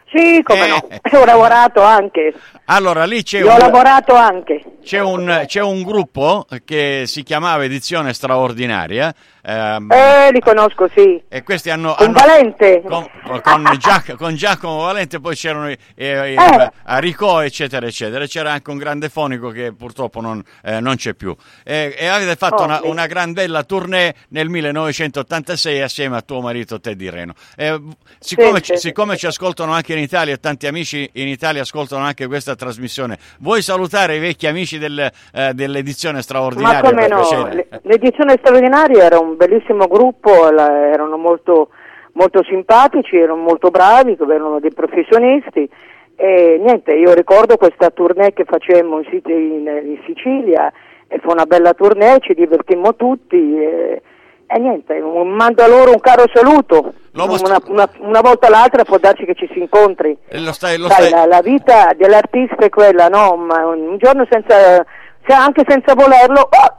Sì, 0.09 0.40
come 0.45 0.69
no, 0.69 0.88
Eh. 0.88 1.16
ho 1.16 1.25
lavorato 1.25 1.83
anche, 1.83 2.33
Allora, 2.66 3.05
lì 3.05 3.23
c'è 3.23 3.38
io 3.40 3.51
ho 3.51 3.55
un... 3.55 3.59
lavorato 3.59 4.14
anche. 4.14 4.62
C'è 4.83 5.01
un, 5.01 5.42
c'è 5.47 5.61
un 5.61 5.83
gruppo 5.83 6.47
che 6.64 7.03
si 7.07 7.23
chiamava 7.25 7.64
Edizione 7.64 8.12
Straordinaria 8.12 9.12
ehm, 9.47 9.91
Eh, 9.93 10.31
li 10.33 10.41
conosco, 10.41 10.89
sì. 10.95 11.23
e 11.29 11.43
questi 11.43 11.71
hanno... 11.71 11.95
Con 11.95 12.07
hanno- 12.09 12.15
Valente. 12.19 12.83
Con, 12.87 13.07
con 13.43 13.77
Giac- 13.79 14.15
con 14.17 14.35
Giacomo 14.35 14.83
Valente, 14.85 15.21
poi 15.21 15.35
c'erano 15.37 15.71
i- 15.71 15.79
eh, 15.95 16.33
i- 16.33 16.37
Eh. 16.37 16.71
Aricò, 16.85 17.43
eccetera, 17.43 17.87
eccetera. 17.87 18.27
C'era 18.27 18.53
anche 18.53 18.71
un 18.71 18.79
grande 18.79 19.09
fonico 19.09 19.51
che 19.51 19.73
purtroppo 19.73 20.21
non, 20.21 20.43
eh, 20.65 20.81
non 20.81 20.97
c'è 20.97 21.15
più. 21.15 21.35
E, 21.65 21.95
e 21.97 22.07
avete 22.07 22.35
fatto 22.37 22.63
Oh, 22.63 22.65
una, 22.65 22.81
sì. 22.81 22.89
una 22.89 23.07
gran 23.07 23.33
bella 23.33 23.63
tournée 23.65 24.15
nel 24.31 24.49
1986 24.49 25.81
assieme 25.81 26.17
a 26.17 26.23
tuo 26.23 26.41
marito 26.41 26.81
Teddy 26.81 27.09
Reno. 27.11 27.35
Eh, 27.57 27.81
siccome, 28.19 28.59
Sì, 28.59 28.65
ci, 28.65 28.73
sì, 28.77 28.89
siccome 28.89 29.17
ci 29.17 29.27
ascoltano 29.27 29.73
anche 29.73 29.93
in 29.93 29.99
Italia, 30.01 30.35
e 30.35 30.39
tanti 30.41 30.67
amici 30.67 31.09
in 31.15 31.29
Italia 31.29 31.63
ascoltano 31.63 32.05
anche 32.05 32.27
questa 32.27 32.55
trasmissione, 32.55 33.19
vuoi 33.41 33.63
salutare 33.63 34.17
i 34.17 34.19
vecchi 34.19 34.47
amici 34.47 34.79
del, 34.79 35.11
eh, 35.33 35.53
dell'edizione 35.55 36.17
Ma 36.17 36.23
straordinaria? 36.23 36.81
come 36.81 37.07
per 37.07 37.11
no, 37.11 37.49
l'edizione 37.83 38.37
straordinaria 38.39 39.05
era 39.05 39.19
un 39.19 39.36
bellissimo 39.37 39.87
gruppo, 39.87 40.51
la- 40.51 40.88
erano 40.88 41.16
molto, 41.16 41.68
molto 42.12 42.42
simpatici, 42.44 43.16
erano 43.16 43.40
molto 43.42 43.70
bravi, 43.70 44.16
erano 44.18 44.59
dei 44.59 44.72
professionisti 44.72 45.68
e 46.18 46.59
niente, 46.62 46.94
io 46.94 47.12
ricordo 47.12 47.57
questa 47.59 47.90
tournée 47.90 48.33
che 48.33 48.44
facemmo 48.44 49.01
in, 49.01 49.20
in- 49.27 49.66
in 49.85 49.99
Sicilia 50.07 50.72
e 51.09 51.18
fu 51.20 51.31
una 51.31 51.44
bella 51.44 51.75
tournée, 51.75 52.18
ci 52.20 52.33
divertimmo 52.35 52.96
tutti 52.96 53.37
e, 53.37 54.01
e 54.46 54.59
niente, 54.59 54.99
mando 55.01 55.62
a 55.62 55.68
loro 55.68 55.90
un 55.90 56.01
caro 56.01 56.25
saluto, 56.33 56.94
una, 57.44 57.59
una- 57.68 57.90
una 57.99 58.20
volta 58.22 58.46
o 58.46 58.51
l'altra 58.51 58.85
può 58.85 58.96
darci 58.99 59.25
che 59.27 59.35
ci 59.35 59.49
si 59.53 59.59
incontri. 59.59 60.16
Lo 60.31 60.53
stai, 60.53 60.79
lo 60.79 60.88
stai- 60.88 61.11
la, 61.11 61.27
la 61.27 61.40
vita 61.42 61.90
dell'artista 61.96 62.64
è 62.64 62.70
quella, 62.70 63.09
no? 63.09 63.37
Ma 63.37 63.66
un, 63.66 63.96
giorno 63.99 64.27
senza, 64.31 64.85
se- 65.27 65.33
anche 65.35 65.64
senza 65.68 65.94
volerlo, 65.94 66.40
oh, 66.40 66.77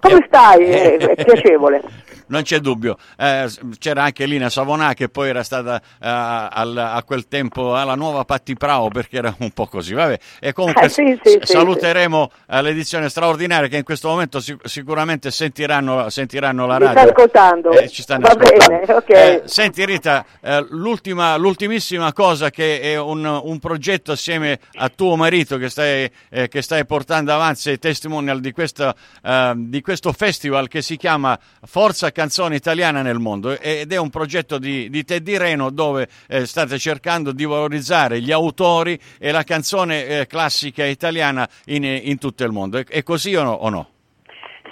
come 0.00 0.24
stai? 0.26 0.64
È 0.68 1.14
piacevole. 1.24 1.82
Non 2.30 2.42
c'è 2.42 2.58
dubbio, 2.60 2.96
Eh, 3.16 3.48
c'era 3.78 4.04
anche 4.04 4.24
Lina 4.24 4.48
Savonà 4.48 4.94
che 4.94 5.08
poi 5.08 5.28
era 5.30 5.42
stata 5.42 5.76
eh, 5.78 5.82
al- 6.00 6.76
a 6.76 7.02
quel 7.04 7.26
tempo 7.28 7.74
alla 7.74 7.94
nuova 7.96 8.24
Patti 8.24 8.54
Prao 8.54 8.88
perché 8.88 9.16
era 9.18 9.34
un 9.40 9.50
po' 9.50 9.66
così, 9.66 9.94
vabbè. 9.94 10.18
E 10.40 10.52
comunque 10.52 10.84
Eh, 10.84 10.88
sì, 10.88 11.18
sì, 11.22 11.30
s- 11.32 11.46
sì, 11.46 11.52
saluteremo 11.52 12.30
eh, 12.48 12.62
l'edizione 12.62 13.08
straordinaria 13.08 13.68
che 13.68 13.76
in 13.78 13.82
questo 13.84 14.08
momento 14.08 14.38
sic- 14.40 14.66
sicuramente 14.68 15.30
sentiranno, 15.30 16.08
sentiranno 16.08 16.66
la 16.66 16.78
Mi 16.78 16.84
radio. 16.84 17.00
sta 17.00 17.10
ascoltando. 17.10 17.70
Eh, 17.72 17.88
ci 17.88 18.02
stanno 18.02 18.20
Va 18.20 18.28
ascoltando. 18.28 19.02
bene. 19.06 19.34
Eh, 19.34 19.42
senti 19.46 19.84
Rita, 19.84 20.24
l'ultima, 20.68 21.36
l'ultimissima 21.36 22.12
cosa 22.12 22.50
che 22.50 22.80
è 22.80 22.96
un, 22.98 23.24
un 23.24 23.58
progetto 23.58 24.12
assieme 24.12 24.58
a 24.74 24.88
tuo 24.88 25.16
marito 25.16 25.56
che 25.58 25.68
stai, 25.68 26.10
che 26.48 26.62
stai 26.62 26.86
portando 26.86 27.32
avanti, 27.32 27.60
sei 27.60 27.78
testimonial 27.78 28.40
di, 28.40 28.52
questa, 28.52 28.94
di 29.56 29.80
questo 29.80 30.12
festival 30.12 30.68
che 30.68 30.80
si 30.82 30.96
chiama 30.96 31.38
Forza 31.66 32.10
canzone 32.20 32.54
italiana 32.54 33.00
nel 33.00 33.18
mondo 33.18 33.58
ed 33.58 33.90
è 33.90 33.96
un 33.96 34.10
progetto 34.10 34.58
di, 34.58 34.90
di 34.90 35.04
Teddy 35.04 35.38
Reno 35.38 35.70
dove 35.70 36.06
eh, 36.28 36.44
state 36.44 36.76
cercando 36.76 37.32
di 37.32 37.46
valorizzare 37.46 38.20
gli 38.20 38.30
autori 38.30 38.98
e 39.18 39.32
la 39.32 39.42
canzone 39.42 40.04
eh, 40.04 40.26
classica 40.26 40.84
italiana 40.84 41.48
in, 41.68 41.82
in, 41.84 42.18
tutto 42.18 42.44
il 42.44 42.52
mondo. 42.52 42.78
È, 42.86 43.02
così 43.02 43.34
o 43.36 43.42
no? 43.42 43.52
O 43.52 43.70
no? 43.70 43.86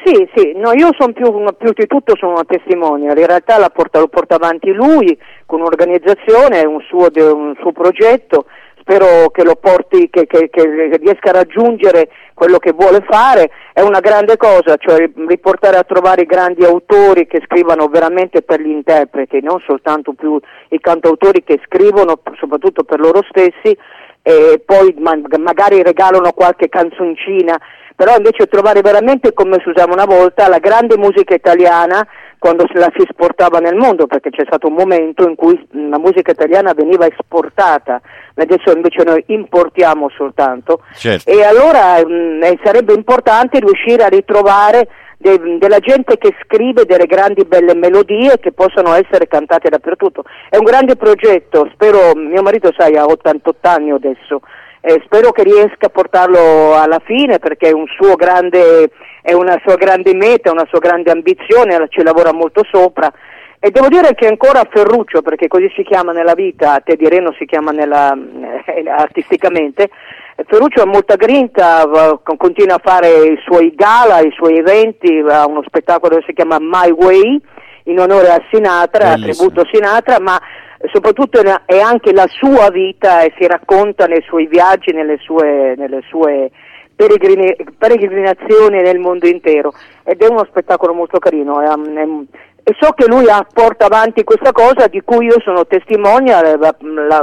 Sì, 0.04 0.28
sì, 0.34 0.52
no, 0.56 0.72
io 0.74 0.90
sono 0.98 1.14
più, 1.14 1.24
più, 1.56 1.72
di 1.72 1.86
tutto 1.86 2.14
sono 2.18 2.32
una 2.32 2.44
testimonial, 2.44 3.16
in 3.16 3.26
realtà 3.26 3.56
porta, 3.70 3.98
lo 3.98 4.08
porta 4.08 4.34
avanti 4.34 4.70
lui 4.70 5.18
con 5.46 5.60
un'organizzazione, 5.60 6.66
un 6.66 6.82
suo, 6.82 7.08
un 7.14 7.54
suo 7.58 7.72
progetto, 7.72 8.44
spero 8.80 9.30
che 9.30 9.42
lo 9.42 9.56
porti, 9.56 10.10
che, 10.10 10.26
che, 10.26 10.50
che, 10.50 10.96
riesca 10.98 11.30
a 11.30 11.32
raggiungere 11.32 12.10
quello 12.38 12.58
che 12.58 12.70
vuole 12.70 13.04
fare, 13.04 13.50
è 13.72 13.80
una 13.80 13.98
grande 13.98 14.36
cosa, 14.36 14.76
cioè 14.76 15.10
riportare 15.26 15.76
a 15.76 15.82
trovare 15.82 16.22
i 16.22 16.26
grandi 16.26 16.64
autori 16.64 17.26
che 17.26 17.42
scrivano 17.44 17.88
veramente 17.88 18.42
per 18.42 18.60
gli 18.60 18.70
interpreti, 18.70 19.40
non 19.42 19.60
soltanto 19.66 20.12
più 20.12 20.38
i 20.68 20.78
cantautori 20.78 21.42
che 21.42 21.60
scrivono 21.64 22.20
soprattutto 22.38 22.84
per 22.84 23.00
loro 23.00 23.24
stessi 23.28 23.76
e 24.22 24.62
poi 24.64 24.94
magari 24.98 25.82
regalano 25.82 26.32
qualche 26.32 26.68
canzoncina 26.68 27.58
però 27.98 28.14
invece 28.16 28.46
trovare 28.46 28.80
veramente 28.80 29.32
come 29.32 29.58
si 29.60 29.70
usava 29.70 29.92
una 29.92 30.04
volta 30.04 30.46
la 30.46 30.58
grande 30.58 30.96
musica 30.96 31.34
italiana 31.34 32.06
quando 32.38 32.64
la 32.72 32.90
si 32.96 33.02
esportava 33.02 33.58
nel 33.58 33.74
mondo, 33.74 34.06
perché 34.06 34.30
c'è 34.30 34.44
stato 34.46 34.68
un 34.68 34.74
momento 34.74 35.28
in 35.28 35.34
cui 35.34 35.66
la 35.72 35.98
musica 35.98 36.30
italiana 36.30 36.72
veniva 36.72 37.06
esportata, 37.06 38.00
adesso 38.34 38.72
invece 38.72 39.02
noi 39.04 39.22
importiamo 39.26 40.08
soltanto 40.10 40.82
certo. 40.94 41.28
e 41.28 41.42
allora 41.42 41.98
mh, 42.04 42.42
eh, 42.42 42.58
sarebbe 42.62 42.94
importante 42.94 43.58
riuscire 43.58 44.04
a 44.04 44.08
ritrovare 44.08 44.88
de, 45.18 45.58
della 45.58 45.80
gente 45.80 46.16
che 46.16 46.34
scrive 46.44 46.84
delle 46.84 47.06
grandi 47.06 47.44
belle 47.44 47.74
melodie 47.74 48.38
che 48.38 48.52
possono 48.52 48.94
essere 48.94 49.26
cantate 49.26 49.68
dappertutto. 49.68 50.24
È 50.48 50.56
un 50.56 50.64
grande 50.64 50.96
progetto, 50.96 51.68
spero, 51.72 52.14
mio 52.14 52.42
marito 52.42 52.72
sai 52.76 52.96
ha 52.96 53.04
88 53.04 53.68
anni 53.68 53.90
adesso, 53.90 54.40
eh, 54.88 55.02
spero 55.04 55.32
che 55.32 55.42
riesca 55.42 55.86
a 55.86 55.90
portarlo 55.90 56.74
alla 56.74 57.00
fine 57.04 57.38
perché 57.38 57.68
è, 57.68 57.72
un 57.72 57.84
grande, 58.16 58.90
è 59.20 59.34
una 59.34 59.60
sua 59.62 59.76
grande 59.76 60.14
meta, 60.14 60.50
una 60.50 60.66
sua 60.68 60.78
grande 60.78 61.10
ambizione, 61.10 61.86
ci 61.90 62.02
lavora 62.02 62.32
molto 62.32 62.64
sopra. 62.70 63.12
E 63.60 63.70
devo 63.70 63.88
dire 63.88 64.14
che 64.14 64.26
ancora 64.26 64.66
Ferruccio, 64.70 65.20
perché 65.20 65.46
così 65.48 65.70
si 65.74 65.82
chiama 65.82 66.12
nella 66.12 66.34
vita, 66.34 66.80
Teddy 66.82 67.08
Reno 67.08 67.34
si 67.36 67.44
chiama 67.44 67.70
nella, 67.70 68.16
eh, 68.64 68.88
artisticamente, 68.88 69.90
Ferruccio 70.46 70.82
ha 70.82 70.86
molta 70.86 71.16
grinta, 71.16 71.84
va, 71.84 72.18
continua 72.22 72.76
a 72.76 72.80
fare 72.82 73.08
i 73.08 73.38
suoi 73.44 73.74
gala, 73.74 74.20
i 74.20 74.30
suoi 74.30 74.56
eventi, 74.56 75.22
ha 75.28 75.46
uno 75.46 75.62
spettacolo 75.66 76.16
che 76.16 76.24
si 76.26 76.32
chiama 76.32 76.56
My 76.60 76.90
Way 76.90 77.40
in 77.84 77.98
onore 77.98 78.30
a 78.30 78.42
Sinatra, 78.50 79.10
a 79.10 79.16
tributo 79.16 79.66
Sinatra, 79.70 80.20
ma 80.20 80.40
soprattutto 80.92 81.40
è 81.40 81.78
anche 81.78 82.12
la 82.12 82.26
sua 82.28 82.70
vita 82.70 83.22
e 83.22 83.32
si 83.38 83.46
racconta 83.46 84.06
nei 84.06 84.22
suoi 84.22 84.46
viaggi, 84.46 84.92
nelle 84.92 85.18
sue, 85.18 85.74
nelle 85.76 86.02
sue 86.08 86.50
peregrinazioni 86.94 88.82
nel 88.82 88.98
mondo 88.98 89.28
intero 89.28 89.72
ed 90.04 90.20
è 90.20 90.26
uno 90.28 90.44
spettacolo 90.48 90.94
molto 90.94 91.18
carino. 91.18 91.60
È, 91.60 91.66
è, 91.66 92.06
e 92.64 92.76
so 92.78 92.92
che 92.92 93.06
lui 93.06 93.24
porta 93.54 93.86
avanti 93.86 94.24
questa 94.24 94.52
cosa 94.52 94.88
di 94.88 95.00
cui 95.02 95.26
io 95.26 95.40
sono 95.40 95.66
testimonia, 95.66 96.42
la, 96.42 96.56
la, 96.58 97.22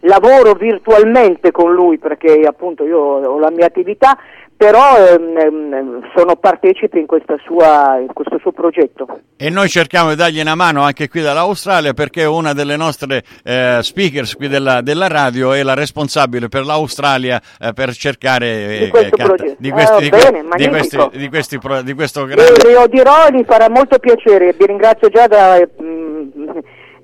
lavoro 0.00 0.52
virtualmente 0.52 1.50
con 1.52 1.72
lui 1.72 1.98
perché 1.98 2.42
appunto 2.46 2.84
io 2.84 2.98
ho 2.98 3.38
la 3.38 3.50
mia 3.50 3.64
attività 3.66 4.18
però 4.56 4.96
ehm, 4.96 5.36
ehm, 5.36 6.10
sono 6.14 6.36
partecipi 6.36 6.98
in, 6.98 7.06
sua, 7.44 7.98
in, 8.00 8.12
questo 8.12 8.38
suo 8.38 8.52
progetto. 8.52 9.06
E 9.36 9.50
noi 9.50 9.68
cerchiamo 9.68 10.10
di 10.10 10.16
dargli 10.16 10.40
una 10.40 10.54
mano 10.54 10.82
anche 10.82 11.08
qui 11.08 11.20
dall'Australia 11.20 11.92
perché 11.92 12.24
una 12.24 12.52
delle 12.52 12.76
nostre 12.76 13.22
eh, 13.42 13.78
speakers 13.82 14.36
qui 14.36 14.48
della, 14.48 14.80
della, 14.80 15.08
radio 15.08 15.52
è 15.52 15.62
la 15.62 15.74
responsabile 15.74 16.48
per 16.48 16.64
l'Australia 16.64 17.40
eh, 17.60 17.72
per 17.72 17.92
cercare 17.92 18.78
di 18.78 18.88
questo 18.88 19.16
eh, 19.16 19.24
progetto. 19.24 19.56
Di 19.58 19.70
questi, 19.70 20.02
di, 20.02 20.08
bene, 20.08 20.44
di, 20.56 20.68
questi, 20.68 20.98
di, 21.12 21.28
questi, 21.28 21.58
di 21.82 21.92
questo 21.94 22.24
grande... 22.24 22.72
Lo 22.72 22.86
dirò 22.86 23.26
e 23.26 23.36
gli 23.36 23.44
farà 23.44 23.68
molto 23.68 23.98
piacere, 23.98 24.54
vi 24.56 24.66
ringrazio 24.66 25.08
già 25.08 25.26
da... 25.26 25.56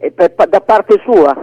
Per, 0.00 0.32
da 0.48 0.62
parte 0.62 0.98
sua. 1.04 1.36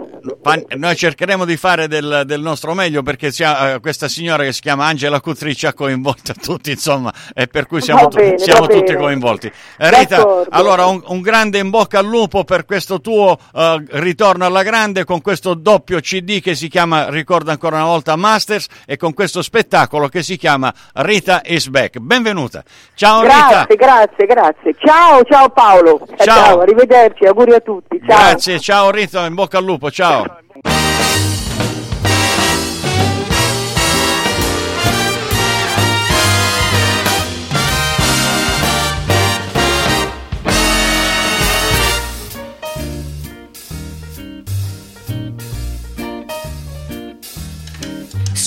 Noi 0.76 0.96
cercheremo 0.96 1.44
di 1.44 1.56
fare 1.56 1.86
del, 1.86 2.22
del 2.26 2.40
nostro 2.40 2.74
meglio 2.74 3.04
perché 3.04 3.30
sia, 3.30 3.76
uh, 3.76 3.80
questa 3.80 4.08
signora 4.08 4.42
che 4.42 4.52
si 4.52 4.60
chiama 4.62 4.86
Angela 4.86 5.20
Cutri 5.20 5.54
ci 5.54 5.66
ha 5.66 5.72
coinvolto 5.72 6.32
tutti, 6.42 6.72
insomma, 6.72 7.12
e 7.32 7.46
per 7.46 7.68
cui 7.68 7.80
siamo, 7.80 8.08
bene, 8.08 8.36
siamo 8.36 8.66
tutti 8.66 8.96
coinvolti. 8.96 9.46
Eh, 9.46 9.90
Rita, 9.90 10.16
D'accordo. 10.16 10.48
allora 10.50 10.86
un, 10.86 11.00
un, 11.06 11.20
grande 11.20 11.58
in 11.58 11.70
bocca 11.70 12.00
al 12.00 12.06
lupo 12.06 12.42
per 12.42 12.64
questo 12.64 13.00
tuo 13.00 13.38
uh, 13.52 13.80
ritorno 13.90 14.44
alla 14.44 14.64
grande 14.64 15.04
con 15.04 15.20
questo 15.20 15.54
doppio 15.54 16.00
CD 16.00 16.40
che 16.40 16.56
si 16.56 16.66
chiama, 16.66 17.10
ricordo 17.10 17.52
ancora 17.52 17.76
una 17.76 17.84
volta, 17.84 18.16
Masters 18.16 18.66
e 18.86 18.96
con 18.96 19.14
questo 19.14 19.40
spettacolo 19.40 20.08
che 20.08 20.24
si 20.24 20.36
chiama 20.36 20.74
Rita 20.94 21.42
is 21.44 21.68
Back. 21.68 21.98
Benvenuta. 21.98 22.64
Ciao 22.94 23.22
grazie, 23.22 23.66
Rita. 23.68 23.74
Grazie, 23.76 24.26
grazie, 24.26 24.74
Ciao, 24.78 25.22
ciao 25.22 25.48
Paolo. 25.50 26.00
Ciao. 26.16 26.26
ciao 26.26 26.60
arrivederci, 26.60 27.24
auguri 27.24 27.54
a 27.54 27.60
tutti. 27.60 28.00
Ciao. 28.04 28.18
Grazie. 28.18 28.47
Grazie, 28.48 28.64
ciao 28.64 28.90
Rito, 28.90 29.22
in 29.26 29.34
bocca 29.34 29.58
al 29.58 29.64
lupo, 29.64 29.90
ciao. 29.90 30.24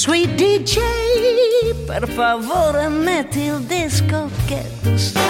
Sweet 0.04 0.34
DJ, 0.34 0.80
per 1.86 2.10
favore 2.10 2.88
metti 2.88 3.42
il 3.42 3.60
disco 3.60 4.32
che 4.48 4.66
tu 4.82 4.98
sai. 4.98 5.22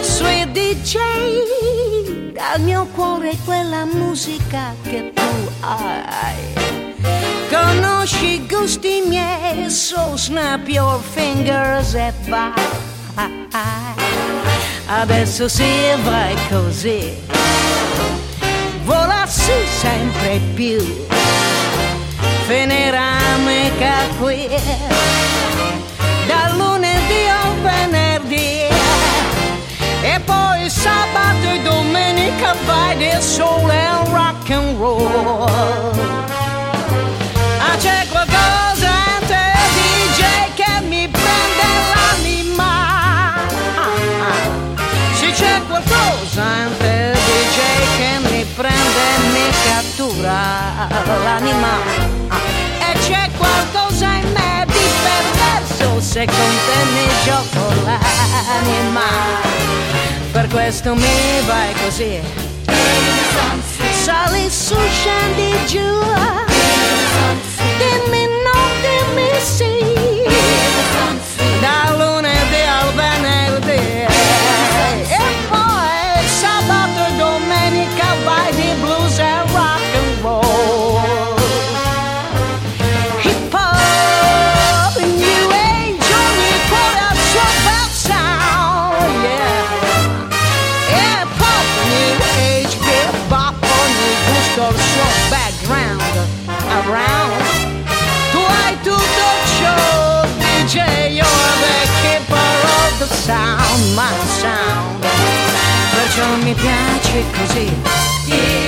Sweet 0.00 0.48
DJ, 0.48 2.32
dal 2.32 2.60
mio 2.62 2.86
cuore 2.96 3.36
quella 3.44 3.84
musica 3.84 4.74
che 4.82 5.12
tu 5.14 5.50
hai. 5.60 6.34
Conosci 7.48 8.42
i 8.42 8.46
gusti 8.48 9.04
miei, 9.06 9.70
so 9.70 10.16
snap 10.16 10.66
your 10.66 11.00
fingers 11.00 11.94
e 11.94 12.12
vai. 12.26 12.52
Adesso 14.86 15.46
sì, 15.46 15.70
vai 16.02 16.34
così, 16.48 17.14
vola 18.82 19.26
su 19.28 19.52
sempre 19.80 20.40
più, 20.56 21.06
finirà 22.48 23.36
mica 23.44 24.08
qui, 24.18 24.48
da 26.26 26.50
lunedì 26.54 27.28
al 27.28 27.54
venerdì 27.60 28.62
e 30.00 30.20
poi 30.24 30.70
sabato 30.70 31.46
e 31.46 31.60
domenica 31.60 32.54
vai 32.64 32.96
del 32.96 33.20
sole 33.20 33.74
e 33.74 34.10
rock 34.10 34.50
and 34.50 34.78
roll. 34.78 35.92
Ah, 37.60 37.76
c'è 37.76 38.06
qualcosa 38.08 38.92
in 39.20 39.26
te, 39.26 39.52
che 40.54 40.80
mi 40.86 41.06
prende 41.06 41.66
l'anima. 41.92 43.34
Sì, 45.12 45.30
c'è 45.32 45.60
qualcosa 45.68 46.42
in 46.64 46.76
te, 46.78 47.12
che 47.98 48.18
mi 48.30 48.42
prende 48.56 49.00
e 49.16 49.28
mi 49.32 49.50
cattura 49.66 50.88
l'anima. 51.24 52.17
Perverso, 55.98 56.00
se 56.00 56.24
con 56.26 56.34
te 56.34 56.84
mi 56.92 57.06
gioco 57.24 57.82
l'anima 57.84 59.00
per 60.32 60.48
questo 60.48 60.94
mi 60.94 61.40
vai 61.46 61.72
così. 61.84 62.20
Sali 64.04 64.48
su, 64.48 64.74
scendi 64.74 65.52
giù, 65.66 65.78
dimmi 67.78 68.26
no, 68.44 68.58
dimmi 68.82 69.30
sì, 69.42 70.22
da 71.60 71.94
sound, 103.28 103.94
my 103.94 104.16
sound. 104.40 105.04
Perciò 105.92 106.36
mi 106.36 106.54
piace 106.54 107.24
così. 107.36 107.66
Scolami, 108.24 108.67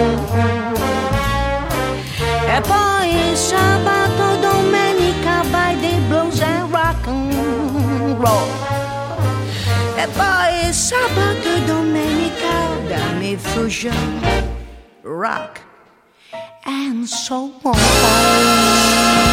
E 0.00 0.02
poi 2.62 3.36
sabato 3.36 4.32
e 4.32 4.38
domenica 4.40 5.42
vai 5.50 5.76
di 5.76 6.00
blues 6.08 6.40
and 6.40 6.72
rock 6.72 7.06
and 7.06 8.18
roll. 8.18 8.48
E 9.96 10.08
poi 10.16 10.72
sabato 10.72 11.48
e 11.48 11.60
domenica 11.66 12.48
dammi 12.88 13.36
fusion, 13.36 14.22
rock 15.02 15.60
and 16.64 17.06
so 17.06 17.52
on. 17.62 19.29